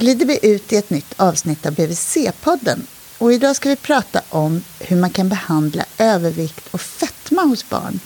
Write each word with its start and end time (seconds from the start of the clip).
glider 0.00 0.26
vi 0.26 0.38
ut 0.42 0.72
i 0.72 0.76
ett 0.76 0.90
nytt 0.90 1.14
avsnitt 1.16 1.66
av 1.66 1.72
BVC-podden. 1.72 2.86
Och 3.18 3.32
idag 3.32 3.56
ska 3.56 3.68
vi 3.68 3.76
prata 3.76 4.22
om 4.28 4.64
hur 4.78 4.96
man 4.96 5.10
kan 5.10 5.28
behandla 5.28 5.84
övervikt 5.98 6.68
och 6.70 6.80
fetma 6.80 7.42
hos 7.42 7.68
barn. 7.68 8.00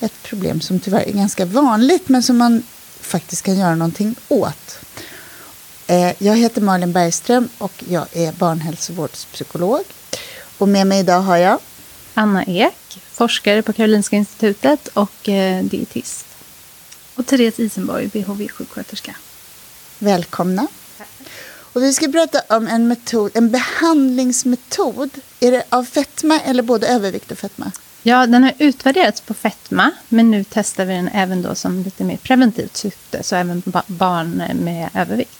Ett 0.00 0.22
problem 0.22 0.60
som 0.60 0.80
tyvärr 0.80 1.08
är 1.08 1.12
ganska 1.12 1.44
vanligt 1.44 2.08
men 2.08 2.22
som 2.22 2.38
man 2.38 2.62
faktiskt 3.00 3.42
kan 3.42 3.58
göra 3.58 3.74
någonting 3.74 4.14
åt. 4.28 4.78
Eh, 5.86 6.12
jag 6.18 6.36
heter 6.36 6.60
Malin 6.60 6.92
Bergström 6.92 7.48
och 7.58 7.84
jag 7.88 8.06
är 8.12 8.32
barnhälsovårdspsykolog. 8.32 9.82
Och 10.58 10.68
med 10.68 10.86
mig 10.86 11.00
idag 11.00 11.20
har 11.20 11.36
jag 11.36 11.58
Anna 12.14 12.44
Ek, 12.44 12.98
forskare 13.12 13.62
på 13.62 13.72
Karolinska 13.72 14.16
institutet 14.16 14.88
och 14.88 15.28
eh, 15.28 15.64
dietist. 15.64 16.26
Och 17.14 17.26
Therese 17.26 17.60
Isenborg, 17.60 18.06
BHV-sjuksköterska. 18.06 19.14
Välkomna. 19.98 20.66
Och 21.74 21.82
vi 21.82 21.92
ska 21.92 22.08
prata 22.08 22.56
om 22.56 22.68
en, 22.68 22.88
metod, 22.88 23.30
en 23.34 23.50
behandlingsmetod. 23.50 25.10
Är 25.40 25.50
det 25.50 25.64
av 25.68 25.84
fetma 25.84 26.40
eller 26.40 26.62
både 26.62 26.88
övervikt 26.88 27.32
och 27.32 27.38
fetma? 27.38 27.72
Ja, 28.02 28.26
den 28.26 28.42
har 28.42 28.52
utvärderats 28.58 29.20
på 29.20 29.34
fetma, 29.34 29.90
men 30.08 30.30
nu 30.30 30.44
testar 30.50 30.84
vi 30.84 30.94
den 30.94 31.08
även 31.08 31.42
då 31.42 31.54
som 31.54 31.82
lite 31.82 32.04
mer 32.04 32.16
preventivt 32.16 32.76
syfte, 32.76 33.22
så 33.22 33.36
även 33.36 33.62
på 33.62 33.82
barn 33.86 34.42
med 34.54 34.88
övervikt. 34.94 35.38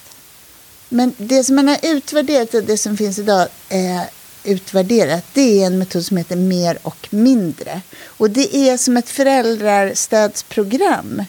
Men 0.88 1.14
det 1.16 1.44
som 1.44 1.56
man 1.56 1.68
har 1.68 1.78
utvärderat 1.82 2.54
och 2.54 2.64
det 2.64 2.78
som 2.78 2.96
finns 2.96 3.18
idag 3.18 3.48
är 3.68 4.04
utvärderat, 4.44 5.24
det 5.32 5.62
är 5.62 5.66
en 5.66 5.78
metod 5.78 6.06
som 6.06 6.16
heter 6.16 6.36
mer 6.36 6.78
och 6.82 7.08
mindre. 7.10 7.80
Och 8.04 8.30
det 8.30 8.56
är 8.56 8.76
som 8.76 8.96
ett 8.96 9.08
föräldrarstödsprogram. 9.08 11.22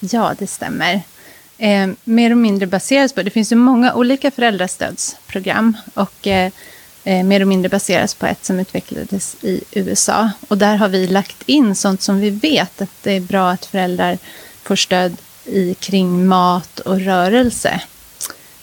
Ja, 0.00 0.34
det 0.38 0.46
stämmer. 0.46 1.02
Eh, 1.58 1.88
mer 2.04 2.30
och 2.30 2.36
mindre 2.36 2.66
baseras 2.66 3.12
på, 3.12 3.22
det 3.22 3.30
finns 3.30 3.52
ju 3.52 3.56
många 3.56 3.94
olika 3.94 4.30
föräldrastödsprogram 4.30 5.76
och 5.94 6.26
eh, 6.26 6.52
eh, 7.04 7.24
mer 7.24 7.40
och 7.40 7.48
mindre 7.48 7.68
baseras 7.68 8.14
på 8.14 8.26
ett 8.26 8.44
som 8.44 8.60
utvecklades 8.60 9.36
i 9.40 9.60
USA. 9.72 10.30
Och 10.48 10.58
där 10.58 10.76
har 10.76 10.88
vi 10.88 11.06
lagt 11.06 11.42
in 11.46 11.74
sånt 11.74 12.02
som 12.02 12.20
vi 12.20 12.30
vet 12.30 12.82
att 12.82 13.02
det 13.02 13.12
är 13.12 13.20
bra 13.20 13.50
att 13.50 13.66
föräldrar 13.66 14.18
får 14.62 14.76
stöd 14.76 15.16
i 15.44 15.74
kring 15.74 16.26
mat 16.26 16.78
och 16.78 17.00
rörelse. 17.00 17.80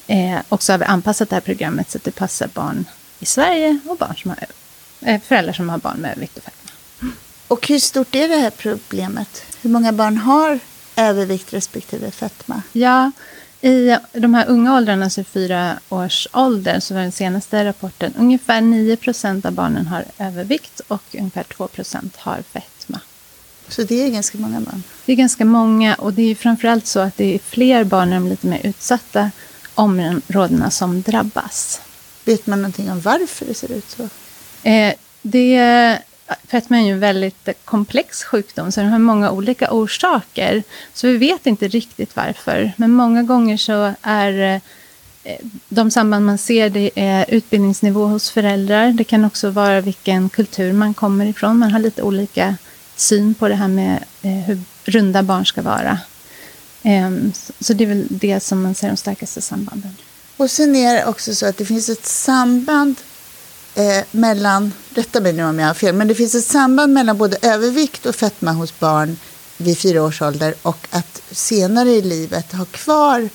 Eh, 0.08 0.38
och 0.50 0.64
så 0.64 0.74
har 0.74 0.78
vi 0.78 0.86
anpassat 0.86 1.30
det 1.30 1.36
här 1.36 1.42
programmet 1.42 1.92
så 1.92 1.98
att 1.98 2.04
det 2.04 2.12
passar 2.12 2.50
barn 2.54 2.86
i 3.20 3.26
Sverige 3.26 3.80
och 3.88 3.98
barn 3.98 4.16
som 4.16 4.30
har, 4.30 4.46
eh, 5.02 5.22
föräldrar 5.22 5.54
som 5.54 5.70
har 5.70 5.78
barn 5.78 5.98
med 5.98 6.12
övervikt 6.12 6.38
och 6.38 6.44
fetma. 6.44 6.72
Och 7.48 7.68
hur 7.68 7.80
stort 7.80 8.16
är 8.16 8.30
det 8.30 8.36
här 8.36 8.50
problemet? 8.50 9.44
Hur 9.62 9.70
många 9.70 9.92
barn 9.92 10.18
har 10.18 10.60
övervikt 10.96 11.54
respektive 11.54 12.12
fetma? 12.12 12.62
Ja, 12.72 13.12
i 13.62 13.98
de 14.12 14.34
här 14.34 14.46
unga 14.48 14.76
åldrarna, 14.76 15.06
alltså 15.06 15.24
fyra 15.24 15.80
års 15.90 16.28
ålder, 16.34 16.80
så 16.80 16.94
var 16.94 17.02
den 17.02 17.12
senaste 17.12 17.66
rapporten 17.66 18.14
ungefär 18.18 18.62
9 18.62 18.96
procent 18.96 19.46
av 19.46 19.52
barnen 19.52 19.88
har 19.88 20.06
övervikt 20.18 20.82
och 20.88 21.04
ungefär 21.14 21.44
2 21.44 21.68
procent 21.68 22.16
har 22.18 22.42
fetma. 22.54 23.00
Så 23.68 23.84
det 23.84 24.04
är 24.04 24.10
ganska 24.10 24.38
många 24.38 24.60
barn? 24.60 24.84
Det 25.06 25.12
är 25.12 25.16
ganska 25.16 25.46
många 25.46 25.96
och 25.96 26.14
det 26.14 26.32
är 26.32 26.36
framförallt 26.36 26.88
så 26.88 27.00
att 27.00 27.18
det 27.18 27.36
är 27.36 27.40
fler 27.40 27.84
barn 27.84 28.10
i 28.10 28.14
de 28.14 28.28
lite 28.28 28.48
mer 28.48 28.60
utsatta 28.64 29.32
områdena 29.76 30.72
som 30.72 31.02
drabbas. 31.02 31.82
Vet 32.26 32.48
man 32.48 32.62
någonting 32.62 32.92
om 32.92 33.02
varför 33.02 33.46
det 33.46 33.54
ser 33.54 33.72
ut 33.72 33.90
så? 33.90 34.10
Eh, 34.70 34.94
det 35.22 36.00
Fetma 36.48 36.78
är 36.78 36.82
ju 36.82 36.92
en 36.92 37.00
väldigt 37.00 37.50
komplex 37.66 38.24
sjukdom, 38.24 38.72
så 38.72 38.82
den 38.82 38.90
har 38.90 39.00
många 39.00 39.32
olika 39.32 39.72
orsaker. 39.72 40.64
Så 40.94 41.08
vi 41.08 41.18
vet 41.18 41.48
inte 41.48 41.68
riktigt 41.68 42.16
varför. 42.16 42.72
Men 42.78 42.92
många 42.92 43.24
gånger 43.24 43.58
så 43.58 43.94
är 44.02 44.62
eh, 45.24 45.38
de 45.70 45.92
samband 45.92 46.26
man 46.26 46.38
ser 46.38 46.70
det 46.70 46.92
är 46.96 47.26
utbildningsnivå 47.30 48.06
hos 48.06 48.30
föräldrar. 48.30 48.92
Det 48.92 49.04
kan 49.04 49.26
också 49.26 49.50
vara 49.50 49.82
vilken 49.82 50.30
kultur 50.30 50.74
man 50.74 50.94
kommer 50.94 51.26
ifrån. 51.26 51.58
Man 51.58 51.72
har 51.72 51.80
lite 51.80 52.02
olika 52.02 52.56
syn 52.96 53.34
på 53.34 53.48
det 53.48 53.56
här 53.56 53.68
med 53.68 54.04
eh, 54.22 54.32
hur 54.32 54.60
runda 54.86 55.24
barn 55.24 55.46
ska 55.46 55.62
vara. 55.62 56.00
Ehm, 56.84 57.34
så 57.60 57.74
det 57.74 57.84
är 57.84 57.88
väl 57.88 58.08
det 58.10 58.40
som 58.40 58.62
man 58.62 58.76
ser 58.76 58.88
de 58.88 58.98
starkaste 58.98 59.42
sambanden. 59.42 59.96
Och 60.38 60.52
sen 60.52 60.76
är 60.76 60.96
det 60.96 61.06
också 61.06 61.36
så 61.36 61.46
att 61.46 61.58
det 61.58 61.66
finns 61.66 61.90
ett 61.90 62.06
samband 62.06 62.96
eh, 63.76 64.04
mellan, 64.12 64.74
rätta 64.94 65.22
mig 65.22 65.34
nu 65.34 65.44
om 65.44 65.60
jag 65.60 65.68
har 65.68 65.74
fel, 65.74 65.96
men 65.96 66.08
det 66.08 66.16
finns 66.16 66.36
ett 66.36 66.46
samband 66.46 66.94
mellan 66.94 67.18
både 67.18 67.38
övervikt 67.42 68.06
och 68.06 68.16
fetma 68.16 68.52
hos 68.52 68.80
barn 68.80 69.18
vid 69.58 69.78
fyra 69.78 70.04
års 70.04 70.22
ålder 70.22 70.54
och 70.62 70.88
att 70.90 71.22
senare 71.32 71.90
i 71.90 72.02
livet 72.02 72.52
ha 72.52 72.66
kvar 72.66 73.30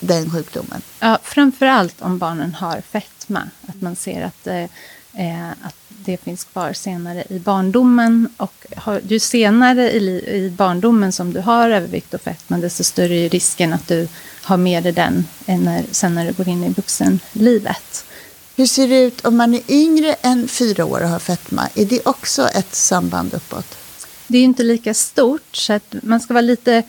den 0.00 0.30
sjukdomen? 0.30 0.82
Ja, 1.00 1.18
framför 1.22 1.66
allt 1.66 2.02
om 2.02 2.18
barnen 2.18 2.54
har 2.54 2.80
fetma. 2.80 3.42
Att 3.66 3.80
man 3.80 3.96
ser 3.96 4.22
att, 4.22 4.46
eh, 4.46 4.62
eh 5.14 5.50
att 5.50 5.76
det 5.88 6.16
finns 6.16 6.44
kvar 6.44 6.72
senare 6.72 7.24
i 7.28 7.38
barndomen. 7.38 8.28
Och 8.36 8.66
har, 8.76 9.00
ju 9.08 9.18
senare 9.18 9.92
i, 9.92 10.06
i 10.36 10.50
barndomen 10.50 11.12
som 11.12 11.32
du 11.32 11.40
har 11.40 11.70
övervikt 11.70 12.14
och 12.14 12.20
fetma, 12.20 12.58
desto 12.58 12.84
större 12.84 13.14
är 13.14 13.28
risken 13.28 13.72
att 13.72 13.88
du 13.88 14.08
har 14.42 14.56
med 14.56 14.82
dig 14.82 14.92
den 14.92 15.26
eh, 15.46 15.58
när, 15.58 15.84
sen 15.90 16.14
när 16.14 16.26
du 16.26 16.32
går 16.32 16.48
in 16.48 16.64
i 16.64 16.68
vuxenlivet. 16.68 18.04
Hur 18.56 18.66
ser 18.66 18.88
det 18.88 19.02
ut 19.02 19.24
om 19.24 19.36
man 19.36 19.54
är 19.54 19.62
yngre 19.68 20.16
än 20.22 20.48
fyra 20.48 20.84
år 20.84 21.02
och 21.02 21.08
har 21.08 21.18
fetma? 21.18 21.68
Är 21.74 21.84
det 21.84 22.06
också 22.06 22.48
ett 22.48 22.74
samband 22.74 23.34
uppåt? 23.34 23.78
Det 24.26 24.38
är 24.38 24.44
inte 24.44 24.62
lika 24.62 24.94
stort, 24.94 25.56
så 25.56 25.72
att 25.72 25.94
man 26.02 26.20
ska 26.20 26.34
vara 26.34 26.40
lite 26.42 26.82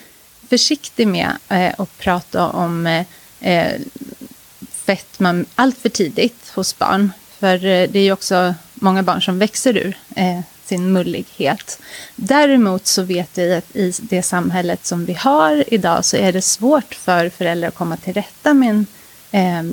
försiktig 0.50 1.08
med 1.08 1.32
eh, 1.50 1.74
att 1.78 1.98
prata 1.98 2.50
om 2.50 2.88
eh, 2.88 3.06
eh, 3.40 3.82
fetma 4.72 5.46
allt 5.56 5.78
för 5.78 5.90
tidigt 5.90 6.52
hos 6.56 6.78
barn. 6.78 7.12
För 7.40 7.56
eh, 7.56 7.90
det 7.90 8.00
är 8.00 8.04
ju 8.04 8.12
också 8.12 8.56
många 8.74 9.04
barn 9.04 9.22
som 9.22 9.40
växer 9.40 9.78
ur 9.78 9.98
eh, 10.16 10.40
sin 10.66 10.94
mullighet. 10.94 11.80
Däremot 12.16 12.88
så 12.88 13.04
vet 13.04 13.38
vi 13.38 13.54
att 13.54 13.76
i 13.76 13.94
det 14.02 14.22
samhället 14.22 14.86
som 14.86 15.06
vi 15.06 15.14
har 15.14 15.74
idag 15.74 16.06
så 16.06 16.18
är 16.18 16.34
det 16.34 16.42
svårt 16.42 16.96
för 16.96 17.30
föräldrar 17.30 17.68
att 17.68 17.76
komma 17.76 17.98
till 17.98 18.14
rätta 18.14 18.54
med, 18.54 18.86
eh, 19.32 19.64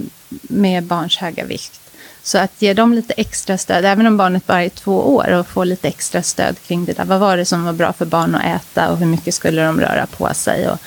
med 0.43 0.85
barns 0.85 1.17
höga 1.17 1.45
vikt. 1.45 1.82
Så 2.25 2.39
att 2.39 2.63
ge 2.63 2.75
dem 2.75 2.95
lite 2.95 3.13
extra 3.13 3.59
stöd, 3.59 3.85
även 3.85 4.07
om 4.07 4.17
barnet 4.17 4.47
bara 4.47 4.65
är 4.65 4.69
två 4.69 5.15
år, 5.15 5.33
och 5.33 5.47
få 5.47 5.65
lite 5.65 5.89
extra 5.89 6.23
stöd 6.23 6.57
kring 6.67 6.85
det 6.85 6.93
där. 6.93 7.05
Vad 7.05 7.21
var 7.21 7.37
det 7.37 7.45
som 7.45 7.65
var 7.65 7.73
bra 7.73 7.93
för 7.93 8.07
barn 8.07 8.35
att 8.35 8.61
äta 8.61 8.89
och 8.89 8.99
hur 8.99 9.07
mycket 9.07 9.35
skulle 9.35 9.65
de 9.65 9.81
röra 9.81 10.07
på 10.07 10.35
sig? 10.35 10.69
Och, 10.69 10.79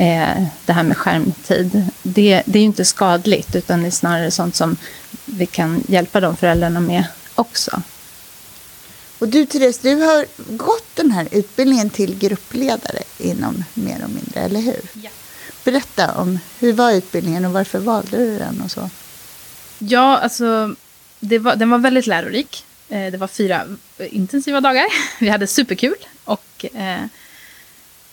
eh, 0.00 0.42
det 0.66 0.72
här 0.72 0.82
med 0.82 0.96
skärmtid, 0.96 1.86
det, 2.02 2.42
det 2.46 2.58
är 2.58 2.60
ju 2.60 2.66
inte 2.66 2.84
skadligt, 2.84 3.56
utan 3.56 3.80
det 3.80 3.86
är 3.86 3.90
snarare 3.90 4.30
sånt 4.30 4.56
som 4.56 4.76
vi 5.24 5.46
kan 5.46 5.84
hjälpa 5.88 6.20
de 6.20 6.36
föräldrarna 6.36 6.80
med 6.80 7.04
också. 7.34 7.82
Och 9.18 9.28
du 9.28 9.46
Therese, 9.46 9.78
du 9.78 9.94
har 9.94 10.26
gått 10.56 10.86
den 10.94 11.10
här 11.10 11.28
utbildningen 11.30 11.90
till 11.90 12.18
gruppledare 12.18 13.02
inom 13.18 13.64
Mer 13.74 14.04
och 14.04 14.10
mindre, 14.10 14.40
eller 14.40 14.60
hur? 14.60 14.80
Ja. 14.92 15.10
Berätta 15.64 16.12
om 16.12 16.38
hur 16.58 16.72
var 16.72 16.92
utbildningen 16.92 17.44
och 17.44 17.52
varför 17.52 17.78
valde 17.78 18.16
du 18.16 18.38
den 18.38 18.60
och 18.64 18.70
så? 18.70 18.90
Ja, 19.78 20.18
alltså 20.18 20.74
det 21.20 21.38
var, 21.38 21.56
den 21.56 21.70
var 21.70 21.78
väldigt 21.78 22.06
lärorik. 22.06 22.64
Eh, 22.88 23.12
det 23.12 23.16
var 23.16 23.26
fyra 23.26 23.62
intensiva 23.98 24.60
dagar. 24.60 24.86
Vi 25.20 25.28
hade 25.28 25.46
superkul. 25.46 25.96
Och, 26.24 26.64
eh, 26.74 27.04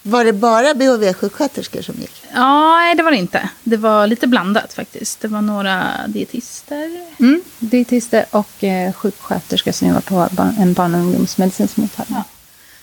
var 0.04 0.26
det 0.26 0.34
bara 0.34 0.74
BHV-sjuksköterskor 0.74 1.82
som 1.82 1.96
gick? 1.96 2.24
Ja, 2.34 2.78
nej 2.78 2.96
det 2.96 3.04
var 3.04 3.12
det 3.12 3.18
inte. 3.18 3.50
Det 3.64 3.78
var 3.78 4.08
lite 4.08 4.28
blandat 4.28 4.74
faktiskt. 4.74 5.20
Det 5.22 5.28
var 5.28 5.42
några 5.42 6.08
dietister. 6.08 7.06
Mm, 7.20 7.42
dietister 7.60 8.26
och 8.32 8.64
eh, 8.64 8.94
sjuksköterskor 8.94 9.72
som 9.72 9.88
jobbar 9.88 10.02
på 10.02 10.36
barn, 10.36 10.56
en 10.60 10.74
barn 10.74 10.96
och 10.96 11.02
ungdomsmedicinsk 11.02 11.78
mottagning. 11.78 12.18
Ja. 12.18 12.24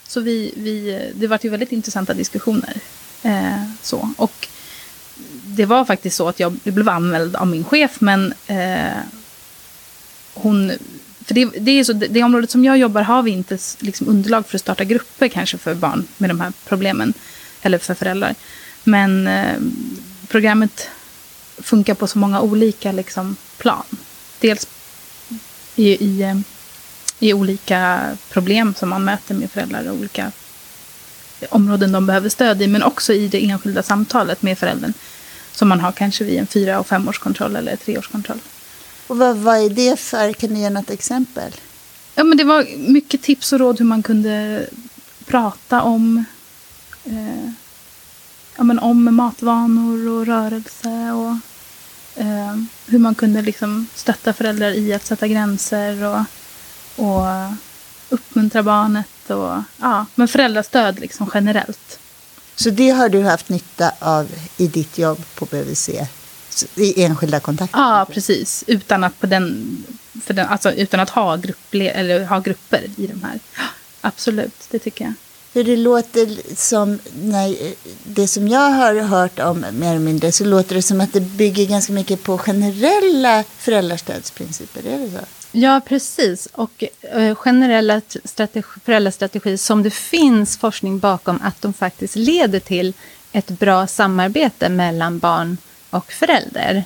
Så 0.06 0.20
vi, 0.20 0.54
vi, 0.56 1.02
det 1.14 1.26
var 1.26 1.38
ju 1.42 1.50
väldigt 1.50 1.72
intressanta 1.72 2.14
diskussioner. 2.14 2.76
Eh, 3.22 3.62
så. 3.82 4.10
Och 4.16 4.48
det 5.44 5.66
var 5.66 5.84
faktiskt 5.84 6.16
så 6.16 6.28
att 6.28 6.40
jag 6.40 6.52
blev 6.52 6.88
anmäld 6.88 7.36
av 7.36 7.46
min 7.46 7.64
chef, 7.64 8.00
men 8.00 8.34
eh, 8.46 8.98
hon... 10.34 10.72
För 11.24 11.34
det, 11.34 11.44
det, 11.44 11.70
är 11.70 11.84
så, 11.84 11.92
det 11.92 12.22
området 12.22 12.50
som 12.50 12.64
jag 12.64 12.78
jobbar 12.78 13.02
har 13.02 13.22
vi 13.22 13.30
inte 13.30 13.58
liksom 13.78 14.08
underlag 14.08 14.46
för 14.46 14.56
att 14.56 14.60
starta 14.60 14.84
grupper 14.84 15.28
kanske 15.28 15.58
för 15.58 15.74
barn 15.74 16.06
med 16.18 16.30
de 16.30 16.40
här 16.40 16.52
problemen. 16.68 17.14
Eller 17.62 17.78
för 17.78 17.94
föräldrar. 17.94 18.34
Men 18.84 19.26
eh, 19.26 19.56
programmet 20.28 20.88
funkar 21.58 21.94
på 21.94 22.06
så 22.06 22.18
många 22.18 22.40
olika 22.40 22.92
liksom, 22.92 23.36
plan. 23.56 23.84
Dels 24.40 24.66
i, 25.76 26.04
i, 26.06 26.22
eh, 26.22 26.38
i 27.18 27.32
olika 27.32 28.00
problem 28.30 28.74
som 28.74 28.88
man 28.88 29.04
möter 29.04 29.34
med 29.34 29.50
föräldrar 29.50 29.90
och 29.90 29.96
olika 29.96 30.32
områden 31.50 31.92
de 31.92 32.06
behöver 32.06 32.28
stöd 32.28 32.62
i, 32.62 32.66
men 32.66 32.82
också 32.82 33.12
i 33.12 33.28
det 33.28 33.44
enskilda 33.50 33.82
samtalet 33.82 34.42
med 34.42 34.58
föräldern. 34.58 34.92
Som 35.52 35.68
man 35.68 35.80
har 35.80 35.92
kanske 35.92 36.24
vid 36.24 36.38
en 36.38 36.46
fyra 36.46 36.80
och 36.80 36.86
femårskontroll 36.86 37.56
eller 37.56 37.76
treårskontroll. 37.76 38.38
Och 39.06 39.18
vad, 39.18 39.36
vad 39.36 39.56
är 39.56 39.70
det 39.70 40.00
för? 40.00 40.32
Kan 40.32 40.54
du 40.54 40.60
ge 40.60 40.70
något 40.70 40.90
exempel? 40.90 41.52
Ja, 42.14 42.24
men 42.24 42.38
det 42.38 42.44
var 42.44 42.66
mycket 42.76 43.22
tips 43.22 43.52
och 43.52 43.58
råd 43.58 43.78
hur 43.78 43.86
man 43.86 44.02
kunde 44.02 44.66
prata 45.26 45.82
om, 45.82 46.24
eh, 47.04 47.50
ja, 48.56 48.64
men 48.64 48.78
om 48.78 49.14
matvanor 49.16 50.08
och 50.08 50.26
rörelse. 50.26 51.12
Och 51.12 51.36
eh, 52.22 52.56
hur 52.86 52.98
man 52.98 53.14
kunde 53.14 53.42
liksom 53.42 53.86
stötta 53.94 54.32
föräldrar 54.32 54.70
i 54.70 54.94
att 54.94 55.06
sätta 55.06 55.28
gränser 55.28 56.04
och, 56.04 56.24
och 57.06 57.26
uppmuntra 58.08 58.62
barnet. 58.62 59.06
Och, 59.30 59.62
ja, 59.80 60.06
men 60.14 60.28
föräldrastöd 60.28 61.00
liksom 61.00 61.30
generellt. 61.34 61.98
Så 62.56 62.70
det 62.70 62.90
har 62.90 63.08
du 63.08 63.22
haft 63.22 63.48
nytta 63.48 63.92
av 63.98 64.26
i 64.56 64.66
ditt 64.66 64.98
jobb 64.98 65.24
på 65.34 65.44
BVC? 65.44 65.90
I 66.74 67.02
enskilda 67.04 67.40
kontakter? 67.40 67.78
Ja, 67.78 68.06
precis. 68.12 68.64
Utan 68.66 69.04
att, 69.04 69.20
på 69.20 69.26
den, 69.26 69.76
för 70.22 70.34
den, 70.34 70.46
alltså, 70.46 70.72
utan 70.72 71.00
att 71.00 71.10
ha, 71.10 71.36
grupp, 71.36 71.74
eller 71.74 72.24
ha 72.24 72.40
grupper 72.40 72.90
i 72.96 73.06
de 73.06 73.22
här. 73.22 73.40
Absolut, 74.00 74.66
det 74.70 74.78
tycker 74.78 75.04
jag. 75.04 75.14
För 75.52 75.64
det 75.64 75.76
låter 75.76 76.56
som, 76.56 76.98
när, 77.22 77.56
det 78.04 78.28
som 78.28 78.48
jag 78.48 78.70
har 78.70 78.94
hört 78.94 79.38
om 79.38 79.66
mer 79.72 79.90
eller 79.90 79.98
mindre, 79.98 80.32
så 80.32 80.44
låter 80.44 80.74
det 80.74 80.82
som 80.82 81.00
att 81.00 81.12
det 81.12 81.20
bygger 81.20 81.66
ganska 81.66 81.92
mycket 81.92 82.22
på 82.22 82.38
generella 82.38 83.44
föräldrastödsprinciper. 83.58 84.86
Är 84.86 84.98
det 84.98 85.10
så? 85.10 85.24
Ja, 85.60 85.80
precis. 85.86 86.46
Och 86.46 86.84
eh, 87.00 87.34
generella 87.34 88.00
strategi, 88.24 88.80
föräldrastrategier 88.84 89.56
som 89.56 89.82
det 89.82 89.90
finns 89.90 90.58
forskning 90.58 90.98
bakom 90.98 91.40
att 91.42 91.62
de 91.62 91.72
faktiskt 91.72 92.16
leder 92.16 92.60
till 92.60 92.92
ett 93.32 93.48
bra 93.48 93.86
samarbete 93.86 94.68
mellan 94.68 95.18
barn 95.18 95.56
och 95.90 96.12
förälder. 96.12 96.84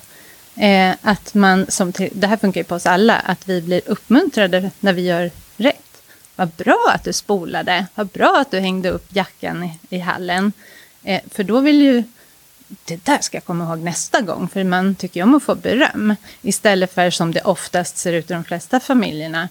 Eh, 0.57 0.95
att 1.03 1.35
man, 1.35 1.67
som 1.69 1.93
till, 1.93 2.11
det 2.13 2.27
här 2.27 2.37
funkar 2.37 2.61
ju 2.61 2.65
på 2.65 2.75
oss 2.75 2.87
alla, 2.87 3.15
att 3.15 3.49
vi 3.49 3.63
blir 3.63 3.81
uppmuntrade 3.87 4.71
när 4.81 4.93
vi 4.93 5.03
gör 5.03 5.31
rätt. 5.57 6.03
Vad 6.37 6.49
bra 6.49 6.93
att 6.95 7.05
du 7.05 7.13
spolade, 7.13 7.87
vad 7.95 8.07
bra 8.07 8.39
att 8.41 8.51
du 8.51 8.61
hängde 8.61 8.91
upp 8.91 9.07
jackan 9.09 9.65
i, 9.65 9.97
i 9.97 9.99
hallen. 9.99 10.53
Eh, 11.03 11.21
för 11.31 11.45
då 11.45 11.61
vill 11.61 11.83
ju, 11.83 12.03
det 12.85 13.05
där 13.05 13.19
ska 13.21 13.37
jag 13.37 13.45
komma 13.45 13.65
ihåg 13.65 13.79
nästa 13.79 14.21
gång, 14.21 14.49
för 14.49 14.65
man 14.65 14.95
tycker 14.95 15.21
ju 15.21 15.25
om 15.25 15.35
att 15.35 15.43
få 15.43 15.55
beröm. 15.55 16.15
Istället 16.43 16.95
för 16.95 17.11
som 17.11 17.33
det 17.33 17.41
oftast 17.41 17.99
ser 17.99 18.13
ut 18.13 18.31
i 18.31 18.35
de 18.35 18.45
flesta 18.45 18.81
familjerna. 18.81 19.49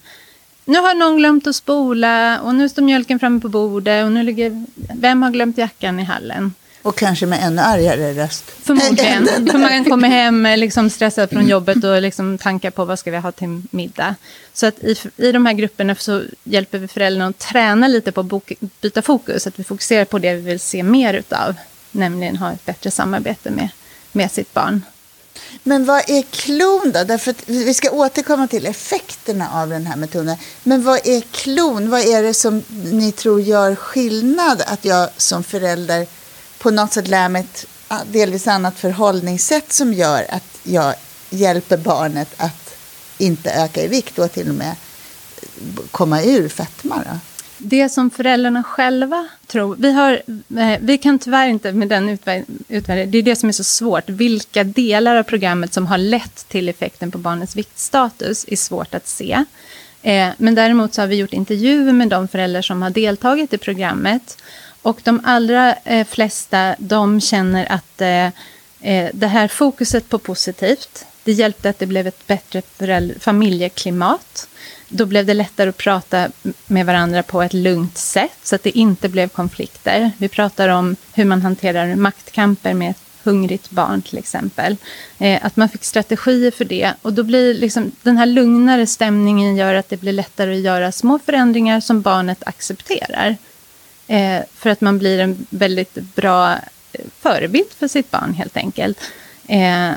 Nu 0.64 0.78
har 0.78 0.94
någon 0.94 1.16
glömt 1.16 1.46
att 1.46 1.56
spola 1.56 2.40
och 2.40 2.54
nu 2.54 2.68
står 2.68 2.82
mjölken 2.82 3.18
framme 3.18 3.40
på 3.40 3.48
bordet 3.48 4.04
och 4.04 4.12
nu 4.12 4.22
ligger, 4.22 4.64
vem 4.94 5.22
har 5.22 5.30
glömt 5.30 5.58
jackan 5.58 6.00
i 6.00 6.04
hallen? 6.04 6.54
Och 6.82 6.96
kanske 6.96 7.26
med 7.26 7.38
ännu 7.42 7.62
argare 7.62 8.12
röst. 8.12 8.44
Förmodligen. 8.62 9.26
För 9.50 9.58
man 9.58 9.84
kommer 9.84 10.08
hem 10.08 10.46
liksom 10.56 10.90
stressad 10.90 11.30
från 11.30 11.48
jobbet 11.48 11.84
och 11.84 12.02
liksom 12.02 12.38
tankar 12.38 12.70
på 12.70 12.84
vad 12.84 12.98
ska 12.98 13.10
vi 13.10 13.16
ha 13.16 13.32
till 13.32 13.62
middag. 13.70 14.14
Så 14.52 14.66
att 14.66 14.78
i, 14.78 14.96
i 15.16 15.32
de 15.32 15.46
här 15.46 15.52
grupperna 15.52 15.94
så 15.94 16.22
hjälper 16.44 16.78
vi 16.78 16.88
föräldrarna 16.88 17.26
att 17.30 17.38
träna 17.38 17.88
lite 17.88 18.12
på 18.12 18.20
att 18.20 18.48
byta 18.80 19.02
fokus. 19.02 19.46
Att 19.46 19.58
vi 19.58 19.64
fokuserar 19.64 20.04
på 20.04 20.18
det 20.18 20.34
vi 20.34 20.40
vill 20.40 20.60
se 20.60 20.82
mer 20.82 21.14
utav. 21.14 21.54
Nämligen 21.92 22.36
ha 22.36 22.52
ett 22.52 22.64
bättre 22.64 22.90
samarbete 22.90 23.50
med, 23.50 23.68
med 24.12 24.30
sitt 24.30 24.54
barn. 24.54 24.82
Men 25.62 25.84
vad 25.84 26.10
är 26.10 26.22
klon 26.22 26.92
då? 26.94 27.04
Därför 27.04 27.30
att 27.30 27.42
vi 27.46 27.74
ska 27.74 27.90
återkomma 27.90 28.46
till 28.46 28.66
effekterna 28.66 29.50
av 29.62 29.68
den 29.68 29.86
här 29.86 29.96
metoden. 29.96 30.36
Men 30.62 30.82
vad 30.82 31.06
är 31.06 31.20
klon? 31.20 31.90
Vad 31.90 32.00
är 32.00 32.22
det 32.22 32.34
som 32.34 32.62
ni 32.92 33.12
tror 33.12 33.40
gör 33.40 33.74
skillnad 33.74 34.62
att 34.66 34.84
jag 34.84 35.08
som 35.16 35.44
förälder 35.44 36.06
på 36.58 36.70
något 36.70 36.92
sätt 36.92 37.08
lär 37.08 37.28
mig 37.28 37.42
ett 37.42 37.66
delvis 38.12 38.46
annat 38.46 38.78
förhållningssätt 38.78 39.72
som 39.72 39.92
gör 39.92 40.26
att 40.28 40.58
jag 40.62 40.94
hjälper 41.30 41.76
barnet 41.76 42.28
att 42.36 42.74
inte 43.18 43.50
öka 43.50 43.82
i 43.82 43.88
vikt 43.88 44.18
och 44.18 44.32
till 44.32 44.48
och 44.48 44.54
med 44.54 44.74
komma 45.90 46.22
ur 46.22 46.48
fetma. 46.48 47.04
Då. 47.10 47.18
Det 47.64 47.88
som 47.88 48.10
föräldrarna 48.10 48.62
själva 48.62 49.28
tror... 49.46 49.76
Vi, 49.78 49.92
har, 49.92 50.22
eh, 50.58 50.78
vi 50.80 50.98
kan 50.98 51.18
tyvärr 51.18 51.48
inte 51.48 51.72
med 51.72 51.88
den 51.88 52.08
utvärderingen... 52.08 53.10
Det 53.10 53.18
är 53.18 53.22
det 53.22 53.36
som 53.36 53.48
är 53.48 53.52
så 53.52 53.64
svårt. 53.64 54.08
Vilka 54.08 54.64
delar 54.64 55.16
av 55.16 55.22
programmet 55.22 55.72
som 55.72 55.86
har 55.86 55.98
lett 55.98 56.48
till 56.48 56.68
effekten 56.68 57.10
på 57.10 57.18
barnets 57.18 57.56
viktstatus 57.56 58.44
är 58.48 58.56
svårt 58.56 58.94
att 58.94 59.08
se. 59.08 59.44
Eh, 60.02 60.28
men 60.36 60.54
däremot 60.54 60.94
så 60.94 61.02
har 61.02 61.06
vi 61.06 61.16
gjort 61.16 61.32
intervjuer 61.32 61.92
med 61.92 62.08
de 62.08 62.28
föräldrar 62.28 62.62
som 62.62 62.82
har 62.82 62.90
deltagit 62.90 63.52
i 63.52 63.58
programmet. 63.58 64.42
Och 64.82 65.00
de 65.04 65.20
allra 65.24 65.74
eh, 65.74 66.06
flesta 66.06 66.74
de 66.78 67.20
känner 67.20 67.72
att 67.72 67.98
det 69.12 69.26
här 69.26 69.48
fokuset 69.48 70.08
på 70.08 70.18
positivt, 70.18 71.06
det 71.24 71.32
hjälpte 71.32 71.68
att 71.68 71.78
det 71.78 71.86
blev 71.86 72.06
ett 72.06 72.26
bättre 72.26 72.62
familjeklimat. 73.20 74.48
Då 74.94 75.06
blev 75.06 75.26
det 75.26 75.34
lättare 75.34 75.68
att 75.68 75.76
prata 75.76 76.28
med 76.66 76.86
varandra 76.86 77.22
på 77.22 77.42
ett 77.42 77.52
lugnt 77.52 77.98
sätt 77.98 78.38
så 78.42 78.54
att 78.54 78.62
det 78.62 78.78
inte 78.78 79.08
blev 79.08 79.28
konflikter. 79.28 80.10
Vi 80.18 80.28
pratar 80.28 80.68
om 80.68 80.96
hur 81.12 81.24
man 81.24 81.42
hanterar 81.42 81.94
maktkamper 81.94 82.74
med 82.74 82.90
ett 82.90 83.02
hungrigt 83.22 83.70
barn 83.70 84.02
till 84.02 84.18
exempel. 84.18 84.76
Eh, 85.18 85.46
att 85.46 85.56
man 85.56 85.68
fick 85.68 85.84
strategier 85.84 86.50
för 86.50 86.64
det. 86.64 86.92
Och 87.02 87.12
då 87.12 87.22
blir 87.22 87.54
liksom, 87.54 87.92
den 88.02 88.16
här 88.16 88.26
lugnare 88.26 88.86
stämningen 88.86 89.56
gör 89.56 89.74
att 89.74 89.88
det 89.88 89.96
blir 89.96 90.12
lättare 90.12 90.54
att 90.54 90.62
göra 90.62 90.92
små 90.92 91.18
förändringar 91.18 91.80
som 91.80 92.02
barnet 92.02 92.42
accepterar. 92.46 93.36
Eh, 94.06 94.42
för 94.54 94.70
att 94.70 94.80
man 94.80 94.98
blir 94.98 95.18
en 95.18 95.46
väldigt 95.50 95.94
bra 95.94 96.52
eh, 96.92 97.04
förebild 97.20 97.72
för 97.78 97.88
sitt 97.88 98.10
barn 98.10 98.34
helt 98.34 98.56
enkelt. 98.56 98.98
Eh, 99.46 99.90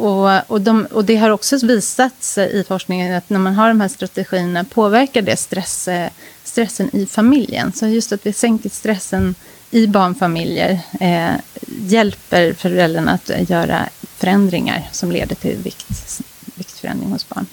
och, 0.00 0.50
och, 0.50 0.60
de, 0.60 0.86
och, 0.86 1.04
det 1.04 1.16
har 1.16 1.30
också 1.30 1.66
visat 1.66 2.22
sig 2.22 2.60
i 2.60 2.64
forskningen 2.64 3.14
att 3.14 3.30
när 3.30 3.38
man 3.38 3.54
har 3.54 3.68
de 3.68 3.80
här 3.80 3.88
strategierna 3.88 4.64
påverkar 4.64 5.22
det 5.22 5.36
stress, 5.36 5.88
stressen 6.44 6.90
i 6.96 7.06
familjen. 7.06 7.72
Så 7.72 7.86
just 7.86 8.12
att 8.12 8.26
vi 8.26 8.32
sänker 8.32 8.70
stressen 8.70 9.34
i 9.70 9.86
barnfamiljer 9.86 10.80
eh, 11.00 11.30
hjälper 11.66 12.52
föräldrarna 12.52 13.12
att 13.12 13.50
göra 13.50 13.88
förändringar 14.16 14.88
som 14.92 15.12
leder 15.12 15.34
till 15.34 15.56
vikt, 15.56 16.20
viktförändring 16.54 17.12
hos 17.12 17.28
barn. 17.28 17.46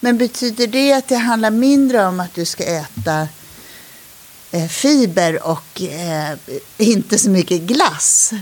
Men 0.00 0.18
betyder 0.18 0.66
det 0.66 0.92
att 0.92 1.08
det 1.08 1.16
handlar 1.16 1.50
mindre 1.50 2.06
om 2.06 2.20
att 2.20 2.34
du 2.34 2.44
ska 2.44 2.64
äta 2.64 3.28
Eh, 4.52 4.68
fiber 4.68 5.46
och 5.46 5.82
eh, 5.82 6.38
inte 6.78 7.18
så 7.18 7.30
mycket 7.30 7.60
glass. 7.60 8.32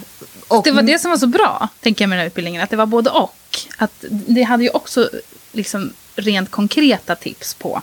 Och 0.48 0.64
det 0.64 0.70
var 0.70 0.82
det 0.82 0.98
som 0.98 1.10
var 1.10 1.18
så 1.18 1.26
bra, 1.26 1.68
tänker 1.80 2.02
jag 2.02 2.08
med 2.08 2.18
den 2.18 2.20
här 2.20 2.26
utbildningen, 2.26 2.62
att 2.62 2.70
det 2.70 2.76
var 2.76 2.86
både 2.86 3.10
och. 3.10 3.34
Att 3.76 4.04
det 4.08 4.42
hade 4.42 4.62
ju 4.62 4.70
också 4.70 5.10
liksom 5.52 5.92
rent 6.16 6.50
konkreta 6.50 7.14
tips 7.14 7.54
på, 7.54 7.82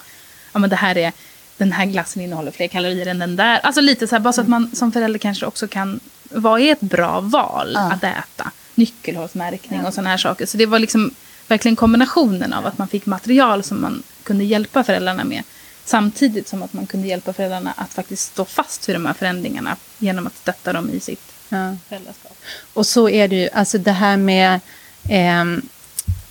ja 0.53 0.59
men 0.59 0.69
det 0.69 0.75
här 0.75 0.97
är, 0.97 1.13
den 1.57 1.71
här 1.71 1.85
glassen 1.85 2.21
innehåller 2.21 2.51
fler 2.51 2.67
kalorier 2.67 3.05
än 3.05 3.19
den 3.19 3.35
där. 3.35 3.59
Alltså 3.59 3.81
lite 3.81 4.07
så 4.07 4.15
här, 4.15 4.19
bara 4.19 4.33
så 4.33 4.41
att 4.41 4.47
man 4.47 4.75
som 4.75 4.91
förälder 4.91 5.19
kanske 5.19 5.45
också 5.45 5.67
kan, 5.67 5.99
vad 6.23 6.61
är 6.61 6.71
ett 6.71 6.81
bra 6.81 7.19
val 7.19 7.71
ja. 7.73 7.91
att 7.91 8.03
äta? 8.03 8.51
Nyckelhålsmärkning 8.75 9.79
ja. 9.81 9.87
och 9.87 9.93
sådana 9.93 10.09
här 10.09 10.17
saker. 10.17 10.45
Så 10.45 10.57
det 10.57 10.65
var 10.65 10.79
liksom 10.79 11.11
verkligen 11.47 11.75
kombinationen 11.75 12.53
av 12.53 12.65
att 12.65 12.77
man 12.77 12.87
fick 12.87 13.05
material 13.05 13.63
som 13.63 13.81
man 13.81 14.03
kunde 14.23 14.43
hjälpa 14.43 14.83
föräldrarna 14.83 15.23
med. 15.23 15.43
Samtidigt 15.85 16.47
som 16.47 16.63
att 16.63 16.73
man 16.73 16.85
kunde 16.85 17.07
hjälpa 17.07 17.33
föräldrarna 17.33 17.73
att 17.77 17.93
faktiskt 17.93 18.23
stå 18.33 18.45
fast 18.45 18.89
vid 18.89 18.95
de 18.95 19.05
här 19.05 19.13
förändringarna 19.13 19.75
genom 19.97 20.27
att 20.27 20.37
stötta 20.37 20.73
dem 20.73 20.89
i 20.89 20.99
sitt 20.99 21.33
ja. 21.49 21.77
föräldraskap. 21.89 22.37
Och 22.73 22.85
så 22.85 23.09
är 23.09 23.27
det 23.27 23.35
ju, 23.35 23.49
alltså 23.49 23.77
det 23.77 23.91
här 23.91 24.17
med, 24.17 24.59
eh, 25.09 25.45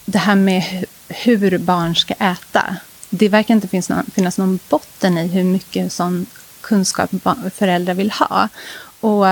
det 0.04 0.18
här 0.18 0.36
med 0.36 0.84
hur 1.08 1.58
barn 1.58 1.96
ska 1.96 2.14
äta. 2.14 2.76
Det 3.10 3.28
verkar 3.28 3.54
inte 3.54 3.68
finnas 3.68 3.88
någon, 3.88 4.06
finnas 4.14 4.38
någon 4.38 4.58
botten 4.68 5.18
i 5.18 5.26
hur 5.26 5.44
mycket 5.44 5.92
sån 5.92 6.26
kunskap 6.60 7.10
föräldrar 7.54 7.94
vill 7.94 8.10
ha. 8.10 8.48
Och, 9.00 9.26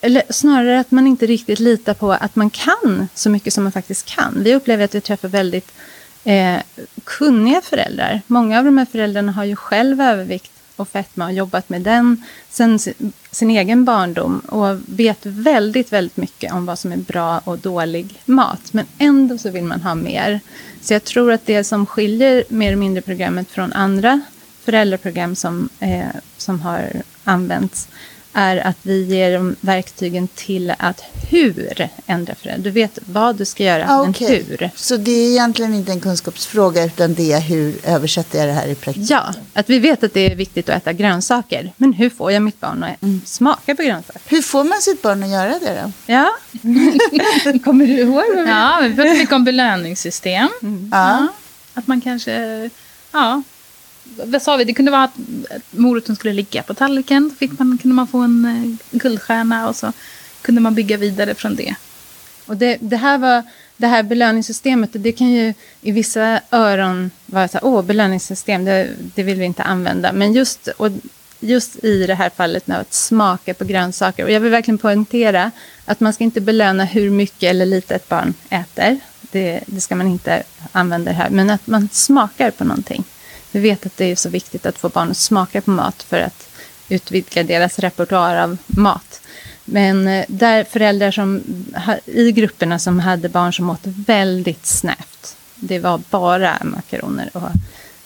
eller 0.00 0.22
snarare 0.30 0.80
att 0.80 0.90
man 0.90 1.06
inte 1.06 1.26
riktigt 1.26 1.58
litar 1.58 1.94
på 1.94 2.12
att 2.12 2.36
man 2.36 2.50
kan 2.50 3.08
så 3.14 3.30
mycket 3.30 3.52
som 3.54 3.62
man 3.62 3.72
faktiskt 3.72 4.06
kan. 4.06 4.42
Vi 4.42 4.54
upplever 4.54 4.84
att 4.84 4.94
vi 4.94 5.00
träffar 5.00 5.28
väldigt 5.28 5.72
eh, 6.24 6.60
kunniga 7.04 7.60
föräldrar. 7.60 8.22
Många 8.26 8.58
av 8.58 8.64
de 8.64 8.78
här 8.78 8.84
föräldrarna 8.84 9.32
har 9.32 9.44
ju 9.44 9.56
själv 9.56 10.00
övervikt 10.00 10.53
och 10.76 10.88
fetma 10.88 11.26
och 11.26 11.32
jobbat 11.32 11.68
med 11.68 11.82
den 11.82 12.24
sen 12.50 12.78
sin 13.30 13.50
egen 13.50 13.84
barndom 13.84 14.38
och 14.38 14.78
vet 14.86 15.26
väldigt, 15.26 15.92
väldigt 15.92 16.16
mycket 16.16 16.52
om 16.52 16.66
vad 16.66 16.78
som 16.78 16.92
är 16.92 16.96
bra 16.96 17.38
och 17.38 17.58
dålig 17.58 18.22
mat. 18.24 18.72
Men 18.72 18.86
ändå 18.98 19.38
så 19.38 19.50
vill 19.50 19.64
man 19.64 19.82
ha 19.82 19.94
mer. 19.94 20.40
Så 20.80 20.92
jag 20.92 21.04
tror 21.04 21.32
att 21.32 21.46
det 21.46 21.64
som 21.64 21.86
skiljer 21.86 22.44
mer 22.48 22.66
eller 22.66 22.76
mindre 22.76 23.02
programmet 23.02 23.50
från 23.50 23.72
andra 23.72 24.20
föräldraprogram 24.64 25.36
som, 25.36 25.68
eh, 25.80 26.04
som 26.36 26.60
har 26.60 26.92
använts 27.24 27.88
är 28.34 28.56
att 28.56 28.76
vi 28.82 29.04
ger 29.04 29.32
dem 29.32 29.56
verktygen 29.60 30.28
till 30.28 30.74
att 30.78 31.04
hur 31.30 31.88
ändra 32.06 32.34
föräldrar. 32.34 32.64
Du 32.64 32.70
vet 32.70 32.98
vad 33.06 33.36
du 33.36 33.44
ska 33.44 33.64
göra, 33.64 33.86
ah, 33.88 34.08
okay. 34.08 34.28
men 34.28 34.46
hur. 34.46 34.70
Så 34.74 34.96
det 34.96 35.10
är 35.10 35.30
egentligen 35.30 35.74
inte 35.74 35.92
en 35.92 36.00
kunskapsfråga, 36.00 36.84
utan 36.84 37.14
det 37.14 37.32
är 37.32 37.40
hur 37.40 37.74
översätter 37.84 38.38
jag 38.38 38.48
det 38.48 38.52
här 38.52 38.68
i 38.68 38.74
praktiken? 38.74 39.06
Ja, 39.10 39.34
att 39.52 39.70
vi 39.70 39.78
vet 39.78 40.04
att 40.04 40.14
det 40.14 40.32
är 40.32 40.34
viktigt 40.34 40.68
att 40.68 40.76
äta 40.76 40.92
grönsaker. 40.92 41.72
Men 41.76 41.92
hur 41.92 42.10
får 42.10 42.32
jag 42.32 42.42
mitt 42.42 42.60
barn 42.60 42.84
att 42.84 43.02
mm. 43.02 43.20
smaka 43.24 43.74
på 43.74 43.82
grönsaker? 43.82 44.20
Hur 44.26 44.42
får 44.42 44.64
man 44.64 44.80
sitt 44.80 45.02
barn 45.02 45.22
att 45.22 45.30
göra 45.30 45.58
det 45.58 45.82
då? 45.82 45.92
Ja, 46.06 46.30
kommer 47.64 47.86
du 47.86 47.92
ihåg? 47.92 48.48
Ja, 48.48 48.80
vi 48.82 48.94
pratade 48.94 49.18
mycket 49.18 49.34
om 49.34 49.44
belöningssystem. 49.44 50.48
Mm. 50.62 50.90
Ja. 50.92 51.28
Att 51.74 51.86
man 51.86 52.00
kanske, 52.00 52.70
ja, 53.12 53.42
vad 54.04 54.42
sa 54.42 54.56
vi? 54.56 54.64
Det 54.64 54.74
kunde 54.74 54.90
vara 54.90 55.04
att 55.04 55.18
moroten 55.70 56.16
skulle 56.16 56.34
ligga 56.34 56.62
på 56.62 56.74
tallriken. 56.74 57.28
Då 57.28 57.34
fick 57.34 57.58
man, 57.58 57.78
kunde 57.78 57.94
man 57.94 58.06
få 58.06 58.18
en 58.18 58.44
eh, 58.44 58.98
guldstjärna 58.98 59.68
och 59.68 59.76
så 59.76 59.92
kunde 60.42 60.60
man 60.60 60.74
bygga 60.74 60.96
vidare 60.96 61.34
från 61.34 61.56
det. 61.56 61.74
Och 62.46 62.56
det, 62.56 62.78
det 62.80 62.96
här 62.96 63.18
var 63.18 63.42
det 63.76 63.86
här 63.86 64.02
belöningssystemet, 64.02 64.90
det 64.92 65.12
kan 65.12 65.30
ju 65.30 65.54
i 65.80 65.92
vissa 65.92 66.40
öron 66.50 67.10
vara 67.26 67.48
så 67.48 67.58
här, 67.58 67.64
åh, 67.64 67.82
belöningssystem, 67.82 68.64
det, 68.64 68.90
det 69.14 69.22
vill 69.22 69.38
vi 69.38 69.44
inte 69.44 69.62
använda. 69.62 70.12
Men 70.12 70.32
just, 70.32 70.68
och 70.68 70.90
just 71.40 71.84
i 71.84 72.06
det 72.06 72.14
här 72.14 72.30
fallet 72.30 72.66
med 72.66 72.78
att 72.78 72.94
smaka 72.94 73.54
på 73.54 73.64
grönsaker. 73.64 74.24
Och 74.24 74.30
jag 74.30 74.40
vill 74.40 74.50
verkligen 74.50 74.78
poängtera 74.78 75.50
att 75.84 76.00
man 76.00 76.12
ska 76.12 76.24
inte 76.24 76.40
belöna 76.40 76.84
hur 76.84 77.10
mycket 77.10 77.50
eller 77.50 77.66
lite 77.66 77.94
ett 77.94 78.08
barn 78.08 78.34
äter. 78.50 78.98
Det, 79.20 79.60
det 79.66 79.80
ska 79.80 79.96
man 79.96 80.06
inte 80.06 80.42
använda 80.72 81.10
det 81.10 81.16
här. 81.16 81.30
Men 81.30 81.50
att 81.50 81.66
man 81.66 81.88
smakar 81.92 82.50
på 82.50 82.64
någonting. 82.64 83.04
Vi 83.54 83.60
vet 83.60 83.86
att 83.86 83.96
det 83.96 84.04
är 84.04 84.16
så 84.16 84.28
viktigt 84.28 84.66
att 84.66 84.78
få 84.78 84.88
barn 84.88 85.10
att 85.10 85.16
smaka 85.16 85.60
på 85.60 85.70
mat 85.70 86.02
för 86.02 86.20
att 86.20 86.48
utvidga 86.88 87.42
deras 87.42 87.78
repertoar 87.78 88.36
av 88.36 88.56
mat. 88.66 89.20
Men 89.64 90.08
eh, 90.08 90.24
där 90.28 90.64
föräldrar 90.64 91.10
som, 91.10 91.42
i 92.04 92.32
grupperna 92.32 92.78
som 92.78 92.98
hade 92.98 93.28
barn 93.28 93.52
som 93.52 93.70
åt 93.70 93.80
väldigt 93.82 94.66
snävt. 94.66 95.36
Det 95.54 95.78
var 95.78 96.00
bara 96.10 96.58
makaroner 96.62 97.30
och 97.32 97.50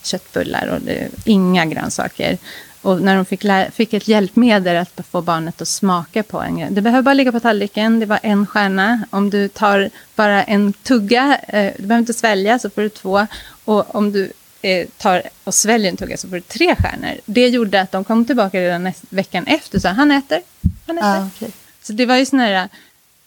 köttbullar 0.03 0.67
och 0.67 0.81
det, 0.81 1.09
inga 1.25 1.67
grönsaker. 1.67 2.39
Och 2.83 3.03
när 3.03 3.17
de 3.17 3.25
fick, 3.25 3.45
fick 3.73 3.93
ett 3.93 4.09
hjälpmedel 4.09 4.77
att 4.77 5.07
få 5.11 5.23
barnet 5.23 5.63
att 5.63 5.69
smaka 5.69 6.23
på 6.23 6.41
en 6.41 6.59
grej. 6.59 6.69
Det 6.71 6.81
behöver 6.81 7.03
bara 7.03 7.15
ligga 7.15 7.33
på 7.33 7.41
tallriken, 7.41 8.01
det 8.01 8.07
var 8.07 8.21
en 8.23 8.47
stjärna. 8.47 9.03
Om 9.11 9.31
du 9.31 9.49
tar 9.49 9.91
bara 10.17 10.43
en 10.43 10.73
tugga, 10.73 11.41
eh, 11.49 11.73
du 11.77 11.83
behöver 11.83 11.99
inte 11.99 12.15
svälja, 12.15 12.59
så 12.59 12.71
får 12.71 12.83
du 12.83 12.89
två. 12.89 13.27
Och 13.65 13.95
om 13.95 14.13
du 14.13 14.33
eh, 14.63 14.89
tar 14.99 15.23
och 15.45 15.55
sväljer 15.55 15.91
en 15.91 15.97
tugga 15.97 16.17
så 16.17 16.29
får 16.29 16.37
du 16.37 16.41
tre 16.41 16.77
stjärnor. 16.77 17.15
Det 17.25 17.49
gjorde 17.49 17.81
att 17.81 17.93
de 17.93 18.05
kom 18.05 18.25
tillbaka 18.25 18.61
redan 18.61 18.85
näst, 18.85 19.03
veckan 19.09 19.47
efter 19.47 19.79
och 19.79 19.83
sa 19.83 19.89
han 19.89 20.11
äter, 20.11 20.41
han 20.87 20.99
äter. 20.99 21.09
Ah, 21.09 21.27
okay. 21.27 21.51
Så 21.83 21.93
det 21.93 22.07
var 22.07 22.17
ju 22.17 22.27
sådana 22.27 22.47
här 22.47 22.69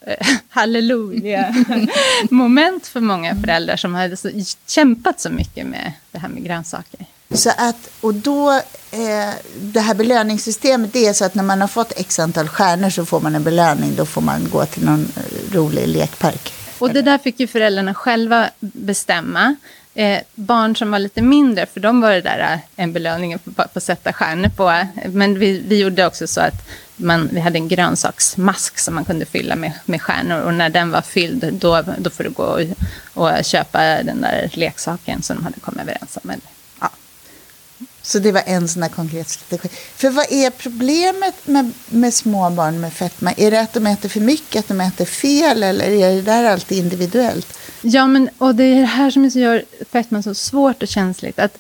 eh, 0.06 0.28
halleluja-moment 0.50 2.88
för 2.88 3.00
många 3.00 3.36
föräldrar 3.36 3.76
som 3.76 3.94
hade 3.94 4.18
så, 4.18 4.30
kämpat 4.68 5.20
så 5.20 5.30
mycket 5.30 5.68
med 5.68 5.92
det 6.12 6.20
här 6.20 6.30
med 6.30 6.44
grönsaker. 6.44 7.06
Så 7.34 7.50
att, 7.58 7.90
och 8.02 8.14
då, 8.14 8.52
eh, 8.92 9.30
det 9.62 9.80
här 9.80 9.94
belöningssystemet, 9.94 10.94
det 10.94 11.08
är 11.08 11.14
så 11.14 11.26
att 11.26 11.36
när 11.36 11.44
man 11.44 11.62
har 11.62 11.68
fått 11.68 12.00
x 12.00 12.20
antal 12.20 12.48
stjärnor 12.48 12.90
så 12.90 13.06
får 13.06 13.20
man 13.20 13.36
en 13.36 13.44
belöning. 13.44 13.96
Då 13.96 14.06
får 14.06 14.22
man 14.22 14.50
gå 14.50 14.66
till 14.66 14.86
någon 14.86 15.12
eh, 15.16 15.54
rolig 15.54 15.88
lekpark. 15.88 16.54
Och 16.80 16.94
det 16.94 17.02
där 17.02 17.18
fick 17.18 17.40
ju 17.40 17.48
föräldrarna 17.48 17.94
själva 17.94 18.50
bestämma. 18.60 19.56
Eh, 19.94 20.20
barn 20.36 20.76
som 20.76 20.92
var 20.92 21.00
lite 21.00 21.22
mindre, 21.22 21.66
för 21.66 21.80
de 21.80 22.02
var 22.02 22.12
det 22.12 22.22
där 22.22 22.54
eh, 22.54 22.60
en 22.76 22.94
belöning 22.94 23.34
att 23.34 23.72
få 23.74 23.80
sätta 23.80 24.14
stjärnor 24.14 24.50
på. 24.50 24.86
Men 25.06 25.40
vi, 25.40 25.64
vi 25.68 25.80
gjorde 25.80 26.06
också 26.06 26.28
så 26.28 26.42
att 26.42 26.70
man, 26.96 27.30
vi 27.32 27.40
hade 27.40 27.58
en 27.58 27.68
grönsaksmask 27.68 28.80
som 28.80 28.96
man 28.96 29.06
kunde 29.06 29.26
fylla 29.26 29.56
med, 29.56 29.72
med 29.86 30.02
stjärnor. 30.02 30.40
Och 30.40 30.54
när 30.54 30.70
den 30.70 30.92
var 30.92 31.02
fylld, 31.02 31.54
då, 31.54 31.84
då 31.98 32.10
får 32.10 32.24
du 32.24 32.30
gå 32.30 32.44
och, 32.44 32.62
och 33.14 33.46
köpa 33.46 33.80
den 34.04 34.22
där 34.22 34.50
leksaken 34.54 35.22
som 35.22 35.36
de 35.36 35.44
hade 35.44 35.60
kommit 35.60 35.82
överens 35.82 36.18
om. 36.24 36.32
Så 38.04 38.20
det 38.20 38.32
var 38.32 38.44
en 38.46 38.68
sån 38.68 38.82
där 38.82 38.90
konkret 38.90 39.30
strategi. 39.30 39.70
För 39.96 40.10
vad 40.10 40.32
är 40.32 40.50
problemet 40.50 41.48
med, 41.48 41.72
med 41.90 42.14
små 42.14 42.50
barn 42.50 42.82
med 42.82 42.94
fetma? 42.94 43.34
Är 43.38 43.52
det 43.52 43.62
att 43.62 43.74
de 43.74 43.88
äter 43.88 44.10
för 44.10 44.20
mycket, 44.20 44.60
att 44.60 44.68
de 44.68 44.82
äter 44.82 45.06
fel 45.06 45.64
eller 45.64 45.90
är 45.90 46.16
det 46.16 46.22
där 46.22 46.44
alltid 46.44 46.78
individuellt? 46.78 47.58
Ja, 47.82 48.08
men, 48.08 48.30
och 48.38 48.56
det 48.56 48.64
är 48.64 48.80
det 48.80 48.86
här 48.86 49.12
som 49.12 49.26
gör 49.26 49.64
fetma 49.92 50.24
så 50.24 50.34
svårt 50.34 50.84
och 50.84 50.88
känsligt. 50.88 51.40
Att 51.40 51.58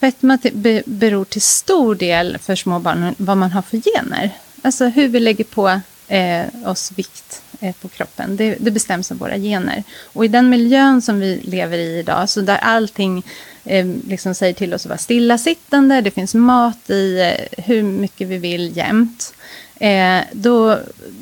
fetma 0.00 0.38
be 0.52 0.82
beror 0.86 1.24
till 1.24 1.42
stor 1.42 1.94
del 1.94 2.38
för 2.38 2.56
små 2.56 2.78
barn 2.78 3.14
vad 3.18 3.36
man 3.36 3.50
har 3.50 3.62
för 3.62 3.76
gener. 3.76 4.30
Alltså 4.62 4.84
hur 4.86 5.08
vi 5.08 5.20
lägger 5.20 5.44
på 5.44 5.80
eh, 6.08 6.44
oss 6.64 6.92
vikt 6.96 7.42
eh, 7.60 7.74
på 7.74 7.88
kroppen. 7.88 8.36
Det, 8.36 8.56
det, 8.60 8.70
bestäms 8.70 9.10
av 9.10 9.18
våra 9.18 9.38
gener. 9.38 9.82
Och 10.02 10.24
i 10.24 10.28
den 10.28 10.50
miljön 10.50 11.02
som 11.02 11.20
vi 11.20 11.40
lever 11.44 11.78
i 11.78 11.98
idag, 11.98 12.28
så 12.28 12.40
där 12.40 12.56
allting 12.56 13.22
eh, 13.64 13.86
liksom 14.08 14.34
säger 14.34 14.54
till 14.54 14.74
oss 14.74 14.86
att 14.86 14.90
vara 14.90 14.98
stillasittande, 14.98 16.00
det 16.00 16.10
finns 16.10 16.34
mat 16.34 16.90
i 16.90 17.20
eh, 17.20 17.64
hur 17.64 17.82
mycket 17.82 18.28
vi 18.28 18.38
vill 18.38 18.76
jämt. 18.76 19.34
Eh, 19.80 20.20
då, 20.32 20.78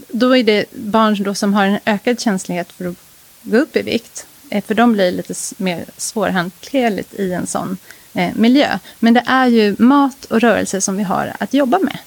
då 0.09 0.37
är 0.37 0.45
det 0.45 0.65
barn 0.71 1.23
då 1.23 1.35
som 1.35 1.55
har 1.55 1.65
en 1.65 1.79
ökad 1.85 2.21
känslighet 2.21 2.73
för 2.73 2.89
att 2.89 3.12
gå 3.43 3.57
upp 3.57 3.77
i 3.77 3.83
vikt. 3.83 4.27
Eh, 4.51 4.65
för 4.65 4.75
de 4.75 4.93
blir 4.93 5.13
lite 5.13 5.35
mer 5.57 5.85
svårhanterligt 5.97 7.15
i 7.15 7.33
en 7.33 7.47
sån 7.47 7.77
miljö. 8.35 8.79
Men 8.99 9.15
det 9.15 9.25
är 9.27 9.47
ju 9.47 9.77
mat 9.79 10.25
och 10.25 10.41
rörelse 10.41 10.81
som 10.81 10.97
vi 10.97 11.03
har 11.03 11.33
att 11.39 11.55
jobba 11.55 11.79
med. 11.79 11.99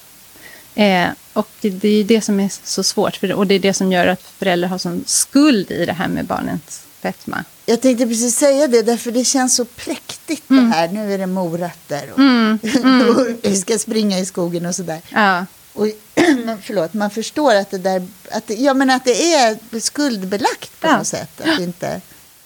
Eh, 0.76 1.08
och 1.32 1.48
det 1.60 1.88
är 1.88 2.04
det 2.04 2.20
som 2.20 2.40
är 2.40 2.50
så 2.64 2.82
svårt, 2.82 3.16
för, 3.16 3.32
och 3.32 3.46
det 3.46 3.54
är 3.54 3.58
det 3.58 3.74
som 3.74 3.92
gör 3.92 4.06
att 4.06 4.22
föräldrar 4.22 4.68
har 4.68 4.78
sån 4.78 5.04
skuld 5.06 5.70
i 5.70 5.86
det 5.86 5.92
här 5.92 6.08
med 6.08 6.24
barnens 6.24 6.82
fetma. 7.02 7.44
Jag 7.66 7.80
tänkte 7.80 8.06
precis 8.06 8.36
säga 8.36 8.68
det, 8.68 8.82
därför 8.82 9.10
det 9.10 9.24
känns 9.24 9.56
så 9.56 9.64
präktigt 9.64 10.50
mm. 10.50 10.64
det 10.64 10.76
här. 10.76 10.88
Nu 10.88 11.14
är 11.14 11.18
det 11.18 11.26
morötter 11.26 12.10
och, 12.12 12.18
mm. 12.18 12.58
Mm. 12.82 13.08
och 13.08 13.26
vi 13.42 13.56
ska 13.56 13.78
springa 13.78 14.18
i 14.18 14.26
skogen 14.26 14.66
och 14.66 14.74
sådär. 14.74 15.00
Ja. 15.08 15.46
Och, 15.76 15.86
förlåt, 16.62 16.94
man 16.94 17.10
förstår 17.10 17.54
att 17.54 17.70
det 17.70 17.78
där, 17.78 18.06
att, 18.30 18.50
ja, 18.58 18.74
men 18.74 18.90
att 18.90 19.04
det 19.04 19.34
är 19.34 19.80
skuldbelagt 19.80 20.80
på 20.80 20.86
ja. 20.86 20.96
något 20.96 21.06
sätt. 21.06 21.40
Att 21.40 21.60
inte... 21.60 22.00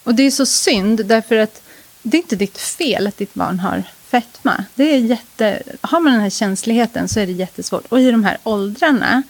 Och 0.04 0.14
det 0.14 0.22
är 0.22 0.30
så 0.30 0.46
synd, 0.46 1.06
därför 1.06 1.36
att 1.36 1.62
det 2.02 2.16
är 2.16 2.22
inte 2.22 2.36
ditt 2.36 2.58
fel 2.58 3.06
att 3.06 3.16
ditt 3.16 3.34
barn 3.34 3.58
har 3.58 3.84
fetma. 4.06 4.64
Det 4.74 4.94
är 4.94 4.98
jätte, 4.98 5.62
har 5.80 6.00
man 6.00 6.12
den 6.12 6.22
här 6.22 6.30
känsligheten 6.30 7.08
så 7.08 7.20
är 7.20 7.26
det 7.26 7.32
jättesvårt. 7.32 7.86
Och 7.88 8.00
i 8.00 8.10
de 8.10 8.24
här 8.24 8.38
åldrarna, 8.42 9.22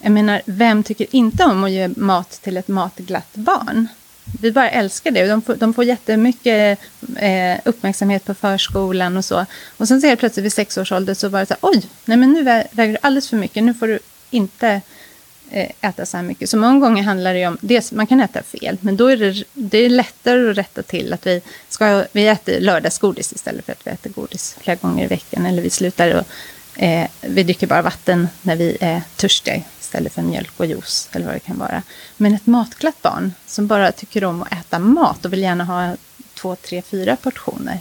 jag 0.00 0.12
menar, 0.12 0.42
vem 0.44 0.82
tycker 0.82 1.06
inte 1.10 1.44
om 1.44 1.64
att 1.64 1.70
ge 1.70 1.88
mat 1.88 2.30
till 2.30 2.56
ett 2.56 2.68
matglatt 2.68 3.34
barn? 3.34 3.88
Vi 4.40 4.52
bara 4.52 4.70
älskar 4.70 5.10
det. 5.10 5.26
De 5.26 5.42
får, 5.42 5.54
de 5.54 5.74
får 5.74 5.84
jättemycket 5.84 6.78
eh, 7.16 7.58
uppmärksamhet 7.64 8.24
på 8.24 8.34
förskolan 8.34 9.16
och 9.16 9.24
så. 9.24 9.46
Och 9.76 9.88
sen 9.88 10.00
ser 10.00 10.08
jag 10.08 10.18
plötsligt 10.18 10.44
vid 10.44 10.52
sex 10.52 10.78
års 10.78 10.92
ålder 10.92 11.14
så 11.14 11.28
var 11.28 11.40
det 11.40 11.46
så 11.46 11.54
här, 11.54 11.70
oj, 11.70 11.82
nej 12.04 12.16
men 12.16 12.32
nu 12.32 12.42
väger 12.42 12.92
du 12.92 12.98
alldeles 13.02 13.28
för 13.28 13.36
mycket. 13.36 13.64
Nu 13.64 13.74
får 13.74 13.86
du 13.88 13.98
inte 14.30 14.80
Eh, 15.50 15.70
äta 15.80 16.06
så 16.06 16.16
här 16.16 16.24
mycket. 16.24 16.50
Så 16.50 16.56
många 16.56 16.78
gånger 16.78 17.02
handlar 17.02 17.34
det 17.34 17.46
om, 17.46 17.58
dels, 17.60 17.92
man 17.92 18.06
kan 18.06 18.20
äta 18.20 18.42
fel, 18.42 18.78
men 18.80 18.96
då 18.96 19.06
är 19.06 19.16
det, 19.16 19.44
det 19.52 19.78
är 19.78 19.90
lättare 19.90 20.50
att 20.50 20.58
rätta 20.58 20.82
till 20.82 21.12
att 21.12 21.26
vi, 21.26 21.42
ska, 21.68 22.04
vi 22.12 22.28
äter 22.28 22.60
lördagsgodis 22.60 23.32
istället 23.32 23.64
för 23.64 23.72
att 23.72 23.86
vi 23.86 23.90
äter 23.90 24.10
godis 24.10 24.56
flera 24.60 24.76
gånger 24.76 25.04
i 25.04 25.06
veckan. 25.06 25.46
Eller 25.46 25.62
vi 25.62 25.70
slutar 25.70 26.10
att 26.10 26.28
eh, 26.78 27.08
vi 27.20 27.42
dricker 27.42 27.66
bara 27.66 27.82
vatten 27.82 28.28
när 28.42 28.56
vi 28.56 28.76
är 28.80 29.02
törstiga 29.16 29.62
istället 29.80 30.12
för 30.12 30.22
mjölk 30.22 30.52
och 30.56 30.66
juice 30.66 31.08
eller 31.12 31.26
vad 31.26 31.34
det 31.34 31.40
kan 31.40 31.58
vara. 31.58 31.82
Men 32.16 32.34
ett 32.34 32.46
matglatt 32.46 33.02
barn 33.02 33.32
som 33.46 33.66
bara 33.66 33.92
tycker 33.92 34.24
om 34.24 34.42
att 34.42 34.52
äta 34.52 34.78
mat 34.78 35.24
och 35.24 35.32
vill 35.32 35.42
gärna 35.42 35.64
ha 35.64 35.96
två, 36.34 36.56
tre, 36.56 36.82
fyra 36.82 37.16
portioner, 37.16 37.78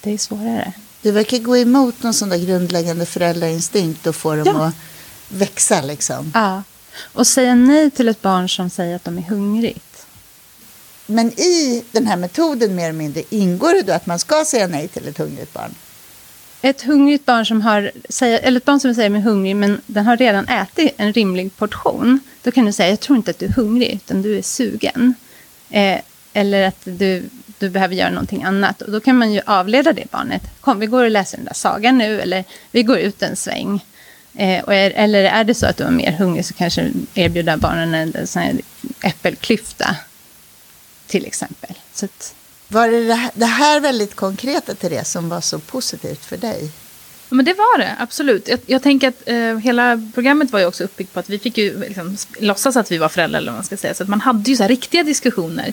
det 0.00 0.12
är 0.12 0.18
svårare. 0.18 0.72
Det 1.02 1.12
verkar 1.12 1.38
gå 1.38 1.56
emot 1.56 2.02
någon 2.02 2.14
sån 2.14 2.28
där 2.28 2.38
grundläggande 2.38 3.06
föräldrainstinkt 3.06 4.06
och 4.06 4.16
få 4.16 4.34
dem 4.34 4.46
ja. 4.46 4.66
att 4.66 4.74
växa 5.28 5.82
liksom. 5.82 6.32
Ja. 6.34 6.62
Och 7.02 7.26
säga 7.26 7.54
nej 7.54 7.90
till 7.90 8.08
ett 8.08 8.22
barn 8.22 8.48
som 8.48 8.70
säger 8.70 8.96
att 8.96 9.04
de 9.04 9.18
är 9.18 9.22
hungrigt. 9.22 10.06
Men 11.06 11.40
i 11.40 11.84
den 11.92 12.06
här 12.06 12.16
metoden 12.16 12.74
mer 12.74 12.84
eller 12.84 12.98
mindre 12.98 13.22
ingår 13.30 13.74
det 13.74 13.82
då 13.82 13.92
att 13.92 14.06
man 14.06 14.18
ska 14.18 14.44
säga 14.44 14.66
nej 14.66 14.88
till 14.88 15.08
ett 15.08 15.18
hungrigt 15.18 15.52
barn? 15.52 15.74
Ett 16.62 16.82
hungrigt 16.82 17.26
barn 17.26 17.46
som 17.46 17.62
har, 17.62 17.92
eller 18.20 18.56
ett 18.56 18.64
barn 18.64 18.80
som 18.80 18.94
säger 18.94 19.10
att 19.10 19.16
är 19.16 19.20
hungrig 19.20 19.56
men 19.56 19.80
den 19.86 20.06
har 20.06 20.16
redan 20.16 20.48
ätit 20.48 20.94
en 20.96 21.12
rimlig 21.12 21.56
portion. 21.56 22.20
Då 22.42 22.50
kan 22.50 22.64
du 22.64 22.72
säga, 22.72 22.90
jag 22.90 23.00
tror 23.00 23.16
inte 23.16 23.30
att 23.30 23.38
du 23.38 23.46
är 23.46 23.52
hungrig 23.52 23.94
utan 23.94 24.22
du 24.22 24.38
är 24.38 24.42
sugen. 24.42 25.14
Eh, 25.70 26.00
eller 26.32 26.68
att 26.68 26.80
du, 26.84 27.22
du 27.58 27.70
behöver 27.70 27.94
göra 27.94 28.10
någonting 28.10 28.42
annat. 28.42 28.82
Och 28.82 28.90
då 28.92 29.00
kan 29.00 29.18
man 29.18 29.32
ju 29.32 29.40
avleda 29.46 29.92
det 29.92 30.10
barnet. 30.10 30.42
Kom, 30.60 30.80
vi 30.80 30.86
går 30.86 31.04
och 31.04 31.10
läser 31.10 31.36
den 31.36 31.46
där 31.46 31.54
sagan 31.54 31.98
nu. 31.98 32.20
Eller 32.20 32.44
vi 32.70 32.82
går 32.82 32.98
ut 32.98 33.22
en 33.22 33.36
sväng. 33.36 33.84
Eh, 34.34 34.68
är, 34.68 34.90
eller 34.90 35.24
är 35.24 35.44
det 35.44 35.54
så 35.54 35.66
att 35.66 35.76
du 35.76 35.84
är 35.84 35.90
mer 35.90 36.12
hungrig 36.12 36.44
så 36.44 36.54
kanske 36.54 36.90
erbjuda 37.14 37.56
barnen 37.56 37.94
en 37.94 38.26
sån 38.26 38.42
här 38.42 38.54
äppelklyfta. 39.02 39.96
Till 41.06 41.26
exempel. 41.26 41.74
Så 41.94 42.04
att, 42.04 42.34
var 42.68 42.88
det, 42.88 43.06
det 43.06 43.14
här, 43.14 43.30
det 43.34 43.46
här 43.46 43.80
väldigt 43.80 44.14
konkreta 44.14 44.74
till 44.74 44.90
det 44.90 45.04
som 45.04 45.28
var 45.28 45.40
så 45.40 45.58
positivt 45.58 46.24
för 46.24 46.36
dig? 46.36 46.70
Men 47.28 47.44
det 47.44 47.54
var 47.54 47.78
det, 47.78 47.96
absolut. 47.98 48.48
Jag, 48.48 48.60
jag 48.66 48.82
tänker 48.82 49.08
att 49.08 49.22
eh, 49.28 49.56
hela 49.58 50.10
programmet 50.14 50.50
var 50.50 50.60
ju 50.60 50.66
också 50.66 50.84
uppbyggt 50.84 51.12
på 51.12 51.20
att 51.20 51.30
vi 51.30 51.38
fick 51.38 51.58
ju 51.58 51.80
liksom, 51.80 52.16
låtsas 52.40 52.76
att 52.76 52.92
vi 52.92 52.98
var 52.98 53.08
föräldrar. 53.08 53.38
Eller 53.38 53.52
vad 53.52 53.58
man 53.58 53.64
ska 53.64 53.76
säga. 53.76 53.94
Så 53.94 54.02
att 54.02 54.08
man 54.08 54.20
hade 54.20 54.50
ju 54.50 54.56
så 54.56 54.66
riktiga 54.66 55.02
diskussioner 55.02 55.72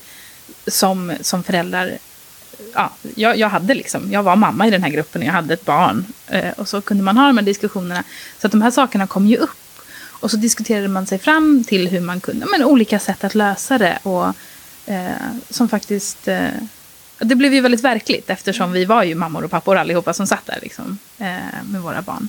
som, 0.68 1.14
som 1.22 1.44
föräldrar 1.44 1.98
ja, 2.74 2.94
jag, 3.16 3.38
jag, 3.38 3.50
hade 3.50 3.74
liksom, 3.74 4.12
jag 4.12 4.24
var 4.24 4.36
mamma 4.36 4.68
i 4.68 4.72
den 4.72 4.84
här 4.84 4.90
gruppen 4.90 5.22
och 5.22 5.28
jag 5.28 5.34
hade 5.34 5.54
ett 5.54 5.66
barn. 5.66 6.06
Eh, 6.28 6.52
och 6.58 6.68
så 6.68 6.82
kunde 6.82 7.04
man 7.04 7.18
ha 7.18 7.28
de 7.28 7.38
här 7.38 7.46
diskussionerna. 7.46 8.04
Så 8.40 8.48
att 8.48 8.52
de 8.52 8.62
här 8.62 8.72
sakerna 8.72 9.08
kom 9.08 9.28
ju 9.28 9.38
upp. 9.38 9.50
Och 10.24 10.32
så 10.32 10.38
diskuterade 10.38 10.88
man 10.88 11.06
sig 11.06 11.20
fram 11.20 11.64
till 11.64 11.88
hur 11.88 12.02
man 12.02 12.20
kunde, 12.20 12.46
men 12.46 12.64
olika 12.64 13.00
sätt 13.00 13.24
att 13.24 13.36
lösa 13.36 13.78
det. 13.78 14.00
Och 14.04 14.28
eh, 14.86 15.12
som 15.50 15.70
faktiskt, 15.70 16.28
eh, 16.28 16.48
det 17.24 17.36
blev 17.36 17.54
ju 17.54 17.62
väldigt 17.62 17.82
verkligt 17.82 18.30
eftersom 18.30 18.72
vi 18.72 18.86
var 18.86 19.04
ju 19.04 19.16
mammor 19.16 19.44
och 19.44 19.52
pappor 19.52 19.78
allihopa 19.78 20.14
som 20.14 20.28
satt 20.28 20.46
där 20.46 20.60
liksom, 20.62 20.98
eh, 21.18 21.64
med 21.72 21.82
våra 21.82 22.02
barn. 22.02 22.28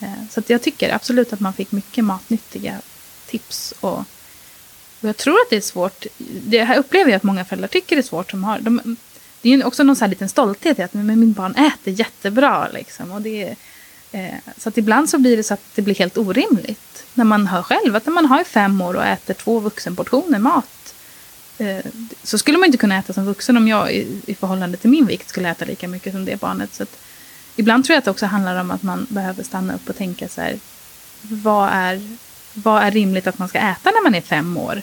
Eh, 0.00 0.08
så 0.30 0.42
jag 0.46 0.62
tycker 0.62 0.94
absolut 0.94 1.32
att 1.32 1.40
man 1.40 1.52
fick 1.52 1.72
mycket 1.72 2.04
matnyttiga 2.04 2.80
tips 3.26 3.74
och 3.80 4.04
Och 5.02 5.08
jag 5.08 5.16
tror 5.16 5.34
att 5.34 5.50
det 5.50 5.56
är 5.56 5.60
svårt. 5.60 6.06
Det 6.18 6.64
här 6.64 6.76
upplever 6.78 7.10
jag 7.10 7.16
att 7.16 7.22
många 7.22 7.44
föräldrar 7.44 7.68
tycker 7.68 7.96
är 7.96 8.02
svårt. 8.02 8.30
Som 8.30 8.44
har, 8.44 8.58
de, 8.58 8.96
det 9.40 9.48
är 9.48 9.56
ju 9.56 9.64
också 9.64 9.82
någon 9.82 9.96
så 9.96 10.04
här 10.04 10.10
liten 10.10 10.28
stolthet 10.28 10.78
i 10.78 10.82
att 10.82 10.94
men 10.94 11.20
min 11.20 11.32
barn 11.32 11.54
äter 11.54 11.92
jättebra. 11.92 12.68
Liksom, 12.68 13.12
och 13.12 13.22
det 13.22 13.56
eh, 14.12 14.34
så 14.56 14.68
att 14.68 14.78
ibland 14.78 15.10
så 15.10 15.18
blir 15.18 15.36
det 15.36 15.42
så 15.42 15.54
att 15.54 15.64
det 15.74 15.82
blir 15.82 15.94
helt 15.94 16.18
orimligt. 16.18 17.04
När 17.14 17.24
man 17.24 17.46
hör 17.46 17.62
själv 17.62 17.96
att 17.96 18.06
när 18.06 18.12
man 18.12 18.26
har 18.26 18.44
fem 18.44 18.80
år 18.80 18.94
och 18.94 19.04
äter 19.04 19.34
två 19.34 19.60
vuxenportioner 19.60 20.38
mat. 20.38 20.66
Eh, 21.62 21.84
så 22.22 22.38
skulle 22.38 22.58
man 22.58 22.66
inte 22.66 22.78
kunna 22.78 22.98
äta 22.98 23.12
som 23.12 23.24
vuxen 23.24 23.56
om 23.56 23.68
jag 23.68 23.92
i, 23.92 24.20
i 24.26 24.34
förhållande 24.34 24.76
till 24.76 24.90
min 24.90 25.06
vikt 25.06 25.28
skulle 25.28 25.50
äta 25.50 25.64
lika 25.64 25.88
mycket 25.88 26.12
som 26.12 26.24
det 26.24 26.40
barnet. 26.40 26.74
Så 26.74 26.86
ibland 27.56 27.84
tror 27.84 27.94
jag 27.94 27.98
att 27.98 28.04
det 28.04 28.10
också 28.10 28.26
handlar 28.26 28.60
om 28.60 28.70
att 28.70 28.82
man 28.82 29.06
behöver 29.10 29.42
stanna 29.42 29.74
upp 29.74 29.88
och 29.88 29.96
tänka 29.96 30.28
så 30.28 30.40
här. 30.40 30.58
Vad 31.22 31.68
är, 31.72 32.16
vad 32.54 32.82
är 32.82 32.90
rimligt 32.90 33.26
att 33.26 33.38
man 33.38 33.48
ska 33.48 33.58
äta 33.58 33.90
när 33.90 34.02
man 34.02 34.14
är 34.14 34.20
fem 34.20 34.56
år? 34.56 34.82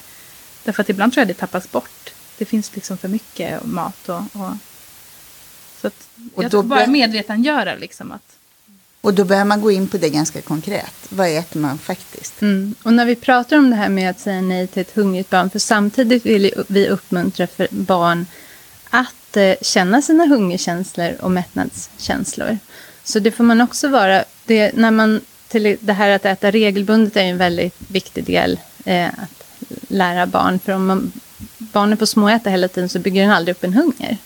Därför 0.64 0.82
att 0.82 0.88
ibland 0.88 1.12
tror 1.12 1.20
jag 1.20 1.28
det 1.28 1.34
tappas 1.34 1.70
bort. 1.70 2.10
Det 2.38 2.44
finns 2.44 2.74
liksom 2.74 2.98
för 2.98 3.08
mycket 3.08 3.64
mat. 3.64 4.08
Och, 4.08 4.16
och 4.16 4.52
så 5.80 5.86
att 5.86 6.08
Och 6.34 6.44
jag 6.44 6.50
då 6.50 6.62
tror 6.62 6.62
bara 6.62 6.86
medvetandegöra 6.86 7.74
liksom 7.74 8.12
att 8.12 8.36
och 9.00 9.14
då 9.14 9.24
börjar 9.24 9.44
man 9.44 9.60
gå 9.60 9.70
in 9.70 9.88
på 9.88 9.98
det 9.98 10.10
ganska 10.10 10.40
konkret. 10.40 10.94
Vad 11.08 11.28
äter 11.28 11.60
man 11.60 11.78
faktiskt? 11.78 12.42
Mm. 12.42 12.74
Och 12.82 12.92
när 12.92 13.04
vi 13.04 13.16
pratar 13.16 13.58
om 13.58 13.70
det 13.70 13.76
här 13.76 13.88
med 13.88 14.10
att 14.10 14.20
säga 14.20 14.40
nej 14.40 14.66
till 14.66 14.82
ett 14.82 14.94
hungrigt 14.94 15.30
barn, 15.30 15.50
för 15.50 15.58
samtidigt 15.58 16.26
vill 16.26 16.52
vi 16.68 16.88
uppmuntra 16.88 17.46
för 17.46 17.68
barn 17.70 18.26
att 18.90 19.36
eh, 19.36 19.54
känna 19.62 20.02
sina 20.02 20.26
hungerkänslor 20.26 21.16
och 21.20 21.30
mättnadskänslor. 21.30 22.58
Så 23.04 23.18
det 23.18 23.30
får 23.30 23.44
man 23.44 23.60
också 23.60 23.88
vara, 23.88 24.24
det, 24.44 24.72
när 24.76 24.90
man, 24.90 25.20
till 25.48 25.76
det 25.80 25.92
här 25.92 26.10
att 26.10 26.24
äta 26.24 26.50
regelbundet 26.50 27.16
är 27.16 27.24
en 27.24 27.38
väldigt 27.38 27.76
viktig 27.88 28.24
del 28.24 28.60
eh, 28.84 29.06
att 29.06 29.44
lära 29.88 30.26
barn, 30.26 30.58
för 30.58 30.72
om 30.72 30.86
man, 30.86 31.12
barnen 31.58 31.98
får 31.98 32.06
småäta 32.06 32.50
hela 32.50 32.68
tiden 32.68 32.88
så 32.88 32.98
bygger 32.98 33.22
den 33.22 33.30
aldrig 33.30 33.56
upp 33.56 33.64
en 33.64 33.74
hunger. 33.74 34.16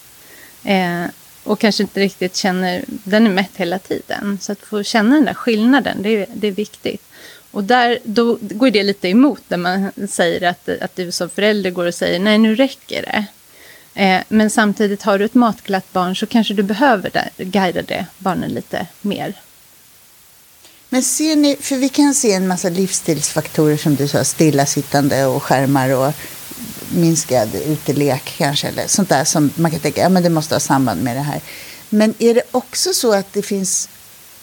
Eh, 0.64 1.10
och 1.44 1.58
kanske 1.58 1.82
inte 1.82 2.00
riktigt 2.00 2.36
känner, 2.36 2.84
den 2.86 3.26
är 3.26 3.30
mätt 3.30 3.50
hela 3.56 3.78
tiden. 3.78 4.38
Så 4.40 4.52
att 4.52 4.58
få 4.58 4.82
känna 4.82 5.14
den 5.14 5.24
där 5.24 5.34
skillnaden, 5.34 6.02
det 6.02 6.08
är, 6.08 6.26
det 6.34 6.48
är 6.48 6.52
viktigt. 6.52 7.02
Och 7.50 7.64
där, 7.64 7.98
då 8.04 8.38
går 8.40 8.70
det 8.70 8.82
lite 8.82 9.08
emot 9.08 9.42
när 9.48 9.58
man 9.58 9.92
säger 10.08 10.48
att, 10.48 10.68
att 10.68 10.96
du 10.96 11.12
som 11.12 11.30
förälder 11.30 11.70
går 11.70 11.86
och 11.86 11.94
säger 11.94 12.18
nej 12.18 12.38
nu 12.38 12.54
räcker 12.54 13.02
det. 13.02 13.24
Eh, 13.94 14.22
men 14.28 14.50
samtidigt 14.50 15.02
har 15.02 15.18
du 15.18 15.24
ett 15.24 15.34
matglatt 15.34 15.92
barn 15.92 16.16
så 16.16 16.26
kanske 16.26 16.54
du 16.54 16.62
behöver 16.62 17.10
där, 17.10 17.30
guida 17.36 17.82
det 17.82 18.06
barnen 18.18 18.50
lite 18.50 18.86
mer. 19.00 19.34
Men 20.88 21.02
ser 21.02 21.36
ni, 21.36 21.56
för 21.60 21.76
vi 21.76 21.88
kan 21.88 22.14
se 22.14 22.32
en 22.32 22.48
massa 22.48 22.68
livsstilsfaktorer 22.68 23.76
som 23.76 23.94
du 23.94 24.08
sa, 24.08 24.24
stillasittande 24.24 25.26
och 25.26 25.42
skärmar 25.42 25.90
och 25.90 26.12
minskad 26.94 27.54
utelek 27.54 28.34
kanske, 28.38 28.68
eller 28.68 28.86
sånt 28.86 29.08
där 29.08 29.24
som 29.24 29.50
man 29.54 29.70
kan 29.70 29.80
tänka, 29.80 30.00
ja 30.00 30.08
men 30.08 30.22
det 30.22 30.30
måste 30.30 30.54
ha 30.54 30.60
samband 30.60 31.02
med 31.02 31.16
det 31.16 31.22
här. 31.22 31.40
Men 31.88 32.14
är 32.18 32.34
det 32.34 32.42
också 32.50 32.92
så 32.92 33.14
att 33.14 33.32
det 33.32 33.42
finns, 33.42 33.88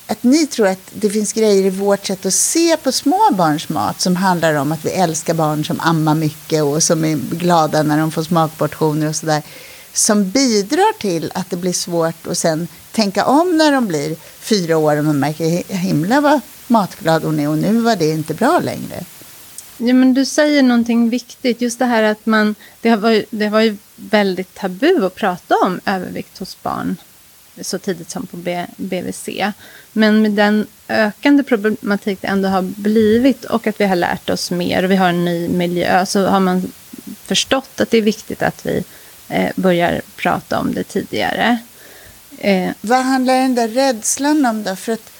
att 0.07 0.23
ni 0.23 0.47
tror 0.47 0.67
att 0.67 0.91
det 0.91 1.09
finns 1.09 1.33
grejer 1.33 1.65
i 1.65 1.69
vårt 1.69 2.05
sätt 2.05 2.25
att 2.25 2.33
se 2.33 2.77
på 2.77 2.91
små 2.91 3.29
barns 3.31 3.69
mat 3.69 4.01
som 4.01 4.15
handlar 4.15 4.53
om 4.53 4.71
att 4.71 4.85
vi 4.85 4.89
älskar 4.89 5.33
barn 5.33 5.65
som 5.65 5.79
ammar 5.79 6.15
mycket 6.15 6.63
och 6.63 6.83
som 6.83 7.05
är 7.05 7.15
glada 7.15 7.83
när 7.83 7.97
de 7.97 8.11
får 8.11 8.23
smakportioner 8.23 9.07
och 9.07 9.15
sådär, 9.15 9.41
som 9.93 10.29
bidrar 10.29 10.99
till 10.99 11.31
att 11.35 11.49
det 11.49 11.55
blir 11.55 11.73
svårt 11.73 12.27
att 12.27 12.37
sen 12.37 12.67
tänka 12.91 13.25
om 13.25 13.57
när 13.57 13.71
de 13.71 13.87
blir 13.87 14.15
fyra 14.39 14.77
år 14.77 14.97
och 14.97 15.05
man 15.05 15.19
märker 15.19 15.73
himla 15.73 16.21
vad 16.21 16.39
matglad 16.67 17.23
hon 17.23 17.39
är 17.39 17.49
och 17.49 17.57
nu 17.57 17.81
var 17.81 17.95
det 17.95 18.09
inte 18.09 18.33
bra 18.33 18.59
längre. 18.59 19.05
Ja, 19.83 19.93
men 19.93 20.13
du 20.13 20.25
säger 20.25 20.63
någonting 20.63 21.09
viktigt. 21.09 21.61
Just 21.61 21.79
det 21.79 21.85
här 21.85 22.03
att 22.03 22.25
man... 22.25 22.55
Det 22.81 22.95
var, 22.95 23.25
det 23.29 23.49
var 23.49 23.61
ju 23.61 23.77
väldigt 23.95 24.55
tabu 24.55 25.05
att 25.05 25.15
prata 25.15 25.55
om 25.55 25.79
övervikt 25.85 26.37
hos 26.37 26.63
barn 26.63 26.97
så 27.61 27.77
tidigt 27.79 28.09
som 28.09 28.25
på 28.25 28.37
B, 28.37 28.65
BVC. 28.77 29.29
Men 29.93 30.21
med 30.21 30.31
den 30.31 30.67
ökande 30.87 31.43
problematik 31.43 32.21
det 32.21 32.27
ändå 32.27 32.49
har 32.49 32.61
blivit 32.61 33.45
och 33.45 33.67
att 33.67 33.79
vi 33.81 33.85
har 33.85 33.95
lärt 33.95 34.29
oss 34.29 34.51
mer 34.51 34.83
och 34.83 34.91
vi 34.91 34.95
har 34.95 35.09
en 35.09 35.25
ny 35.25 35.49
miljö 35.49 36.05
så 36.05 36.25
har 36.25 36.39
man 36.39 36.71
förstått 37.25 37.81
att 37.81 37.91
det 37.91 37.97
är 37.97 38.01
viktigt 38.01 38.41
att 38.41 38.65
vi 38.65 38.83
eh, 39.29 39.49
börjar 39.55 40.01
prata 40.15 40.59
om 40.59 40.73
det 40.73 40.83
tidigare. 40.83 41.57
Eh, 42.37 42.71
Vad 42.81 43.05
handlar 43.05 43.33
den 43.33 43.55
där 43.55 43.67
rädslan 43.67 44.45
om 44.45 44.63
då? 44.63 44.75
För 44.75 44.91
att 44.91 45.11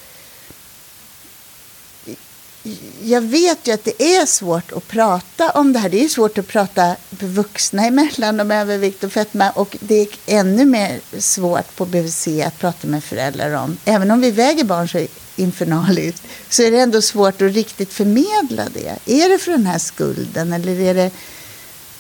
jag 3.04 3.22
vet 3.22 3.68
ju 3.68 3.72
att 3.72 3.84
det 3.84 4.04
är 4.04 4.26
svårt 4.26 4.72
att 4.72 4.88
prata 4.88 5.50
om 5.50 5.74
det 5.74 5.80
här. 5.80 5.90
Det 5.90 6.04
är 6.04 6.08
svårt 6.08 6.38
att 6.38 6.48
prata 6.48 6.96
vuxna 7.10 7.86
emellan 7.86 8.40
om 8.40 8.52
övervikt 8.52 9.04
och 9.04 9.12
fetma. 9.12 9.50
Och 9.50 9.78
det 9.80 10.02
är 10.02 10.08
ännu 10.26 10.66
mer 10.66 11.00
svårt 11.20 11.76
på 11.76 11.86
BVC 11.86 12.28
att 12.28 12.60
prata 12.60 12.88
med 12.88 13.04
föräldrar 13.04 13.54
om. 13.54 13.78
Även 13.86 14.12
om 14.12 14.22
vi 14.22 14.32
väger 14.32 14.64
barn 14.64 14.90
så 14.90 15.06
infernaliskt 15.36 16.24
så 16.50 16.64
är 16.64 16.72
det 16.72 16.80
ändå 16.80 17.02
svårt 17.02 17.42
att 17.42 17.54
riktigt 17.54 17.94
förmedla 17.94 18.64
det. 18.74 18.98
Är 19.06 19.30
det 19.30 19.38
för 19.38 19.52
den 19.52 19.66
här 19.66 19.80
skulden 19.80 20.54
eller 20.54 20.80
är 20.80 20.94
det, 20.94 21.12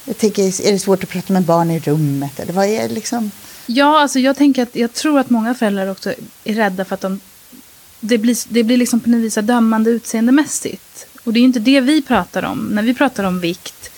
jag 0.05 0.17
tänker, 0.17 0.43
är 0.43 0.71
det 0.71 0.79
svårt 0.79 1.03
att 1.03 1.09
prata 1.09 1.33
med 1.33 1.43
barn 1.43 1.71
i 1.71 1.79
rummet? 1.79 2.39
Eller 2.39 2.53
vad 2.53 2.65
är 2.65 2.87
det 2.87 2.93
liksom? 2.93 3.31
Ja, 3.65 4.01
alltså 4.01 4.19
jag 4.19 4.37
tänker 4.37 4.63
att 4.63 4.75
jag 4.75 4.93
tror 4.93 5.19
att 5.19 5.29
många 5.29 5.55
föräldrar 5.55 5.87
också 5.87 6.13
är 6.43 6.53
rädda 6.53 6.85
för 6.85 6.93
att 6.93 7.01
de, 7.01 7.19
det 8.01 8.17
blir, 8.17 8.37
det 8.49 8.63
blir 8.63 8.77
liksom 8.77 8.99
på 8.99 9.09
något 9.09 9.21
vis 9.21 9.35
dömande 9.35 9.89
utseendemässigt. 9.89 11.07
Och 11.23 11.33
det 11.33 11.39
är 11.39 11.41
ju 11.41 11.47
inte 11.47 11.59
det 11.59 11.81
vi 11.81 12.01
pratar 12.01 12.43
om. 12.43 12.59
När 12.59 12.83
vi 12.83 12.93
pratar 12.93 13.23
om 13.23 13.39
vikt 13.39 13.91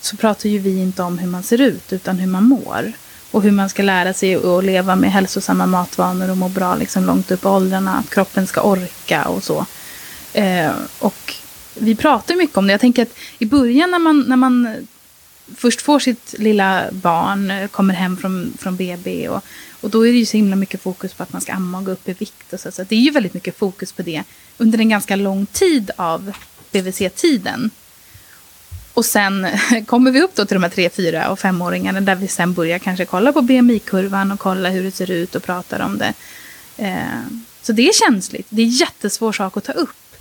så 0.00 0.16
pratar 0.16 0.48
ju 0.48 0.58
vi 0.58 0.80
inte 0.80 1.02
om 1.02 1.18
hur 1.18 1.28
man 1.28 1.42
ser 1.42 1.60
ut 1.60 1.92
utan 1.92 2.18
hur 2.18 2.26
man 2.26 2.44
mår. 2.44 2.92
Och 3.30 3.42
hur 3.42 3.50
man 3.50 3.68
ska 3.68 3.82
lära 3.82 4.12
sig 4.12 4.34
att 4.34 4.64
leva 4.64 4.96
med 4.96 5.12
hälsosamma 5.12 5.66
matvanor 5.66 6.30
och 6.30 6.36
må 6.36 6.48
bra 6.48 6.76
liksom 6.76 7.04
långt 7.04 7.30
upp 7.30 7.44
i 7.44 7.48
åldrarna. 7.48 7.94
Att 7.94 8.10
kroppen 8.10 8.46
ska 8.46 8.60
orka 8.60 9.24
och 9.24 9.44
så. 9.44 9.66
Eh, 10.32 10.70
och 10.98 11.34
vi 11.74 11.94
pratar 11.94 12.34
ju 12.34 12.38
mycket 12.38 12.56
om 12.56 12.66
det. 12.66 12.72
Jag 12.72 12.80
tänker 12.80 13.02
att 13.02 13.14
i 13.38 13.46
början 13.46 13.90
när 13.90 13.98
man, 13.98 14.20
när 14.20 14.36
man 14.36 14.86
först 15.56 15.82
får 15.82 15.98
sitt 15.98 16.34
lilla 16.38 16.84
barn, 16.90 17.50
eh, 17.50 17.68
kommer 17.68 17.94
hem 17.94 18.16
från, 18.16 18.52
från 18.58 18.76
BB 18.76 19.28
och, 19.28 19.44
och 19.80 19.90
då 19.90 20.06
är 20.06 20.12
det 20.12 20.18
ju 20.18 20.26
så 20.26 20.36
himla 20.36 20.56
mycket 20.56 20.82
fokus 20.82 21.14
på 21.14 21.22
att 21.22 21.32
man 21.32 21.40
ska 21.40 21.52
amma 21.52 21.78
och 21.78 21.84
gå 21.84 21.92
upp 21.92 22.08
i 22.08 22.12
vikt. 22.12 22.52
Och 22.52 22.60
så, 22.60 22.70
så 22.70 22.82
det 22.82 22.94
är 22.94 23.00
ju 23.00 23.10
väldigt 23.10 23.34
mycket 23.34 23.58
fokus 23.58 23.92
på 23.92 24.02
det 24.02 24.22
under 24.58 24.78
en 24.78 24.88
ganska 24.88 25.16
lång 25.16 25.46
tid 25.46 25.90
av 25.96 26.32
BVC-tiden. 26.72 27.70
Och 28.94 29.04
sen 29.04 29.46
kommer 29.86 30.10
vi 30.10 30.22
upp 30.22 30.34
då 30.34 30.44
till 30.44 30.54
de 30.54 30.62
här 30.62 30.70
tre, 30.70 30.90
fyra 30.90 31.30
och 31.30 31.38
femåringarna 31.38 32.00
där 32.00 32.14
vi 32.14 32.28
sen 32.28 32.54
börjar 32.54 32.78
kanske 32.78 33.04
kolla 33.04 33.32
på 33.32 33.42
BMI-kurvan 33.42 34.32
och 34.32 34.40
kolla 34.40 34.70
hur 34.70 34.84
det 34.84 34.90
ser 34.90 35.10
ut 35.10 35.34
och 35.34 35.42
pratar 35.42 35.80
om 35.80 35.98
det. 35.98 36.14
Eh, 36.76 37.20
så 37.62 37.72
det 37.72 37.88
är 37.88 37.92
känsligt. 37.92 38.46
Det 38.50 38.62
är 38.62 38.66
en 38.66 38.72
jättesvår 38.72 39.32
sak 39.32 39.56
att 39.56 39.64
ta 39.64 39.72
upp. 39.72 40.16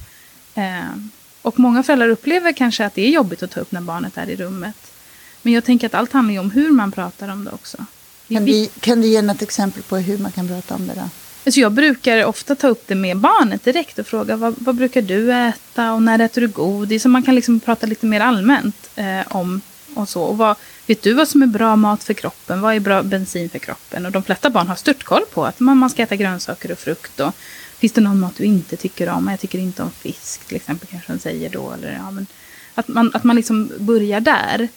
Eh, 0.55 0.95
och 1.41 1.59
många 1.59 1.83
föräldrar 1.83 2.09
upplever 2.09 2.53
kanske 2.53 2.85
att 2.85 2.95
det 2.95 3.01
är 3.01 3.09
jobbigt 3.09 3.43
att 3.43 3.51
ta 3.51 3.59
upp 3.59 3.71
när 3.71 3.81
barnet 3.81 4.17
är 4.17 4.29
i 4.29 4.35
rummet. 4.35 4.93
Men 5.41 5.53
jag 5.53 5.63
tänker 5.63 5.87
att 5.87 5.93
allt 5.93 6.13
handlar 6.13 6.33
ju 6.33 6.39
om 6.39 6.51
hur 6.51 6.71
man 6.71 6.91
pratar 6.91 7.27
om 7.27 7.45
det 7.45 7.51
också. 7.51 7.85
Kan 8.27 8.45
du, 8.45 8.69
kan 8.79 9.01
du 9.01 9.07
ge 9.07 9.21
något 9.21 9.41
exempel 9.41 9.83
på 9.83 9.97
hur 9.97 10.17
man 10.17 10.31
kan 10.31 10.47
prata 10.47 10.75
om 10.75 10.87
det 10.87 10.93
då? 10.93 11.09
Alltså 11.45 11.59
jag 11.59 11.71
brukar 11.71 12.25
ofta 12.25 12.55
ta 12.55 12.67
upp 12.67 12.87
det 12.87 12.95
med 12.95 13.17
barnet 13.17 13.63
direkt 13.63 13.99
och 13.99 14.07
fråga 14.07 14.35
vad, 14.35 14.55
vad 14.57 14.75
brukar 14.75 15.01
du 15.01 15.33
äta 15.33 15.93
och 15.93 16.01
när 16.01 16.19
äter 16.19 16.41
du 16.41 16.47
godis? 16.47 17.03
Så 17.03 17.09
man 17.09 17.23
kan 17.23 17.35
liksom 17.35 17.59
prata 17.59 17.87
lite 17.87 18.05
mer 18.05 18.19
allmänt 18.19 18.89
eh, 18.95 19.21
om 19.27 19.61
och 19.93 20.09
så. 20.09 20.21
Och 20.21 20.37
vad, 20.37 20.55
vet 20.87 21.01
du 21.01 21.13
vad 21.13 21.27
som 21.27 21.41
är 21.41 21.47
bra 21.47 21.75
mat 21.75 22.03
för 22.03 22.13
kroppen? 22.13 22.61
Vad 22.61 22.75
är 22.75 22.79
bra 22.79 23.03
bensin 23.03 23.49
för 23.49 23.59
kroppen? 23.59 24.05
Och 24.05 24.11
de 24.11 24.23
flesta 24.23 24.49
barn 24.49 24.67
har 24.67 24.75
störtkoll 24.75 25.25
på 25.33 25.45
att 25.45 25.59
man, 25.59 25.77
man 25.77 25.89
ska 25.89 26.03
äta 26.03 26.15
grönsaker 26.15 26.71
och 26.71 26.79
frukt. 26.79 27.19
Och, 27.19 27.33
finns 27.77 27.93
det 27.93 28.01
någon 28.01 28.19
mat 28.19 28.35
du 28.37 28.43
inte 28.43 28.75
tycker 28.75 29.09
om? 29.09 29.27
Jag 29.27 29.39
tycker 29.39 29.59
inte 29.59 29.83
om 29.83 29.91
fisk 29.91 30.45
till 30.45 30.55
exempel 30.55 30.87
kanske 30.91 31.13
de 31.13 31.19
säger 31.19 31.49
då. 31.49 31.71
Eller, 31.71 31.93
ja, 31.93 32.11
men, 32.11 32.27
att, 32.75 32.87
man, 32.87 33.11
att 33.13 33.23
man 33.23 33.35
liksom 33.35 33.71
börjar 33.77 34.19
där. 34.19 34.67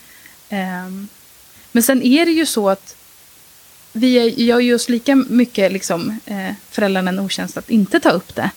Ehm, 0.48 1.08
men 1.72 1.82
sen 1.82 2.02
är 2.02 2.26
det 2.26 2.32
ju 2.32 2.46
så 2.46 2.68
att 2.68 2.96
vi 3.92 4.14
är- 4.18 4.40
gör 4.44 4.60
ju 4.60 4.74
oss 4.74 4.88
lika 4.88 5.14
mycket 5.16 5.72
liksom, 5.72 6.18
eh, 6.26 6.50
föräldrarna 6.70 7.08
en 7.10 7.18
otjänst 7.18 7.56
att 7.56 7.70
inte 7.70 8.00
ta 8.00 8.10
upp 8.10 8.34
det. 8.34 8.50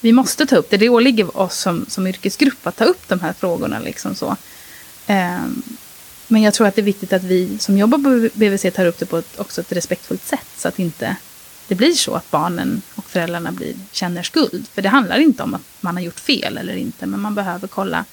Vi 0.00 0.12
måste 0.12 0.46
ta 0.46 0.56
upp 0.56 0.70
det. 0.70 0.76
Det 0.76 0.88
åligger 0.88 1.38
oss 1.38 1.58
som, 1.58 1.86
som 1.88 2.06
yrkesgrupp 2.06 2.66
att 2.66 2.76
ta 2.76 2.84
upp 2.84 3.08
de 3.08 3.20
här 3.20 3.32
frågorna. 3.32 3.78
Liksom 3.78 4.14
så. 4.14 4.36
Eh, 5.06 5.38
men 6.28 6.42
jag 6.42 6.54
tror 6.54 6.66
att 6.66 6.74
det 6.74 6.80
är 6.80 6.84
viktigt 6.84 7.12
att 7.12 7.22
vi 7.24 7.58
som 7.58 7.78
jobbar 7.78 7.98
på 7.98 8.28
BVC 8.38 8.70
tar 8.70 8.86
upp 8.86 8.98
det 8.98 9.06
på 9.06 9.18
ett, 9.18 9.40
också 9.40 9.60
ett 9.60 9.72
respektfullt 9.72 10.26
sätt. 10.26 10.46
Så 10.56 10.68
att 10.68 10.78
inte 10.78 11.16
det 11.68 11.74
blir 11.74 11.92
så 11.92 12.14
att 12.14 12.30
barnen 12.30 12.82
och 12.94 13.04
föräldrarna 13.10 13.52
blir, 13.52 13.74
känner 13.92 14.22
skuld. 14.22 14.66
För 14.74 14.82
det 14.82 14.88
handlar 14.88 15.18
inte 15.18 15.42
om 15.42 15.54
att 15.54 15.62
man 15.80 15.96
har 15.96 16.02
gjort 16.02 16.20
fel 16.20 16.58
eller 16.58 16.76
inte. 16.76 17.06
Men 17.06 17.20
man 17.20 17.34
behöver 17.34 17.68
kolla. 17.68 18.04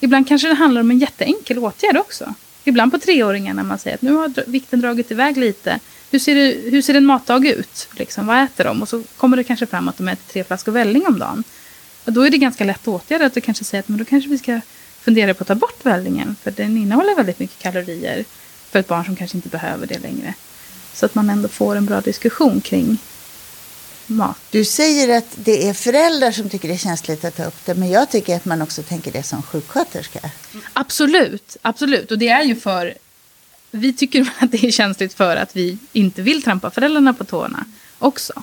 Ibland 0.00 0.28
kanske 0.28 0.48
det 0.48 0.54
handlar 0.54 0.80
om 0.80 0.90
en 0.90 0.98
jätteenkel 0.98 1.58
åtgärd 1.58 1.96
också. 1.96 2.34
Ibland 2.64 2.92
på 2.92 2.98
treåringar 2.98 3.54
när 3.54 3.62
man 3.62 3.78
säger 3.78 3.94
att 3.94 4.02
nu 4.02 4.12
har 4.12 4.32
vikten 4.46 4.80
dragit 4.80 5.10
iväg 5.10 5.36
lite. 5.36 5.78
Hur 6.12 6.18
ser, 6.18 6.34
det, 6.34 6.70
hur 6.70 6.82
ser 6.82 6.94
en 6.94 7.06
matdag 7.06 7.46
ut? 7.46 7.88
Liksom, 7.92 8.26
vad 8.26 8.44
äter 8.44 8.64
de? 8.64 8.82
Och 8.82 8.88
så 8.88 9.02
kommer 9.16 9.36
det 9.36 9.44
kanske 9.44 9.66
fram 9.66 9.88
att 9.88 9.98
de 9.98 10.08
äter 10.08 10.32
tre 10.32 10.44
flaskor 10.44 10.72
välling 10.72 11.06
om 11.06 11.18
dagen. 11.18 11.44
Och 12.04 12.12
då 12.12 12.22
är 12.22 12.30
det 12.30 12.38
ganska 12.38 12.64
lätt 12.64 12.80
att 12.80 12.88
åtgärda. 12.88 13.26
Att 13.26 13.34
du 13.34 13.40
kanske 13.40 13.64
säger 13.64 13.82
att 13.82 13.88
men 13.88 13.98
då 13.98 14.04
kanske 14.04 14.30
vi 14.30 14.38
ska 14.38 14.60
funderar 15.00 15.32
på 15.32 15.42
att 15.42 15.48
ta 15.48 15.54
bort 15.54 15.86
vällingen. 15.86 16.36
För 16.42 16.50
den 16.50 16.76
innehåller 16.76 17.16
väldigt 17.16 17.38
mycket 17.38 17.58
kalorier 17.58 18.24
för 18.70 18.78
ett 18.78 18.88
barn 18.88 19.04
som 19.04 19.16
kanske 19.16 19.38
inte 19.38 19.48
behöver 19.48 19.86
det 19.86 19.98
längre. 19.98 20.34
Så 20.94 21.06
att 21.06 21.14
man 21.14 21.30
ändå 21.30 21.48
får 21.48 21.76
en 21.76 21.86
bra 21.86 22.00
diskussion 22.00 22.60
kring 22.60 22.98
mat. 24.06 24.38
Du 24.50 24.64
säger 24.64 25.18
att 25.18 25.28
det 25.34 25.68
är 25.68 25.74
föräldrar 25.74 26.30
som 26.30 26.48
tycker 26.48 26.68
det 26.68 26.74
är 26.74 26.78
känsligt 26.78 27.24
att 27.24 27.36
ta 27.36 27.44
upp 27.44 27.64
det, 27.64 27.74
men 27.74 27.90
jag 27.90 28.10
tycker 28.10 28.36
att 28.36 28.44
man 28.44 28.62
också 28.62 28.82
tänker 28.82 29.12
det 29.12 29.22
som 29.22 29.42
sjuksköterska. 29.42 30.20
Absolut, 30.72 31.56
absolut. 31.62 32.10
Och 32.10 32.18
det 32.18 32.28
är 32.28 32.42
ju 32.42 32.56
för... 32.56 32.94
Vi 33.74 33.92
tycker 33.92 34.20
att 34.38 34.50
det 34.52 34.64
är 34.64 34.70
känsligt 34.70 35.14
för 35.14 35.36
att 35.36 35.56
vi 35.56 35.78
inte 35.92 36.22
vill 36.22 36.42
trampa 36.42 36.70
föräldrarna 36.70 37.14
på 37.14 37.24
tårna 37.24 37.64
också. 37.98 38.42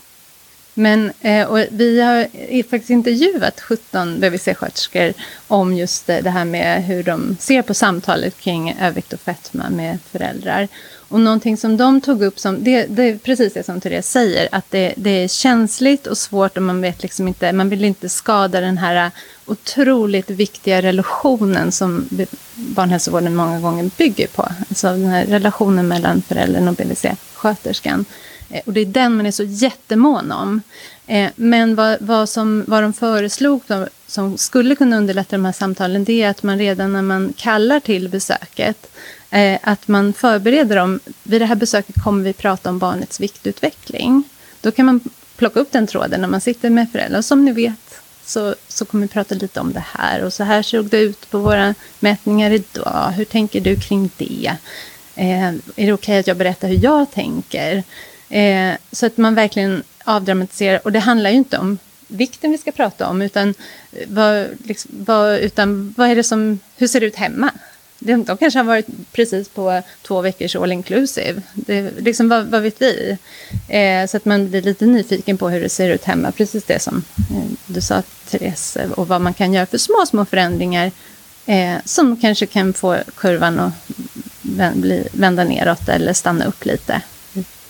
Men 0.74 1.12
eh, 1.22 1.48
och 1.48 1.60
vi 1.72 2.02
har 2.02 2.28
eh, 2.34 2.64
faktiskt 2.64 2.90
intervjuat 2.90 3.62
17 3.62 4.20
BVC-sköterskor 4.20 5.14
om 5.48 5.74
just 5.74 6.10
eh, 6.10 6.18
det 6.24 6.30
här 6.30 6.46
med 6.46 6.84
hur 6.84 7.04
de 7.04 7.38
ser 7.40 7.62
på 7.62 7.74
samtalet 7.74 8.38
kring 8.38 8.76
övervikt 8.82 9.14
och 9.14 9.20
fetma 9.20 9.70
med 9.70 9.98
föräldrar. 10.12 10.68
Och 11.10 11.20
någonting 11.20 11.58
som 11.58 11.78
de 11.78 12.02
tog 12.02 12.22
upp, 12.22 12.40
som, 12.40 12.64
det, 12.64 12.86
det 12.86 13.04
är 13.04 13.18
precis 13.18 13.54
det 13.54 13.66
som 13.66 13.82
Therese 13.82 14.12
säger, 14.12 14.50
att 14.52 14.72
det, 14.72 14.94
det, 14.98 15.24
är 15.24 15.28
känsligt 15.28 16.08
och 16.08 16.18
svårt 16.18 16.58
och 16.58 16.64
man 16.64 16.82
vet 16.82 17.04
liksom 17.04 17.28
inte, 17.28 17.54
man 17.54 17.70
vill 17.70 17.86
inte 17.86 18.10
skada 18.10 18.62
den 18.62 18.78
här 18.78 19.12
otroligt 19.52 20.30
viktiga 20.30 20.82
relationen 20.82 21.72
som 21.72 22.10
barnhälsovården 22.56 23.36
många 23.36 23.60
gånger 23.60 23.92
bygger 23.98 24.28
på. 24.28 24.48
Alltså 24.70 24.88
den 24.88 25.06
här 25.06 25.26
relationen 25.26 25.88
mellan 25.88 26.22
föräldern 26.22 26.68
och 26.68 26.76
BVC-sköterskan. 26.76 28.06
Eh, 28.50 28.62
och 28.66 28.74
det 28.74 28.82
är 28.82 28.86
den 28.86 29.18
man 29.18 29.26
är 29.26 29.32
så 29.32 29.44
jättemån 29.44 30.32
om. 30.32 30.62
Eh, 31.08 31.30
men 31.36 31.76
vad, 31.76 31.98
vad, 32.00 32.30
som, 32.30 32.64
vad 32.68 32.84
de 32.84 32.94
föreslog 32.94 33.62
som 34.08 34.38
skulle 34.38 34.76
kunna 34.76 34.98
underlätta 34.98 35.36
de 35.36 35.46
här 35.46 35.52
samtalen 35.52 36.04
det 36.04 36.24
är 36.24 36.30
att 36.30 36.44
man 36.44 36.58
redan 36.60 36.94
när 36.94 37.02
man 37.02 37.34
kallar 37.38 37.80
till 37.80 38.10
besöket 38.10 38.92
eh, 39.30 39.60
att 39.64 39.88
man 39.88 40.14
förbereder 40.14 40.76
dem. 40.76 41.00
Vid 41.24 41.42
det 41.42 41.46
här 41.46 41.56
besöket 41.56 41.96
kommer 42.04 42.24
vi 42.24 42.34
prata 42.34 42.70
om 42.70 42.80
barnets 42.80 43.20
viktutveckling. 43.20 44.24
Då 44.62 44.72
kan 44.72 44.86
man 44.86 45.00
plocka 45.36 45.60
upp 45.60 45.72
den 45.72 45.88
tråden 45.88 46.22
när 46.22 46.28
man 46.28 46.42
sitter 46.42 46.70
med 46.70 46.92
föräldrar. 46.92 47.18
Och 47.18 47.26
som 47.26 47.46
ni 47.46 47.52
vet 47.52 47.89
så, 48.30 48.56
så 48.68 48.86
kommer 48.86 49.02
vi 49.02 49.08
prata 49.08 49.36
lite 49.36 49.60
om 49.60 49.74
det 49.74 49.84
här. 49.94 50.24
Och 50.24 50.34
så 50.34 50.44
här 50.44 50.62
såg 50.62 50.86
det 50.86 50.98
ut 50.98 51.30
på 51.30 51.38
våra 51.38 51.76
mätningar 52.00 52.52
idag. 52.52 53.14
Hur 53.16 53.26
tänker 53.26 53.62
du 53.62 53.76
kring 53.76 54.10
det? 54.18 54.56
Eh, 55.16 55.48
är 55.48 55.62
det 55.76 55.94
okej 55.94 55.94
okay 55.94 56.20
att 56.20 56.28
jag 56.28 56.38
berättar 56.38 56.68
hur 56.68 56.84
jag 56.84 57.12
tänker? 57.12 57.84
Eh, 58.30 58.74
så 58.92 59.06
att 59.06 59.18
man 59.18 59.36
verkligen 59.36 59.84
avdramatiserar. 60.04 60.80
Och 60.84 60.92
det 60.92 61.00
handlar 61.00 61.30
ju 61.30 61.36
inte 61.36 61.58
om 61.58 61.78
vikten 62.08 62.52
vi 62.52 62.58
ska 62.58 62.72
prata 62.72 63.08
om, 63.08 63.22
utan 63.22 63.54
vad, 64.08 64.48
liksom, 64.66 64.92
vad, 64.94 65.38
utan 65.38 65.94
vad 65.98 66.10
är 66.10 66.16
det 66.16 66.24
som, 66.24 66.60
hur 66.78 66.88
ser 66.88 67.00
det 67.00 67.06
ut 67.06 67.16
hemma? 67.16 67.52
De, 68.00 68.24
de 68.24 68.38
kanske 68.38 68.60
har 68.60 68.64
varit 68.64 68.88
precis 69.12 69.50
på 69.50 69.82
två 70.02 70.22
veckors 70.22 70.56
all 70.56 70.72
inclusive. 70.72 71.42
Det, 71.54 71.92
liksom, 72.00 72.30
vad, 72.30 72.46
vad 72.46 72.62
vet 72.62 72.82
vi? 72.82 73.18
Eh, 73.68 74.08
så 74.08 74.18
att 74.18 74.26
man 74.26 74.50
blir 74.50 74.62
lite 74.62 74.86
nyfiken 74.86 75.38
på 75.38 75.50
hur 75.50 75.62
det 75.62 75.70
ser 75.70 75.90
ut 75.90 76.04
hemma. 76.04 76.32
Precis 76.32 76.64
det 76.64 76.80
som 76.80 77.04
eh, 77.18 77.44
du 77.66 77.82
sa, 77.82 78.04
Therese. 78.30 78.78
Och 78.96 79.08
vad 79.08 79.22
man 79.22 79.34
kan 79.34 79.54
göra 79.54 79.66
för 79.66 79.78
små, 79.78 80.06
små 80.06 80.26
förändringar 80.26 80.92
eh, 81.46 81.76
som 81.86 82.18
kanske 82.18 82.46
kan 82.46 82.74
få 82.74 82.98
kurvan 83.16 83.60
att 83.60 83.74
vända 85.12 85.44
neråt 85.44 85.90
eller 85.90 86.14
stanna 86.14 86.46
upp 86.46 86.66
lite. 86.66 87.02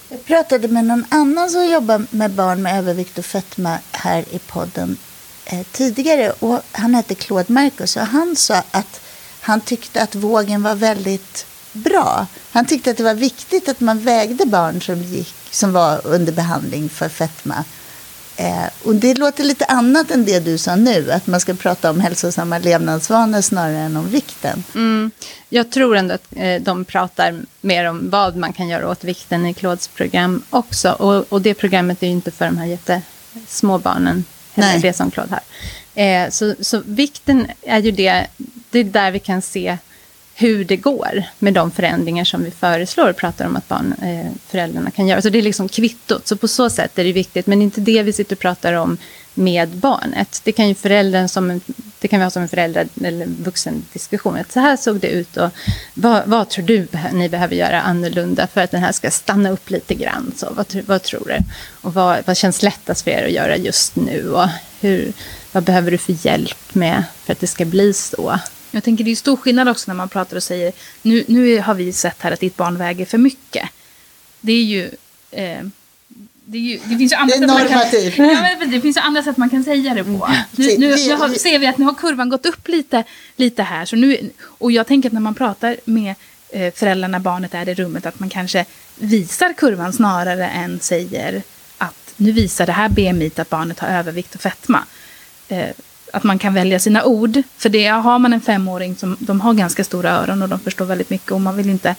Jag 0.10 0.26
pratade 0.26 0.68
med 0.68 0.86
någon 0.86 1.06
annan 1.10 1.50
som 1.50 1.70
jobbar 1.70 2.06
med 2.10 2.32
barn 2.32 2.62
med 2.62 2.78
övervikt 2.78 3.18
och 3.18 3.26
fetma 3.26 3.80
här 3.92 4.26
i 4.32 4.40
podden 4.40 4.98
eh, 5.46 5.66
tidigare. 5.72 6.32
Och 6.40 6.62
han 6.72 6.96
hette 6.96 7.16
Claude 7.16 7.54
Marcus 7.54 7.96
och 7.96 8.02
han 8.02 8.36
sa 8.36 8.64
att 8.72 9.02
han 9.42 9.62
tyckte 9.62 10.02
att 10.02 10.16
vågen 10.16 10.64
var 10.64 10.76
väldigt 10.76 11.46
bra. 11.74 12.28
Han 12.52 12.66
tyckte 12.66 12.92
att 12.92 12.98
det 12.98 13.04
var 13.04 13.14
viktigt 13.14 13.70
att 13.70 13.80
man 13.80 14.00
vägde 14.00 14.46
barn 14.46 14.82
som, 14.82 15.04
gick, 15.04 15.36
som 15.52 15.74
var 15.74 16.02
under 16.04 16.32
behandling 16.32 16.90
för 16.90 17.10
fetma 17.10 17.66
Eh, 18.40 18.70
och 18.84 18.96
det 18.96 19.18
låter 19.18 19.44
lite 19.44 19.66
annat 19.66 20.12
än 20.12 20.26
det 20.26 20.40
du 20.40 20.58
sa 20.58 20.76
nu, 20.76 21.12
att 21.12 21.28
man 21.28 21.40
ska 21.40 21.54
prata 21.54 21.90
om 21.90 22.00
hälsosamma 22.00 22.58
levnadsvanor 22.58 23.42
snarare 23.42 23.78
än 23.78 23.98
om 23.98 24.10
vikten. 24.10 24.64
Mm. 24.76 25.12
Jag 25.50 25.72
tror 25.72 25.96
ändå 25.96 26.14
att 26.16 26.28
eh, 26.36 26.62
de 26.62 26.86
pratar 26.86 27.42
mer 27.62 27.86
om 27.86 28.10
vad 28.10 28.36
man 28.36 28.54
kan 28.54 28.68
göra 28.68 28.90
åt 28.90 29.04
vikten 29.04 29.46
i 29.46 29.54
Claudes 29.54 29.88
program 29.88 30.44
också. 30.50 30.92
Och, 30.92 31.34
och 31.34 31.42
det 31.42 31.54
programmet 31.54 32.04
är 32.04 32.08
ju 32.08 32.14
inte 32.14 32.32
för 32.32 32.46
de 32.46 32.58
här 32.58 32.66
jättesmå 32.66 33.78
barnen, 33.78 34.26
heller, 34.54 34.82
det 34.82 34.94
som 34.94 35.12
Claude 35.12 35.34
har. 35.34 36.04
Eh, 36.04 36.30
så, 36.30 36.56
så 36.60 36.82
vikten 36.86 37.48
är 37.62 37.80
ju 37.80 37.92
det, 37.92 38.28
det 38.70 38.80
är 38.80 38.84
där 38.84 39.12
vi 39.12 39.20
kan 39.20 39.42
se 39.42 39.78
hur 40.36 40.66
det 40.66 40.78
går 40.78 41.24
med 41.40 41.54
de 41.54 41.72
förändringar 41.72 42.24
som 42.24 42.44
vi 42.44 42.52
föreslår 42.52 43.10
och 43.10 43.16
pratar 43.16 43.46
om 43.46 43.56
att 43.56 43.68
barn, 43.68 43.94
eh, 44.02 44.32
föräldrarna 44.48 44.92
kan 44.92 45.08
göra. 45.08 45.22
Så 45.22 45.30
det 45.30 45.38
är 45.38 45.42
liksom 45.42 45.70
kvittot. 45.70 46.28
Så 46.28 46.38
på 46.38 46.48
så 46.48 46.70
sätt 46.70 47.00
är 47.00 47.04
det 47.04 47.12
viktigt. 47.12 47.48
Men 47.48 47.60
det 47.60 47.64
är 47.64 47.66
inte 47.66 47.82
det 47.82 48.04
vi 48.04 48.14
sitter 48.14 48.36
och 48.36 48.40
pratar 48.40 48.74
om 48.74 48.98
med 49.34 49.70
barnet. 49.70 50.42
Det 50.44 50.52
kan 50.52 50.68
ju 50.68 50.76
föräldern 50.76 51.28
som 51.28 51.52
en, 51.52 51.62
det 52.00 52.08
kan 52.08 52.20
vi 52.20 52.24
ha 52.24 52.30
som 52.30 52.42
en 52.42 52.50
föräldrar 52.50 52.88
eller 53.04 53.26
vuxendiskussion. 53.26 54.38
så 54.50 54.60
här 54.60 54.78
såg 54.78 55.00
det 55.00 55.08
ut 55.08 55.38
och 55.38 55.50
vad, 55.94 56.24
vad 56.26 56.50
tror 56.50 56.66
du 56.66 56.88
ni 57.14 57.30
behöver 57.30 57.56
göra 57.56 57.82
annorlunda 57.82 58.48
för 58.48 58.62
att 58.62 58.72
den 58.72 58.82
här 58.82 58.92
ska 58.92 59.12
stanna 59.12 59.50
upp 59.50 59.70
lite 59.70 59.96
grann? 59.96 60.34
Så 60.36 60.48
vad, 60.54 60.84
vad 60.86 61.04
tror 61.04 61.26
du? 61.28 61.38
Och 61.82 61.94
vad, 61.94 62.18
vad 62.26 62.38
känns 62.38 62.64
lättast 62.64 63.04
för 63.04 63.12
er 63.12 63.26
att 63.26 63.32
göra 63.32 63.58
just 63.58 63.96
nu? 63.96 64.30
Och 64.32 64.48
hur, 64.80 65.14
vad 65.52 65.64
behöver 65.64 65.92
du 65.92 65.98
för 65.98 66.26
hjälp 66.26 66.76
med 66.76 67.04
för 67.26 67.34
att 67.34 67.40
det 67.40 67.48
ska 67.48 67.66
bli 67.66 67.94
så? 67.94 68.40
Jag 68.72 68.84
tänker 68.84 69.04
det 69.04 69.12
är 69.12 69.16
stor 69.16 69.36
skillnad 69.36 69.70
också 69.70 69.92
när 69.92 69.96
man 69.96 70.10
pratar 70.10 70.38
och 70.38 70.44
säger 70.44 70.74
nu, 71.02 71.24
nu 71.28 71.60
har 71.60 71.74
vi 71.74 71.94
sett 71.94 72.22
här 72.22 72.32
att 72.32 72.40
ditt 72.40 72.58
barn 72.58 72.78
väger 72.78 73.06
för 73.06 73.18
mycket. 73.18 73.70
Det 74.42 74.54
är 74.54 74.64
ju... 74.64 74.90
Eh, 75.32 75.62
det, 76.46 76.58
är 76.58 76.62
ju, 76.62 76.80
det 76.84 76.98
finns 76.98 77.12
ju 77.12 77.16
andra 77.16 77.36
det 77.36 77.44
är 77.44 77.48
normativt. 77.48 78.16
Kan, 78.16 78.30
ja, 78.30 78.42
men 78.60 78.72
det 78.72 78.82
finns 78.82 78.98
ju 78.98 79.02
andra 79.02 79.24
sätt 79.24 79.38
man 79.38 79.50
kan 79.50 79.64
säga 79.64 79.94
det 79.94 80.04
på. 80.04 80.30
Nu, 80.52 80.78
nu, 80.78 80.96
nu 80.96 81.14
har, 81.14 81.30
ser 81.30 81.60
vi 81.60 81.68
att 81.68 81.78
nu 81.78 81.86
har 81.86 81.94
kurvan 81.94 82.30
gått 82.30 82.46
upp 82.46 82.68
lite, 82.68 83.04
lite 83.36 83.64
här. 83.64 83.86
Så 83.86 83.96
nu, 83.96 84.32
och 84.44 84.72
jag 84.72 84.88
tänker 84.88 85.10
att 85.10 85.14
när 85.14 85.22
man 85.22 85.36
pratar 85.36 85.78
med 85.86 86.16
eh, 86.50 86.74
föräldrarna 86.74 87.20
barnet 87.20 87.54
är 87.54 87.70
i 87.70 87.74
rummet 87.74 88.06
att 88.06 88.20
man 88.20 88.30
kanske 88.30 88.66
visar 88.96 89.54
kurvan 89.54 89.94
snarare 89.94 90.48
än 90.48 90.80
säger 90.80 91.44
att 91.78 92.14
nu 92.18 92.32
visar 92.32 92.66
det 92.66 92.72
här 92.72 92.90
BMI 92.90 93.32
att 93.36 93.50
barnet 93.50 93.80
har 93.80 93.88
övervikt 93.88 94.36
och 94.36 94.42
fetma. 94.42 94.84
Eh, 95.48 95.70
att 96.14 96.24
man 96.24 96.40
kan 96.40 96.54
välja 96.54 96.80
sina 96.80 97.04
ord. 97.04 97.42
För 97.58 97.70
det 97.70 97.88
har 97.88 98.20
man 98.20 98.34
en 98.34 98.42
femåring 98.42 98.96
som 98.96 99.18
de 99.20 99.42
har 99.42 99.54
ganska 99.54 99.84
stora 99.84 100.12
öron 100.12 100.42
och 100.42 100.50
de 100.50 100.60
förstår 100.60 100.86
väldigt 100.86 101.10
mycket 101.10 101.32
och 101.32 101.42
man 101.42 101.58
vill 101.58 101.70
inte 101.70 101.96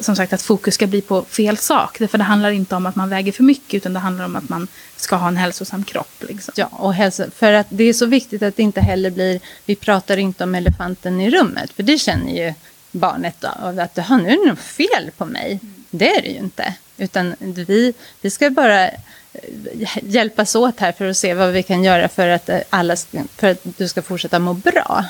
som 0.00 0.16
sagt 0.16 0.32
att 0.32 0.42
fokus 0.42 0.74
ska 0.74 0.86
bli 0.86 1.00
på 1.00 1.22
fel 1.22 1.56
sak. 1.56 1.96
För 1.96 2.18
det 2.18 2.24
handlar 2.24 2.50
inte 2.50 2.76
om 2.76 2.86
att 2.86 2.96
man 2.96 3.08
väger 3.08 3.32
för 3.32 3.42
mycket 3.42 3.74
utan 3.74 3.92
det 3.92 3.98
handlar 3.98 4.24
om 4.24 4.36
att 4.36 4.48
man 4.48 4.68
ska 4.96 5.16
ha 5.16 5.28
en 5.28 5.36
hälsosam 5.36 5.84
kropp. 5.84 6.24
Liksom. 6.28 6.54
Ja, 6.56 6.66
och 6.66 6.94
hälsa, 6.94 7.26
för 7.36 7.52
att 7.52 7.66
det 7.68 7.84
är 7.84 7.92
så 7.92 8.06
viktigt 8.06 8.42
att 8.42 8.56
det 8.56 8.62
inte 8.62 8.80
heller 8.80 9.10
blir, 9.10 9.40
vi 9.66 9.76
pratar 9.76 10.16
inte 10.16 10.44
om 10.44 10.54
elefanten 10.54 11.20
i 11.20 11.30
rummet, 11.30 11.72
för 11.72 11.82
det 11.82 11.98
känner 11.98 12.46
ju 12.46 12.54
barnet 12.90 13.36
då, 13.40 13.48
att 13.48 13.96
nu 13.96 14.30
är 14.30 14.44
det 14.44 14.50
något 14.50 14.58
fel 14.58 15.10
på 15.16 15.24
mig. 15.24 15.60
Det 15.90 16.16
är 16.16 16.22
det 16.22 16.28
ju 16.28 16.38
inte. 16.38 16.74
Utan 16.96 17.34
vi, 17.40 17.94
vi 18.20 18.30
ska 18.30 18.50
bara 18.50 18.90
hjälpas 20.02 20.54
åt 20.54 20.80
här 20.80 20.92
för 20.92 21.08
att 21.08 21.16
se 21.16 21.34
vad 21.34 21.52
vi 21.52 21.62
kan 21.62 21.84
göra 21.84 22.08
för 22.08 22.28
att, 22.28 22.48
eh, 22.48 22.60
alla, 22.70 22.96
för 23.36 23.50
att 23.50 23.58
du 23.62 23.88
ska 23.88 24.02
fortsätta 24.02 24.38
må 24.38 24.54
bra. 24.54 25.04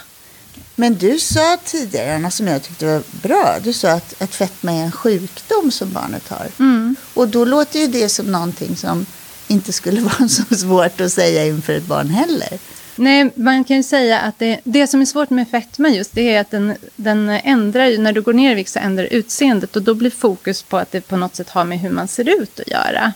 Men 0.75 0.95
du 0.95 1.19
sa 1.19 1.59
tidigare, 1.65 2.15
Anna, 2.15 2.31
som 2.31 2.47
jag 2.47 2.63
tyckte 2.63 2.87
var 2.87 3.03
bra, 3.23 3.59
du 3.63 3.73
sa 3.73 3.91
att, 3.91 4.23
att 4.23 4.35
fetma 4.35 4.73
är 4.73 4.83
en 4.85 4.93
sjukdom 4.93 5.71
som 5.71 5.93
barnet 5.93 6.29
har. 6.29 6.47
Mm. 6.59 6.97
Och 7.15 7.29
då 7.29 7.45
låter 7.45 7.79
ju 7.79 7.87
det 7.87 8.09
som 8.09 8.27
någonting 8.33 8.77
som 8.77 9.07
inte 9.49 9.73
skulle 9.73 10.01
vara 10.19 10.29
så 10.29 10.55
svårt 10.55 11.01
att 11.01 11.13
säga 11.13 11.47
inför 11.47 11.73
ett 11.73 11.87
barn 11.87 12.11
heller. 12.11 12.59
Nej, 12.97 13.31
man 13.35 13.65
kan 13.65 13.77
ju 13.77 13.83
säga 13.83 14.21
att 14.21 14.39
det, 14.39 14.61
det 14.65 14.87
som 14.87 15.01
är 15.01 15.05
svårt 15.05 15.31
med 15.31 15.49
fetma 15.49 15.89
just 15.89 16.13
det 16.13 16.35
är 16.35 16.41
att 16.41 16.51
den, 16.51 16.75
den 16.97 17.29
ändrar, 17.29 17.99
när 17.99 18.13
du 18.13 18.23
går 18.23 18.33
ner 18.33 18.53
i 18.53 18.55
vikt 18.55 18.71
så 18.71 18.79
ändrar 18.79 19.05
utseendet 19.05 19.77
och 19.77 19.83
då 19.83 19.95
blir 19.95 20.11
fokus 20.11 20.63
på 20.63 20.77
att 20.77 20.93
det 20.93 21.01
på 21.01 21.17
något 21.17 21.37
sätt 21.37 21.49
har 21.49 21.65
med 21.65 21.81
hur 21.81 21.91
man 21.91 22.09
ser 22.09 22.43
ut 22.43 22.61
att 22.61 22.69
göra. 22.69 23.13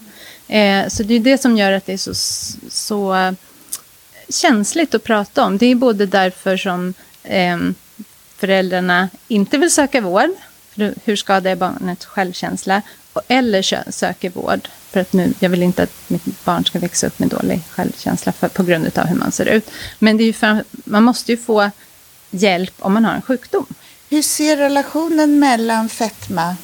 Eh, 0.50 0.88
så 0.88 1.02
det 1.02 1.14
är 1.14 1.20
det 1.20 1.38
som 1.38 1.56
gör 1.56 1.72
att 1.72 1.86
det 1.86 1.92
är 1.92 1.96
så, 1.96 2.14
så 2.70 3.34
känsligt 4.28 4.94
att 4.94 5.04
prata 5.04 5.44
om. 5.44 5.58
Det 5.58 5.66
är 5.66 5.74
både 5.74 6.06
därför 6.06 6.56
som 6.56 6.94
eh, 7.22 7.58
föräldrarna 8.36 9.08
inte 9.28 9.58
vill 9.58 9.70
söka 9.70 10.00
vård, 10.00 10.30
för 10.74 10.94
hur 11.04 11.16
skadar 11.16 11.50
jag 11.50 11.58
barnets 11.58 12.06
självkänsla, 12.06 12.82
eller 13.28 13.90
söker 13.90 14.30
vård 14.30 14.68
för 14.90 15.00
att 15.00 15.12
nu, 15.12 15.34
jag 15.38 15.50
vill 15.50 15.62
inte 15.62 15.82
att 15.82 16.10
mitt 16.10 16.44
barn 16.44 16.64
ska 16.64 16.78
växa 16.78 17.06
upp 17.06 17.18
med 17.18 17.28
dålig 17.28 17.62
självkänsla 17.70 18.32
för, 18.32 18.48
på 18.48 18.62
grund 18.62 18.98
av 18.98 19.06
hur 19.06 19.16
man 19.16 19.32
ser 19.32 19.46
ut. 19.46 19.70
Men 19.98 20.16
det 20.16 20.24
är 20.24 20.32
för, 20.32 20.64
man 20.70 21.02
måste 21.02 21.32
ju 21.32 21.38
få 21.38 21.70
hjälp 22.30 22.74
om 22.78 22.94
man 22.94 23.04
har 23.04 23.14
en 23.14 23.22
sjukdom. 23.22 23.66
Hur 24.08 24.22
ser 24.22 24.56
relationen 24.56 25.38
mellan 25.38 25.88
fetma 25.88 26.56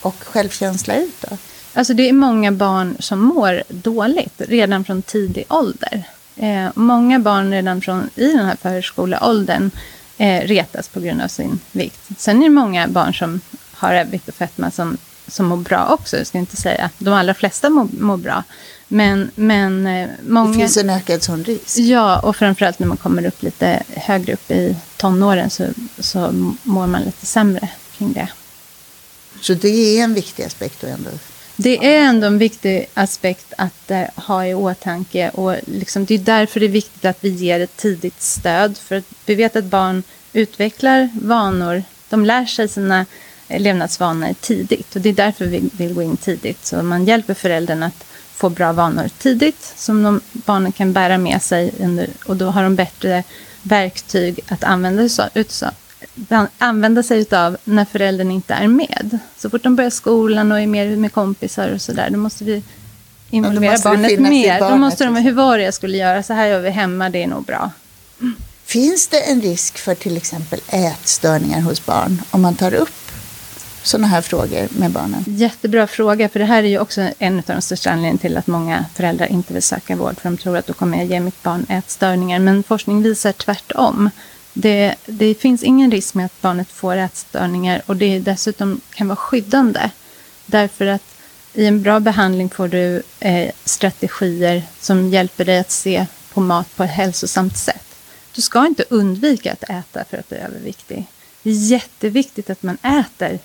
och 0.00 0.16
självkänsla 0.24 0.96
ut 0.96 1.20
då? 1.20 1.36
Alltså 1.74 1.94
det 1.94 2.08
är 2.08 2.12
många 2.12 2.52
barn 2.52 2.96
som 2.98 3.20
mår 3.20 3.62
dåligt 3.68 4.34
redan 4.38 4.84
från 4.84 5.02
tidig 5.02 5.44
ålder. 5.48 6.04
Eh, 6.36 6.68
många 6.74 7.18
barn 7.18 7.50
redan 7.50 7.80
från, 7.80 8.10
i 8.14 8.32
den 8.32 8.46
här 8.46 8.56
förskoleåldern 8.56 9.70
eh, 10.18 10.40
retas 10.40 10.88
på 10.88 11.00
grund 11.00 11.22
av 11.22 11.28
sin 11.28 11.60
vikt. 11.72 12.00
Sen 12.18 12.38
är 12.38 12.42
det 12.42 12.54
många 12.54 12.88
barn 12.88 13.14
som 13.14 13.40
har 13.72 13.94
övervikt 13.94 14.28
och 14.28 14.34
fetma 14.34 14.70
som, 14.70 14.96
som 15.26 15.46
mår 15.46 15.56
bra 15.56 15.86
också. 15.86 16.16
Jag 16.16 16.26
ska 16.26 16.38
inte 16.38 16.56
säga 16.56 16.90
de 16.98 17.14
allra 17.14 17.34
flesta 17.34 17.70
mår, 17.70 17.88
mår 18.00 18.16
bra. 18.16 18.44
Men, 18.88 19.30
men 19.34 19.86
eh, 19.86 20.08
många... 20.26 20.52
Det 20.52 20.58
finns 20.58 20.76
en 20.76 20.90
ökad 20.90 21.22
sån 21.22 21.44
risk. 21.44 21.78
Ja, 21.78 22.20
och 22.20 22.36
framförallt 22.36 22.78
när 22.78 22.86
man 22.86 22.96
kommer 22.96 23.26
upp 23.26 23.42
lite 23.42 23.82
högre 23.88 24.32
upp 24.32 24.50
i 24.50 24.76
tonåren 24.96 25.50
så, 25.50 25.64
så 25.98 26.30
mår 26.62 26.86
man 26.86 27.02
lite 27.02 27.26
sämre 27.26 27.68
kring 27.96 28.12
det. 28.12 28.28
Så 29.40 29.54
det 29.54 29.68
är 29.68 30.04
en 30.04 30.14
viktig 30.14 30.44
aspekt 30.44 30.84
ändå? 30.84 31.10
Det 31.56 31.96
är 31.96 32.04
ändå 32.04 32.26
en 32.26 32.38
viktig 32.38 32.86
aspekt 32.94 33.52
att 33.58 33.90
eh, 33.90 34.04
ha 34.16 34.46
i 34.46 34.54
åtanke. 34.54 35.30
Och 35.30 35.56
liksom, 35.66 36.04
det 36.04 36.14
är 36.14 36.18
därför 36.18 36.60
det 36.60 36.66
är 36.66 36.70
viktigt 36.70 37.04
att 37.04 37.18
vi 37.20 37.28
ger 37.28 37.60
ett 37.60 37.76
tidigt 37.76 38.22
stöd. 38.22 38.78
För 38.78 39.02
vi 39.26 39.34
vet 39.34 39.56
att 39.56 39.64
barn 39.64 40.02
utvecklar 40.32 41.08
vanor. 41.22 41.82
De 42.08 42.24
lär 42.24 42.46
sig 42.46 42.68
sina 42.68 43.06
eh, 43.48 43.60
levnadsvanor 43.60 44.34
tidigt. 44.40 44.96
Och 44.96 45.02
det 45.02 45.08
är 45.08 45.12
därför 45.12 45.46
vi 45.46 45.70
vill 45.72 45.94
gå 45.94 46.02
in 46.02 46.16
tidigt. 46.16 46.66
Så 46.66 46.82
man 46.82 47.04
hjälper 47.04 47.34
föräldrarna 47.34 47.86
att 47.86 48.04
få 48.34 48.48
bra 48.48 48.72
vanor 48.72 49.08
tidigt 49.18 49.72
som 49.76 50.02
de, 50.02 50.20
barnen 50.32 50.72
kan 50.72 50.92
bära 50.92 51.18
med 51.18 51.42
sig. 51.42 51.72
Under, 51.80 52.08
och 52.26 52.36
då 52.36 52.46
har 52.46 52.62
de 52.62 52.76
bättre 52.76 53.24
verktyg 53.62 54.40
att 54.48 54.64
använda 54.64 55.08
sig, 55.08 55.28
använda 56.58 57.02
sig 57.02 57.26
av 57.30 57.56
när 57.64 57.84
föräldern 57.84 58.30
inte 58.30 58.54
är 58.54 58.68
med. 58.68 59.18
Så 59.36 59.50
fort 59.50 59.62
de 59.62 59.76
börjar 59.76 59.90
skolan 59.90 60.52
och 60.52 60.60
är 60.60 60.66
mer 60.66 60.96
med 60.96 61.12
kompisar 61.12 61.68
och 61.68 61.80
sådär, 61.80 62.08
då 62.10 62.18
måste 62.18 62.44
vi 62.44 62.62
involvera 63.30 63.72
ja, 63.72 63.80
barnet 63.84 64.20
mer. 64.20 64.60
Barnet. 64.60 64.72
Då 64.72 64.76
måste 64.76 65.04
de, 65.04 65.16
hur 65.16 65.32
var 65.32 65.58
det 65.58 65.64
jag 65.64 65.74
skulle 65.74 65.96
göra? 65.96 66.22
Så 66.22 66.32
här 66.32 66.46
gör 66.46 66.60
vi 66.60 66.70
hemma, 66.70 67.10
det 67.10 67.22
är 67.22 67.26
nog 67.26 67.44
bra. 67.44 67.70
Finns 68.64 69.08
det 69.08 69.20
en 69.20 69.40
risk 69.40 69.78
för 69.78 69.94
till 69.94 70.16
exempel 70.16 70.60
ätstörningar 70.68 71.60
hos 71.60 71.86
barn 71.86 72.22
om 72.30 72.42
man 72.42 72.54
tar 72.54 72.74
upp 72.74 72.88
sådana 73.82 74.06
här 74.06 74.22
frågor 74.22 74.68
med 74.70 74.90
barnen? 74.90 75.24
Jättebra 75.26 75.86
fråga, 75.86 76.28
för 76.28 76.38
det 76.38 76.44
här 76.44 76.62
är 76.62 76.68
ju 76.68 76.78
också 76.78 77.08
en 77.18 77.38
av 77.38 77.44
de 77.46 77.62
största 77.62 77.90
anledningarna 77.90 78.18
till 78.18 78.36
att 78.36 78.46
många 78.46 78.84
föräldrar 78.94 79.26
inte 79.26 79.52
vill 79.52 79.62
söka 79.62 79.96
vård, 79.96 80.20
för 80.20 80.30
de 80.30 80.36
tror 80.36 80.56
att 80.56 80.66
då 80.66 80.72
kommer 80.72 80.98
jag 80.98 81.06
ge 81.06 81.20
mitt 81.20 81.42
barn 81.42 81.66
ätstörningar. 81.68 82.38
Men 82.38 82.62
forskning 82.62 83.02
visar 83.02 83.32
tvärtom. 83.32 84.10
Det, 84.52 84.94
det 85.06 85.34
finns 85.34 85.62
ingen 85.62 85.90
risk 85.90 86.14
med 86.14 86.26
att 86.26 86.40
barnet 86.40 86.68
får 86.68 86.96
ätstörningar 86.96 87.82
och 87.86 87.96
det 87.96 88.18
dessutom 88.18 88.80
kan 88.94 89.08
vara 89.08 89.16
skyddande. 89.16 89.90
Därför 90.46 90.86
att 90.86 91.02
i 91.54 91.66
en 91.66 91.82
bra 91.82 92.00
behandling 92.00 92.50
får 92.50 92.68
du 92.68 93.02
eh, 93.20 93.50
strategier 93.64 94.62
som 94.80 95.08
hjälper 95.08 95.44
dig 95.44 95.58
att 95.58 95.70
se 95.70 96.06
på 96.32 96.40
mat 96.40 96.76
på 96.76 96.84
ett 96.84 96.90
hälsosamt 96.90 97.56
sätt. 97.56 97.84
Du 98.34 98.42
ska 98.42 98.66
inte 98.66 98.84
undvika 98.88 99.52
att 99.52 99.62
äta 99.62 100.04
för 100.10 100.16
att 100.16 100.28
du 100.28 100.36
är 100.36 100.44
överviktig. 100.44 101.04
Det 101.42 101.50
är 101.50 101.54
jätteviktigt 101.54 102.50
att 102.50 102.62
man 102.62 102.78
äter. 102.82 103.38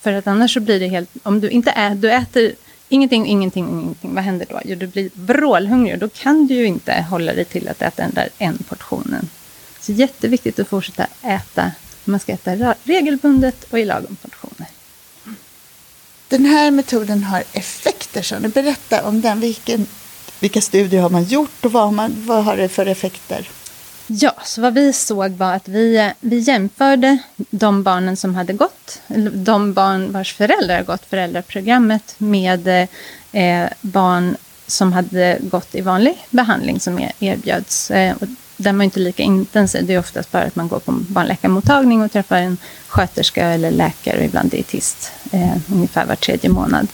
För 0.00 0.12
att 0.12 0.26
annars 0.26 0.54
så 0.54 0.60
blir 0.60 0.80
det 0.80 0.88
helt... 0.88 1.10
Om 1.22 1.40
du 1.40 1.50
inte 1.50 1.70
äter, 1.70 1.94
du 1.94 2.10
äter 2.10 2.52
ingenting, 2.88 3.26
ingenting, 3.26 3.68
ingenting. 3.68 4.14
Vad 4.14 4.24
händer 4.24 4.46
då? 4.50 4.60
Jo, 4.64 4.76
du 4.76 4.86
blir 4.86 5.10
vrålhungrig 5.14 5.94
och 5.94 5.98
då 6.00 6.08
kan 6.08 6.46
du 6.46 6.54
ju 6.54 6.64
inte 6.64 7.06
hålla 7.10 7.32
dig 7.34 7.44
till 7.44 7.68
att 7.68 7.82
äta 7.82 8.02
den 8.02 8.14
där 8.14 8.28
en 8.38 8.58
portionen. 8.68 9.28
Så 9.86 9.92
jätteviktigt 9.92 10.58
att 10.58 10.68
fortsätta 10.68 11.06
äta. 11.22 11.70
Man 12.04 12.20
ska 12.20 12.32
äta 12.32 12.74
regelbundet 12.84 13.64
och 13.70 13.78
i 13.78 13.84
lagom 13.84 14.16
portioner. 14.16 14.68
Den 16.28 16.44
här 16.44 16.70
metoden 16.70 17.24
har 17.24 17.44
effekter, 17.52 18.22
så 18.22 18.38
ni 18.38 18.48
berätta 18.48 19.08
om 19.08 19.20
den. 19.20 19.40
Vilken, 19.40 19.86
vilka 20.40 20.60
studier 20.60 21.02
har 21.02 21.10
man 21.10 21.24
gjort 21.24 21.64
och 21.64 21.72
vad, 21.72 21.92
man, 21.92 22.14
vad 22.26 22.44
har 22.44 22.56
det 22.56 22.68
för 22.68 22.86
effekter? 22.86 23.48
Ja, 24.06 24.34
så 24.44 24.60
vad 24.60 24.74
vi 24.74 24.92
såg 24.92 25.30
var 25.30 25.54
att 25.54 25.68
vi, 25.68 26.12
vi 26.20 26.38
jämförde 26.38 27.18
de 27.36 27.82
barnen 27.82 28.16
som 28.16 28.34
hade 28.34 28.52
gått, 28.52 29.00
de 29.32 29.72
barn 29.72 30.12
vars 30.12 30.34
föräldrar 30.34 30.82
gått 30.82 31.04
föräldraprogrammet 31.04 32.14
med 32.18 32.88
eh, 33.32 33.68
barn 33.80 34.36
som 34.66 34.92
hade 34.92 35.38
gått 35.40 35.74
i 35.74 35.80
vanlig 35.80 36.26
behandling 36.30 36.80
som 36.80 37.08
erbjöds. 37.20 37.90
Eh, 37.90 38.16
den 38.56 38.78
var 38.78 38.84
inte 38.84 39.00
lika 39.00 39.22
intensiv. 39.22 39.86
Det 39.86 39.94
är 39.94 39.98
oftast 39.98 40.32
bara 40.32 40.42
att 40.42 40.56
man 40.56 40.68
går 40.68 40.78
på 40.78 40.92
en 40.92 41.06
barnläkarmottagning 41.08 42.02
och 42.02 42.12
träffar 42.12 42.36
en 42.36 42.58
sköterska 42.88 43.46
eller 43.46 43.70
läkare 43.70 44.18
och 44.18 44.24
ibland 44.24 44.50
dietist 44.50 45.12
eh, 45.32 45.56
ungefär 45.72 46.06
var 46.06 46.16
tredje 46.16 46.50
månad. 46.50 46.88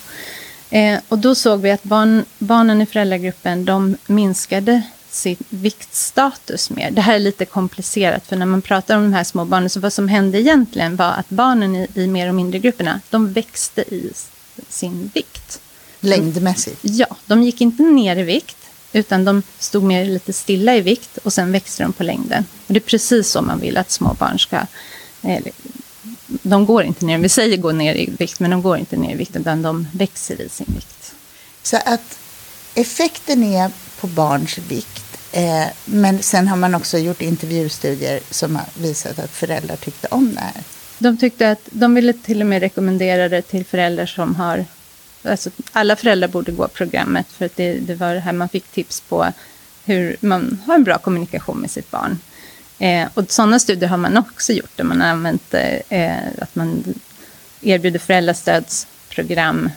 Eh, 0.71 1.01
och 1.09 1.19
då 1.19 1.35
såg 1.35 1.61
vi 1.61 1.71
att 1.71 1.83
barn, 1.83 2.25
barnen 2.39 2.83
i 2.83 2.87
föräldragruppen 2.87 3.65
de 3.65 3.97
minskade 4.07 4.83
sin 5.11 5.37
viktstatus 5.49 6.71
mer. 6.71 6.91
Det 6.91 7.01
här 7.01 7.15
är 7.15 7.19
lite 7.19 7.45
komplicerat, 7.45 8.27
för 8.27 8.37
när 8.37 8.47
man 8.47 8.63
pratar 8.63 8.97
om 8.97 9.03
de 9.03 9.13
här 9.13 9.25
små 9.25 9.45
barnen, 9.45 9.71
så 9.71 9.81
vad 9.81 9.93
som 9.93 10.09
hände 10.09 10.41
egentligen 10.41 10.97
var 10.97 11.11
att 11.11 11.29
barnen 11.29 11.77
i, 11.77 11.89
i 11.95 12.07
mer 12.07 12.29
och 12.29 12.35
mindre 12.35 12.59
grupperna, 12.59 13.01
de 13.11 13.33
växte 13.33 13.95
i 13.95 14.13
sin 14.69 15.11
vikt. 15.15 15.61
Längdmässigt? 16.01 16.79
Ja, 16.83 17.07
de 17.27 17.43
gick 17.43 17.61
inte 17.61 17.83
ner 17.83 18.17
i 18.17 18.23
vikt, 18.23 18.57
utan 18.93 19.25
de 19.25 19.43
stod 19.59 19.83
mer 19.83 20.05
lite 20.05 20.33
stilla 20.33 20.77
i 20.77 20.81
vikt 20.81 21.19
och 21.19 21.33
sen 21.33 21.53
växte 21.53 21.83
de 21.83 21.93
på 21.93 22.03
längden. 22.03 22.45
Och 22.67 22.75
det 22.75 22.79
är 22.79 22.81
precis 22.81 23.29
så 23.29 23.43
man 23.43 23.61
vill 23.61 23.77
att 23.77 23.91
små 23.91 24.15
barn 24.15 24.39
ska... 24.39 24.67
De 26.27 26.67
går 26.67 26.83
inte 26.83 27.07
ner, 27.07 27.19
vi 27.19 27.29
säger 27.29 27.57
gå 27.57 27.73
ner 27.73 27.95
i 27.95 28.11
vikt, 28.19 28.41
men 28.41 28.51
de 28.51 28.63
går 28.63 28.79
inte 28.79 28.97
ner 28.97 29.15
i 29.15 29.17
vikt, 29.17 29.37
utan 29.37 29.63
de 29.63 29.89
växer 29.93 30.41
i 30.41 30.49
sin 30.49 30.67
vikt. 30.75 31.15
Så 31.63 31.77
att 31.77 32.19
effekten 32.75 33.45
är 33.45 33.71
på 34.01 34.07
barns 34.07 34.59
vikt, 34.59 35.19
eh, 35.33 35.65
men 35.85 36.23
sen 36.23 36.49
har 36.49 36.57
man 36.57 36.75
också 36.75 36.99
gjort 36.99 37.23
intervjustudier 37.23 38.21
som 38.31 38.57
har 38.57 38.65
visat 38.75 39.19
att 39.19 39.31
föräldrar 39.31 39.77
tyckte 39.77 40.09
om 40.11 40.35
det 40.35 40.41
här. 40.41 40.63
De 40.99 41.17
tyckte 41.17 41.51
att 41.51 41.69
de 41.71 41.95
ville 41.95 42.13
till 42.13 42.41
och 42.41 42.47
med 42.47 42.63
rekommendera 42.63 43.29
det 43.29 43.43
till 43.43 43.65
föräldrar 43.65 44.07
som 44.07 44.35
har 44.35 44.65
Alltså, 45.23 45.51
alla 45.73 45.97
föräldrar 45.97 46.29
borde 46.29 46.53
gå 46.53 46.69
programmet 46.69 47.27
för 47.33 47.47
att 47.47 47.57
det, 47.57 47.75
det 47.75 47.95
var 47.95 48.15
det 48.15 48.21
här 48.21 48.33
man 48.33 48.49
fick 48.49 48.69
tips 48.69 49.01
på 49.01 49.33
hur 49.85 50.17
man 50.21 50.63
har 50.67 50.75
en 50.75 50.85
bra 50.85 50.99
kommunikation 50.99 51.59
med 51.59 51.71
sitt 51.71 51.91
barn. 51.91 52.19
Eh, 52.79 53.09
och 53.15 53.33
sådana 53.33 53.59
studier 53.59 53.89
har 53.89 53.97
man 53.97 54.17
också 54.17 54.53
gjort 54.53 54.77
där 54.77 54.85
man 54.85 55.01
har 55.01 55.09
använt 55.09 55.55
eh, 55.89 56.17
att 56.39 56.55
man 56.55 56.85
erbjuder 57.61 57.99
föräldrastödsprogram 57.99 59.71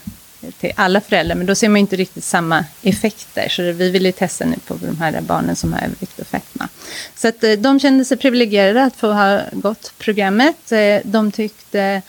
till 0.59 0.71
alla 0.75 1.01
föräldrar, 1.01 1.35
men 1.35 1.45
då 1.45 1.55
ser 1.55 1.69
man 1.69 1.77
inte 1.77 1.95
riktigt 1.95 2.23
samma 2.23 2.65
effekter. 2.81 3.49
Så 3.49 3.61
vi 3.61 3.89
vill 3.89 4.05
ju 4.05 4.11
testa 4.11 4.45
nu 4.45 4.55
på 4.67 4.75
de 4.81 4.97
här 4.97 5.21
barnen 5.21 5.55
som 5.55 5.73
har 5.73 5.79
övervikt 5.79 6.19
och 6.19 6.27
fetma. 6.27 6.69
Så 7.15 7.27
att 7.27 7.43
eh, 7.43 7.51
de 7.51 7.79
kände 7.79 8.05
sig 8.05 8.17
privilegierade 8.17 8.83
att 8.83 8.95
få 8.95 9.11
ha 9.11 9.41
gått 9.51 9.93
programmet. 9.97 10.71
Eh, 10.71 10.99
de 11.03 11.31
tyckte 11.31 12.01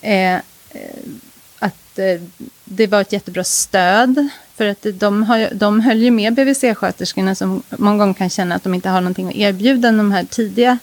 eh, 0.00 0.34
eh 0.34 0.40
Eh, 1.98 2.20
det 2.64 2.86
var 2.86 3.00
ett 3.00 3.12
jättebra 3.12 3.44
stöd. 3.44 4.28
För 4.56 4.66
att 4.66 4.86
de, 4.94 5.22
har, 5.22 5.48
de 5.52 5.80
höll 5.80 5.98
ju 6.02 6.10
med 6.10 6.34
BVC-sköterskorna 6.34 7.34
som 7.34 7.62
många 7.70 7.98
gånger 7.98 8.14
kan 8.14 8.30
känna 8.30 8.54
att 8.54 8.64
de 8.64 8.74
inte 8.74 8.88
har 8.88 9.00
någonting 9.00 9.28
att 9.28 9.34
erbjuda 9.34 9.92
de 9.92 10.12
här 10.12 10.24
tidiga 10.24 10.78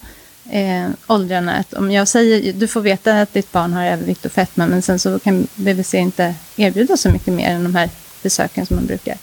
eh, 0.49 0.89
åldrarna. 1.07 1.53
Att 1.53 1.73
om 1.73 1.91
jag 1.91 2.07
säger, 2.07 2.53
du 2.53 2.67
får 2.67 2.81
veta 2.81 3.21
att 3.21 3.33
ditt 3.33 3.51
barn 3.51 3.73
har 3.73 3.85
övervikt 3.85 4.25
och 4.25 4.31
fetma, 4.31 4.67
men 4.67 4.81
sen 4.81 4.99
så 4.99 5.19
kan 5.19 5.47
BVC 5.55 5.93
inte 5.93 6.35
erbjuda 6.55 6.97
så 6.97 7.09
mycket 7.09 7.33
mer 7.33 7.49
än 7.49 7.63
de 7.63 7.75
här 7.75 7.89
besöken 8.21 8.65
som 8.65 8.75
man 8.75 8.85
brukar. 8.85 9.17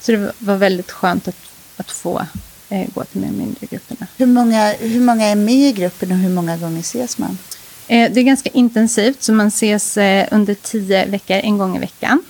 Så 0.00 0.12
det 0.12 0.32
var 0.38 0.56
väldigt 0.56 0.90
skönt 0.90 1.28
att, 1.28 1.36
att 1.76 1.90
få 1.90 2.26
eh, 2.68 2.88
gå 2.94 3.04
till 3.04 3.20
de 3.20 3.26
mindre 3.26 3.66
grupperna. 3.66 4.06
Hur 4.16 4.26
många, 4.26 4.72
hur 4.72 5.00
många 5.00 5.26
är 5.26 5.36
med 5.36 5.68
i 5.68 5.72
gruppen 5.72 6.12
och 6.12 6.18
hur 6.18 6.30
många 6.30 6.56
gånger 6.56 6.80
ses 6.80 7.18
man? 7.18 7.38
Eh, 7.88 8.12
det 8.12 8.20
är 8.20 8.24
ganska 8.24 8.50
intensivt, 8.50 9.22
så 9.22 9.32
man 9.32 9.46
ses 9.46 9.96
eh, 9.96 10.28
under 10.30 10.54
tio 10.54 11.06
veckor, 11.06 11.36
en 11.36 11.58
gång 11.58 11.76
i 11.76 11.78
veckan. 11.78 12.24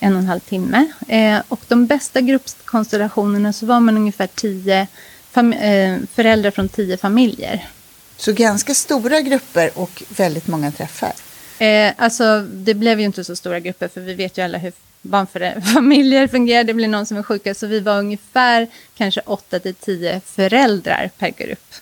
En 0.00 0.12
och 0.12 0.18
en 0.18 0.26
halv 0.26 0.40
timme. 0.40 0.86
Eh, 1.08 1.38
och 1.48 1.60
de 1.68 1.86
bästa 1.86 2.20
gruppkonstellationerna 2.20 3.52
så 3.52 3.66
var 3.66 3.80
man 3.80 3.96
ungefär 3.96 4.26
tio 4.26 4.86
föräldrar 6.14 6.50
från 6.50 6.68
tio 6.68 6.96
familjer. 6.96 7.68
Så 8.16 8.32
ganska 8.32 8.74
stora 8.74 9.20
grupper 9.20 9.70
och 9.74 10.02
väldigt 10.08 10.46
många 10.46 10.72
träffar? 10.72 11.12
Alltså, 11.96 12.40
det 12.40 12.74
blev 12.74 13.00
ju 13.00 13.06
inte 13.06 13.24
så 13.24 13.36
stora 13.36 13.60
grupper, 13.60 13.88
för 13.88 14.00
vi 14.00 14.14
vet 14.14 14.38
ju 14.38 14.42
alla 14.42 14.58
hur 14.58 14.72
barnfamiljer 15.02 16.26
fungerar. 16.28 16.64
Det 16.64 16.74
blir 16.74 16.88
någon 16.88 17.06
som 17.06 17.16
är 17.16 17.22
sjuka, 17.22 17.54
så 17.54 17.66
vi 17.66 17.80
var 17.80 17.98
ungefär 17.98 18.68
kanske 18.96 19.20
8 19.20 19.58
till 19.58 19.74
10 19.74 20.20
föräldrar 20.20 21.10
per 21.18 21.30
grupp. 21.30 21.74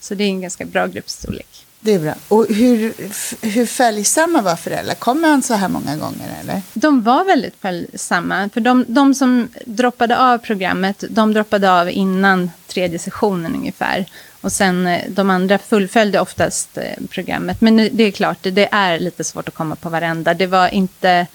Så 0.00 0.14
det 0.14 0.24
är 0.24 0.28
en 0.28 0.40
ganska 0.40 0.64
bra 0.64 0.86
gruppstorlek. 0.86 1.63
Det 1.84 1.94
är 1.94 1.98
bra. 1.98 2.14
Och 2.28 2.46
hur, 2.48 2.94
hur 3.46 3.66
följsamma 3.66 4.42
var 4.42 4.56
föräldrar? 4.56 4.94
Kommer 4.94 5.28
han 5.28 5.42
så 5.42 5.54
här 5.54 5.68
många 5.68 5.96
gånger? 5.96 6.36
Eller? 6.40 6.62
De 6.74 7.02
var 7.02 7.24
väldigt 7.24 7.54
följsamma. 7.60 8.50
För 8.54 8.60
de, 8.60 8.84
de 8.88 9.14
som 9.14 9.48
droppade 9.66 10.18
av 10.18 10.38
programmet, 10.38 11.04
de 11.10 11.32
droppade 11.32 11.72
av 11.72 11.90
innan 11.90 12.50
tredje 12.66 12.98
sessionen 12.98 13.54
ungefär. 13.54 14.06
Och 14.40 14.52
sen 14.52 14.86
eh, 14.86 15.00
de 15.08 15.30
andra 15.30 15.58
fullföljde 15.58 16.20
oftast 16.20 16.78
eh, 16.78 17.06
programmet. 17.10 17.60
Men 17.60 17.76
det 17.92 18.04
är 18.04 18.10
klart, 18.10 18.38
det 18.42 18.68
är 18.72 18.98
lite 18.98 19.24
svårt 19.24 19.48
att 19.48 19.54
komma 19.54 19.76
på 19.76 19.88
varenda. 19.88 20.34
Det 20.34 20.46
var 20.46 20.74
inte 20.74 21.26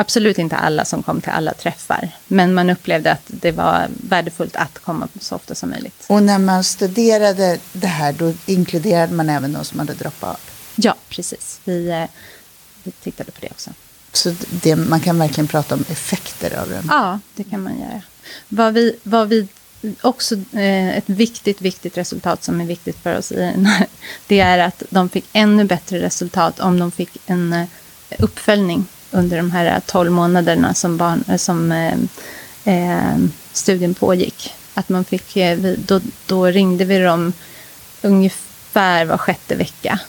absolut 0.00 0.38
inte 0.38 0.56
alla 0.56 0.84
som 0.84 1.02
kom 1.02 1.20
till 1.20 1.30
alla 1.30 1.54
träffar. 1.54 2.08
Men 2.26 2.54
man 2.54 2.70
upplevde 2.70 3.12
att 3.12 3.22
det 3.26 3.52
var 3.52 3.88
värdefullt 4.08 4.56
att 4.56 4.78
komma 4.78 5.08
så 5.20 5.34
ofta 5.34 5.54
som 5.54 5.70
möjligt. 5.70 6.04
Och 6.06 6.22
när 6.22 6.38
man 6.38 6.64
studerade 6.64 7.58
det 7.72 7.86
här, 7.86 8.12
då 8.12 8.32
inkluderade 8.46 9.14
man 9.14 9.30
även 9.30 9.52
de 9.52 9.64
som 9.64 9.78
hade 9.78 9.94
droppat 9.94 10.30
av? 10.30 10.40
Ja, 10.76 10.94
precis. 11.08 11.60
Vi, 11.64 11.88
eh, 11.88 12.04
vi 12.82 12.90
tittade 12.90 13.30
på 13.30 13.38
det 13.40 13.50
också. 13.50 13.70
Så 14.12 14.34
det, 14.50 14.76
man 14.76 15.00
kan 15.00 15.18
verkligen 15.18 15.48
prata 15.48 15.74
om 15.74 15.84
effekter 15.88 16.60
av 16.60 16.68
den? 16.68 16.86
Ja, 16.88 17.20
det 17.34 17.44
kan 17.44 17.62
man 17.62 17.80
göra. 17.80 18.02
Vad 18.48 18.74
vi, 18.74 18.96
vad 19.02 19.28
vi 19.28 19.48
också 20.00 20.34
eh, 20.52 20.96
ett 20.96 21.08
viktigt, 21.08 21.60
viktigt 21.60 21.98
resultat 21.98 22.44
som 22.44 22.60
är 22.60 22.64
viktigt 22.64 22.96
för 23.02 23.18
oss 23.18 23.32
i 23.32 23.66
det 24.26 24.40
är 24.40 24.58
att 24.58 24.82
de 24.90 25.08
fick 25.08 25.24
ännu 25.32 25.64
bättre 25.64 26.00
resultat 26.00 26.60
om 26.60 26.78
de 26.78 26.90
fick 26.90 27.16
en 27.26 27.52
eh, 27.52 27.66
uppföljning 28.18 28.86
under 29.10 29.36
de 29.36 29.50
här 29.50 29.66
äh, 29.66 29.80
12 29.86 30.10
månaderna 30.10 30.74
som, 30.74 30.96
barn, 30.96 31.24
äh, 31.28 31.36
som 31.36 31.72
eh, 32.64 33.16
studien 33.52 33.94
pågick. 33.94 34.54
Att 34.74 34.88
man 34.88 35.04
fick, 35.04 35.36
då, 35.76 36.00
då 36.26 36.46
ringde 36.46 36.84
vi 36.84 36.98
dem 36.98 37.32
ungefär 38.02 39.04
var 39.04 39.18
sjätte 39.18 39.54
vecka, 39.54 40.00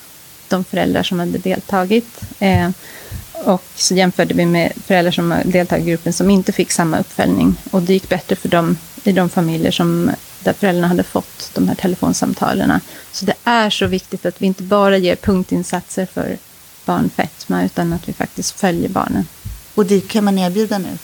de 0.48 0.64
föräldrar 0.64 1.04
som 1.04 1.20
hade 1.20 1.38
deltagit. 1.38 2.22
Eh, 2.40 2.70
och 3.46 3.64
så 3.76 3.96
jämförde 3.96 4.34
vi 4.34 4.46
med 4.46 4.72
föräldrar 4.86 5.12
som 5.12 5.36
deltagit 5.46 5.86
i 5.86 5.90
gruppen 5.90 6.14
som 6.14 6.30
inte 6.30 6.52
fick 6.52 6.72
samma 6.72 7.00
uppföljning. 7.00 7.56
Och 7.72 7.82
det 7.82 7.94
gick 7.94 8.10
bättre 8.10 8.36
för 8.36 8.50
dem 8.50 8.78
i 9.04 9.12
de 9.12 9.30
familjer 9.30 9.72
som, 9.72 10.12
där 10.40 10.54
föräldrarna 10.54 10.88
hade 10.88 11.04
fått 11.04 11.52
de 11.54 11.68
här 11.68 11.76
telefonsamtalen. 11.76 12.80
Så 13.12 13.26
det 13.26 13.34
är 13.44 13.70
så 13.70 13.88
viktigt 13.88 14.26
att 14.26 14.42
vi 14.42 14.46
inte 14.46 14.64
bara 14.64 14.98
ger 14.98 15.16
punktinsatser 15.16 16.06
för 16.06 16.38
barnfetma 16.86 17.64
utan 17.64 17.94
att 17.94 18.10
vi 18.10 18.14
faktiskt 18.14 18.60
följer 18.60 18.90
barnen. 18.90 19.28
Och 19.76 19.86
det 19.86 20.08
kan 20.08 20.24
man 20.24 20.40
erbjuda 20.40 20.78
nu? 20.78 20.98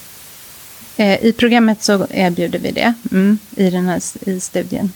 Eh, 0.97 1.25
I 1.25 1.33
programmet 1.33 1.83
så 1.83 2.07
erbjuder 2.09 2.59
vi 2.59 2.71
det 2.71 2.93
mm, 3.11 3.39
i, 3.55 3.69
den 3.69 3.85
här, 3.85 4.01
i 4.29 4.39
studien. 4.39 4.91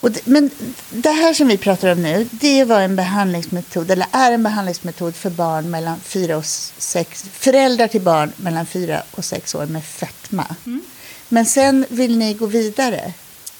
Det, 0.00 0.26
men 0.26 0.50
det 0.90 1.10
här 1.10 1.34
som 1.34 1.48
vi 1.48 1.56
pratar 1.56 1.92
om 1.92 2.02
nu, 2.02 2.28
det 2.30 2.64
var 2.64 2.80
en 2.80 2.96
behandlingsmetod, 2.96 3.90
eller 3.90 4.06
är 4.12 4.32
en 4.32 4.42
behandlingsmetod 4.42 5.16
för 5.16 5.30
barn 5.30 5.70
mellan 5.70 6.00
fyra 6.00 6.36
och 6.36 6.46
sex, 6.46 7.24
föräldrar 7.32 7.88
till 7.88 8.00
barn 8.00 8.32
mellan 8.36 8.66
fyra 8.66 9.02
och 9.10 9.24
sex 9.24 9.54
år 9.54 9.66
med 9.66 9.84
fetma. 9.84 10.46
Mm. 10.66 10.82
Men 11.28 11.46
sen 11.46 11.86
vill 11.88 12.18
ni 12.18 12.34
gå 12.34 12.46
vidare? 12.46 13.12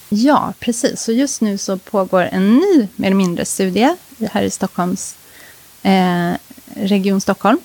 Ja, 0.09 0.53
precis. 0.59 1.01
Så 1.01 1.13
just 1.13 1.41
nu 1.41 1.59
så 1.59 1.79
pågår 1.79 2.23
en 2.23 2.57
ny, 2.57 2.89
mer 2.97 3.07
eller 3.07 3.17
mindre, 3.17 3.45
studie 3.45 3.97
här 4.31 4.43
i 4.43 4.51
Stockholms 4.51 5.15
eh, 5.83 6.33
Region 6.75 7.21
Stockholm. 7.21 7.59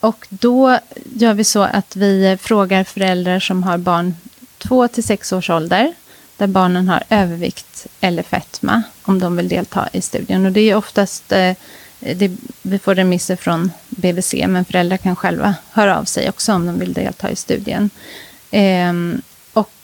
Och 0.00 0.26
då 0.28 0.78
gör 1.14 1.34
vi 1.34 1.44
så 1.44 1.62
att 1.62 1.96
vi 1.96 2.38
frågar 2.40 2.84
föräldrar 2.84 3.40
som 3.40 3.62
har 3.62 3.78
barn 3.78 4.14
2 4.58 4.88
till 4.88 5.04
6 5.04 5.32
års 5.32 5.50
ålder 5.50 5.94
där 6.36 6.46
barnen 6.46 6.88
har 6.88 7.02
övervikt 7.10 7.86
eller 8.00 8.22
fetma 8.22 8.82
om 9.02 9.18
de 9.18 9.36
vill 9.36 9.48
delta 9.48 9.88
i 9.92 10.00
studien. 10.00 10.46
Och 10.46 10.52
det 10.52 10.60
är 10.60 10.74
oftast, 10.74 11.32
eh, 11.32 11.52
det, 11.98 12.30
vi 12.62 12.78
får 12.78 12.94
remisser 12.94 13.36
från 13.36 13.72
BVC, 13.88 14.34
men 14.46 14.64
föräldrar 14.64 14.96
kan 14.96 15.16
själva 15.16 15.54
höra 15.70 15.98
av 15.98 16.04
sig 16.04 16.28
också 16.28 16.52
om 16.52 16.66
de 16.66 16.78
vill 16.78 16.92
delta 16.92 17.30
i 17.30 17.36
studien. 17.36 17.90
Eh, 18.50 18.92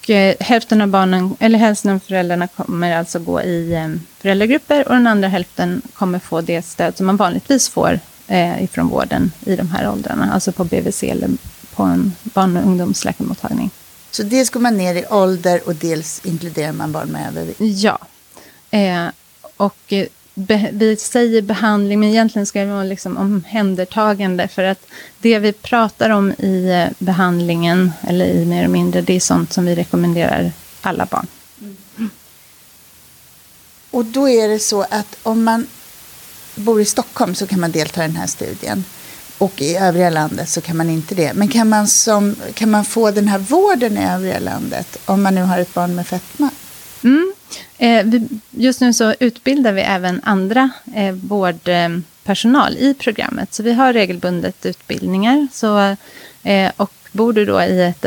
och 0.09 0.15
eh, 0.15 0.35
hälften 0.41 0.81
av 0.81 0.89
barnen, 0.89 1.37
eller 1.41 1.59
hälften 1.59 1.95
av 1.95 1.99
föräldrarna 1.99 2.49
kommer 2.49 2.97
alltså 2.97 3.19
gå 3.19 3.43
i 3.43 3.75
eh, 3.75 3.89
föräldragrupper 4.19 4.89
och 4.89 4.95
den 4.95 5.07
andra 5.07 5.29
hälften 5.29 5.83
kommer 5.93 6.19
få 6.19 6.41
det 6.41 6.63
stöd 6.63 6.97
som 6.97 7.07
man 7.07 7.17
vanligtvis 7.17 7.69
får 7.69 8.01
eh, 8.27 8.65
ifrån 8.65 8.89
vården 8.89 9.33
i 9.45 9.57
de 9.57 9.69
här 9.69 9.89
åldrarna, 9.91 10.33
alltså 10.33 10.53
på 10.53 10.65
BVC 10.65 11.03
eller 11.03 11.31
på 11.75 11.83
en 11.83 12.13
barn 12.23 12.57
och 12.57 12.67
ungdomsläkarmottagning. 12.67 13.71
Så 14.11 14.23
dels 14.23 14.51
går 14.51 14.61
man 14.61 14.77
ner 14.77 14.95
i 14.95 15.05
ålder 15.11 15.61
och 15.67 15.75
dels 15.75 16.21
inkluderar 16.25 16.73
man 16.73 16.93
barn 16.93 17.09
med 17.09 17.29
övervikt? 17.29 17.61
Ja. 17.61 17.99
Eh, 18.71 19.07
och 19.57 19.93
eh, 19.93 20.07
be, 20.39 20.71
vi 20.73 20.97
säger 20.97 21.43
behandling, 21.43 22.01
men 22.01 22.09
egentligen 22.09 22.47
ska 22.47 22.61
det 22.61 22.67
vara 22.67 22.85
liksom 22.85 23.17
omhändertagande. 23.17 24.49
För 24.49 24.63
att 24.63 24.87
det 25.19 25.39
vi 25.39 25.53
pratar 25.53 26.11
om 26.11 26.33
i 26.33 26.71
eh, 26.71 27.05
behandlingen, 27.05 27.93
eller 28.09 28.27
i 28.27 28.45
mer 28.45 28.65
och 28.65 28.71
mindre, 28.71 29.01
det 29.01 29.13
är 29.13 29.21
sånt 29.21 29.53
som 29.53 29.65
vi 29.65 29.75
rekommenderar 29.75 30.53
alla 30.81 31.07
barn. 31.07 31.27
Mm. 31.61 32.11
Och 33.91 34.05
då 34.05 34.29
är 34.29 34.49
det 34.49 34.59
så 34.59 34.83
att 34.83 35.17
om 35.23 35.45
man 35.45 35.67
bor 36.55 36.81
i 36.81 36.85
Stockholm 36.85 37.35
så 37.35 37.47
kan 37.47 37.61
man 37.61 37.73
delta 37.73 38.05
i 38.05 38.07
den 38.07 38.17
här 38.17 38.27
studien. 38.27 38.85
Och 39.39 39.63
i 39.63 39.77
övriga 39.77 40.11
landet 40.11 40.49
så 40.49 40.61
kan 40.61 40.77
man 40.77 40.91
inte 40.91 41.15
det. 41.15 41.33
Men 41.35 41.49
kan 41.49 41.69
man, 41.69 41.89
som, 41.89 42.37
kan 42.55 42.71
man 42.71 42.85
få 42.85 43.11
den 43.11 43.29
här 43.29 43.39
vården 43.39 43.99
i 43.99 44.05
övriga 44.05 44.39
landet 44.39 44.97
om 45.05 45.23
man 45.23 45.35
nu 45.35 45.43
har 45.43 45.59
ett 45.59 45.75
barn 45.75 45.95
med 45.95 46.07
fetma? 46.07 46.51
Mm. 47.05 47.33
Eh, 47.79 48.07
just 48.51 48.81
nu 48.81 48.93
så 48.93 49.15
utbildar 49.21 49.73
vi 49.73 49.81
även 49.81 50.21
andra 50.25 50.71
eh, 50.95 51.13
vårdpersonal 51.13 52.77
i 52.77 52.95
programmet. 52.95 53.55
Så 53.55 53.63
vi 53.63 53.73
har 53.73 53.93
regelbundet 53.93 54.67
utbildningar. 54.67 55.49
Så, 55.53 55.97
eh, 56.43 56.71
och 56.77 56.93
bor 57.13 57.33
du 57.33 57.45
då 57.45 57.63
i 57.63 57.83
ett, 57.83 58.05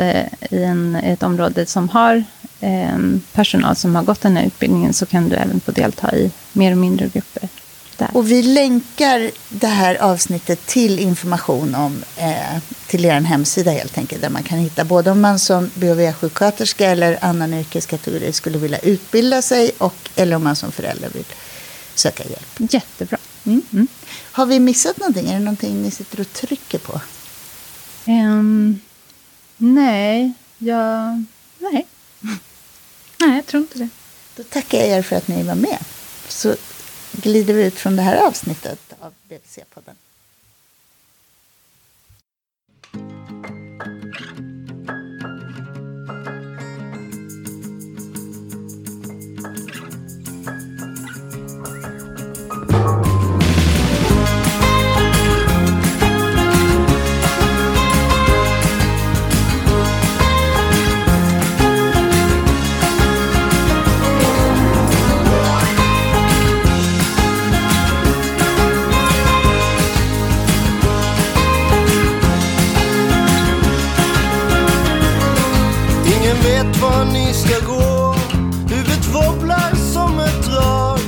i 0.52 0.64
en, 0.64 0.96
ett 0.96 1.24
område 1.24 1.66
som 1.66 1.90
har 1.90 2.24
personal 3.34 3.76
som 3.76 3.96
har 3.96 4.04
gått 4.04 4.22
den 4.22 4.38
här 4.38 4.46
utbildningen 4.46 4.94
så 4.94 5.06
kan 5.06 5.30
du 5.30 5.36
även 5.36 5.60
få 5.60 5.72
delta 5.72 6.16
i 6.16 6.32
mer 6.54 6.72
och 6.72 6.78
mindre 6.78 7.08
grupper. 7.08 7.50
Och 8.14 8.32
vi 8.32 8.44
länkar 8.44 9.32
det 9.50 9.68
här 9.68 9.96
avsnittet 9.96 10.66
till 10.66 11.00
information 11.00 11.76
om, 11.76 12.04
eh, 12.16 12.60
till 12.88 13.06
er 13.06 13.22
hemsida 13.22 13.72
helt 13.72 13.98
enkelt, 13.98 14.22
där 14.22 14.30
man 14.30 14.44
kan 14.44 14.58
hitta 14.58 14.84
både 14.86 15.12
om 15.12 15.22
man 15.22 15.40
som 15.40 15.72
BHV-sjuksköterska 15.74 16.86
eller 16.86 17.18
annan 17.22 17.54
yrkeskategori 17.54 18.34
skulle 18.34 18.58
vilja 18.58 18.80
utbilda 18.80 19.42
sig 19.42 19.72
och 19.78 20.10
eller 20.16 20.36
om 20.36 20.44
man 20.44 20.56
som 20.56 20.72
förälder 20.72 21.10
vill 21.10 21.26
söka 21.96 22.24
hjälp. 22.24 22.74
Jättebra. 22.74 23.18
Mm. 23.44 23.62
Mm. 23.74 23.88
Har 24.32 24.46
vi 24.46 24.60
missat 24.60 24.98
någonting? 24.98 25.30
Är 25.30 25.34
det 25.34 25.40
någonting 25.40 25.82
ni 25.82 25.92
sitter 25.92 26.20
och 26.20 26.34
trycker 26.34 26.78
på? 26.78 27.02
Um, 28.06 28.82
nej, 29.58 30.34
jag... 30.58 31.26
Nej. 31.60 31.88
nej, 33.18 33.36
jag 33.36 33.46
tror 33.46 33.62
inte 33.62 33.78
det. 33.78 33.90
Då 34.36 34.44
tackar 34.44 34.78
jag 34.78 34.88
er 34.88 35.02
för 35.02 35.16
att 35.16 35.28
ni 35.28 35.44
var 35.44 35.56
med. 35.56 35.78
Så 36.28 36.56
glider 37.12 37.54
vi 37.54 37.64
ut 37.66 37.76
från 37.80 37.96
det 37.96 38.02
här 38.02 38.28
avsnittet 38.28 38.94
av 39.00 39.14
Ingen 76.22 76.38
vet 76.38 76.82
var 76.82 77.06
ni 77.06 77.34
ska 77.34 77.66
gå. 77.66 78.16
Huvudet 78.70 79.06
wobblar 79.14 79.76
som 79.94 80.20
ett 80.20 80.44
drag. 80.46 81.00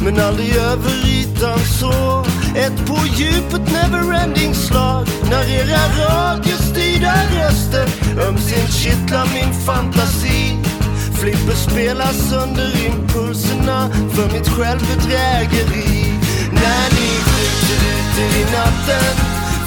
Men 0.00 0.20
aldrig 0.20 0.56
över 0.56 1.06
ytan 1.06 1.58
så. 1.58 2.24
Ett 2.56 2.86
på 2.86 2.98
djupet 3.16 3.72
neverending 3.72 4.54
slag. 4.54 5.06
När 5.30 5.50
era 5.50 5.82
radiostyrda 5.98 7.14
röster 7.34 7.86
ömsint 8.28 8.72
kittlar 8.72 9.26
min 9.34 9.54
fantasi. 9.66 10.56
Flipper 11.20 11.70
spelas 11.70 12.32
under 12.32 12.86
impulserna 12.86 13.90
för 14.14 14.32
mitt 14.32 14.48
självbedrägeri. 14.48 16.14
När 16.52 16.86
ni 16.96 17.10
skjuter 17.26 17.80
ut 17.92 18.18
er 18.18 18.40
i 18.40 18.44
natten 18.44 19.16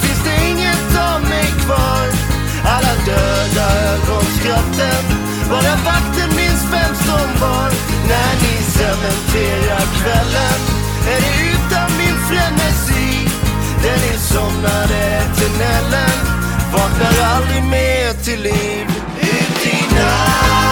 finns 0.02 0.24
det 0.24 0.50
inget 0.50 0.98
av 1.14 1.22
mig 1.22 1.46
kvar. 1.66 2.35
Alla 2.74 2.96
döda 3.06 3.66
ögonskratten 3.94 5.04
Bara 5.50 5.76
vakten 5.90 6.30
minns 6.40 6.64
vem 6.74 6.94
som 7.08 7.28
var 7.42 7.70
När 8.12 8.34
ni 8.44 8.56
cementerar 8.78 9.86
kvällen? 10.00 10.60
Är 11.14 11.22
det 11.22 11.36
utan 11.52 11.98
min 11.98 12.18
frenesi? 12.30 13.26
Den 13.86 14.20
somnade 14.20 14.96
eternellen. 14.96 16.10
Vaknar 16.74 17.26
aldrig 17.36 17.64
mer 17.64 18.14
till 18.24 18.42
liv. 18.42 18.88
Ut 19.22 19.68
i 19.68 19.96
natt. 19.96 20.65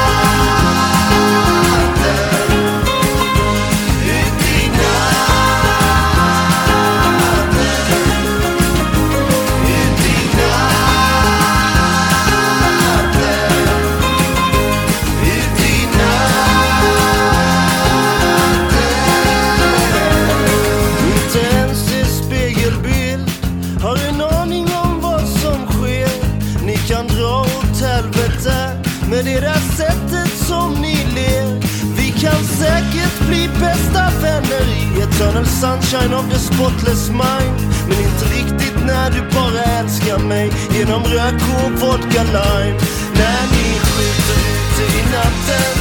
BVC-podden. 29.23 29.41
där 29.41 29.75
sättet 29.77 30.37
som 30.47 30.73
ni 30.81 30.95
ler. 31.15 31.59
Vi 31.97 32.11
kan 32.11 32.43
säkert 32.43 33.27
bli 33.27 33.49
bästa 33.59 34.03
vänner 34.21 34.65
i 34.79 35.01
eternal 35.01 35.45
sunshine 35.45 36.13
of 36.13 36.25
the 36.31 36.39
spotless 36.39 37.09
mind. 37.09 37.57
Men 37.87 37.97
inte 38.07 38.25
riktigt 38.37 38.85
när 38.85 39.11
du 39.11 39.21
bara 39.35 39.63
älskar 39.79 40.19
mig 40.19 40.51
genom 40.71 41.03
rök 41.03 41.41
och 41.57 41.71
vodka 41.71 42.23
lime. 42.23 42.79
När 43.19 43.43
ni 43.53 43.67
skjuter 43.85 44.39
ute 44.55 44.83
i 44.99 45.01
natten 45.15 45.73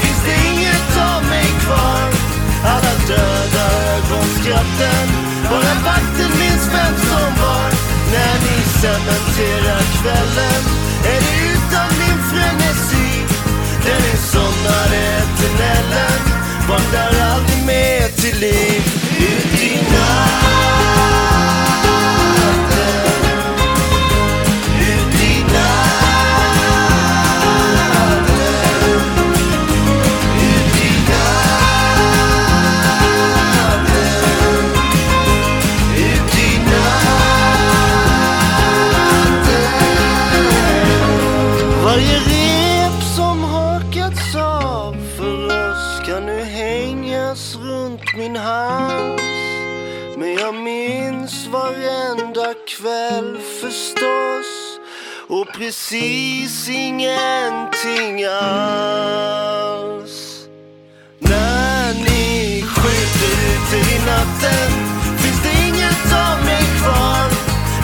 finns 0.00 0.22
det 0.26 0.36
inget 0.50 0.92
av 1.12 1.22
mig 1.30 1.48
kvar. 1.64 2.08
Alla 2.72 2.94
döda 3.08 3.66
ögonskratten, 3.94 5.06
bara 5.50 5.74
vakten 5.88 6.32
minns 6.40 6.66
vem 6.74 6.94
som 7.10 7.30
var. 7.42 7.68
När 8.12 8.34
ni 8.46 8.56
cementerar 8.82 9.82
kvällen 10.00 10.87
är 11.14 11.20
det 11.26 11.36
utan 11.52 11.88
min 12.00 12.20
frenesi. 12.30 13.08
Den 13.84 14.02
insomnade 14.12 15.22
tunneln 15.38 16.24
vaknar 16.68 17.12
aldrig 17.32 17.64
mer 17.66 18.08
till 18.08 18.38
liv. 18.40 18.82
Ut 19.18 19.62
i 19.62 19.76
natt. 19.92 20.47
Hängas 47.38 47.56
runt 47.56 48.16
min 48.16 48.36
hals. 48.36 49.22
Men 50.16 50.34
jag 50.34 50.54
minns 50.54 51.46
varenda 51.46 52.54
kväll 52.68 53.38
förstås 53.60 54.78
och 55.28 55.46
precis 55.52 56.68
ingenting 56.68 58.24
alls. 58.24 59.18
När 61.18 61.94
ni 61.94 62.62
skjuter 62.62 63.32
ute 63.52 63.76
i 63.76 63.98
natten 64.06 64.70
finns 65.18 65.42
det 65.42 65.52
inget 65.68 66.12
av 66.12 66.44
mig 66.44 66.64
kvar. 66.82 67.28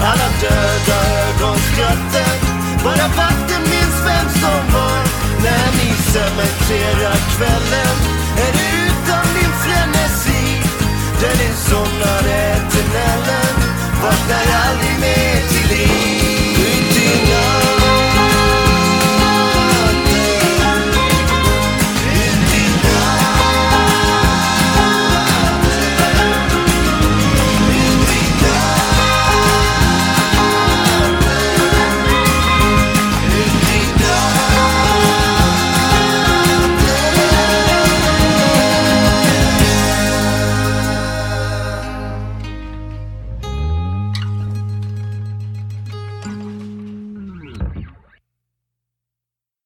Alla 0.00 0.28
döda 0.40 0.98
ögonskratten, 1.28 2.38
bara 2.84 3.08
vakten 3.16 3.62
minns 3.62 3.98
vem 4.06 4.28
som 4.28 4.72
var. 4.74 5.02
När 5.42 5.68
ni 5.78 5.94
cementerar 6.12 7.16
kvällen 7.36 8.23
det 11.38 11.54
somnade 11.68 12.56
tunneln 12.70 13.58
Vaknar 14.02 14.46
aldrig 14.66 15.00
mer 15.00 15.48
till 15.48 15.76
liv. 15.76 16.13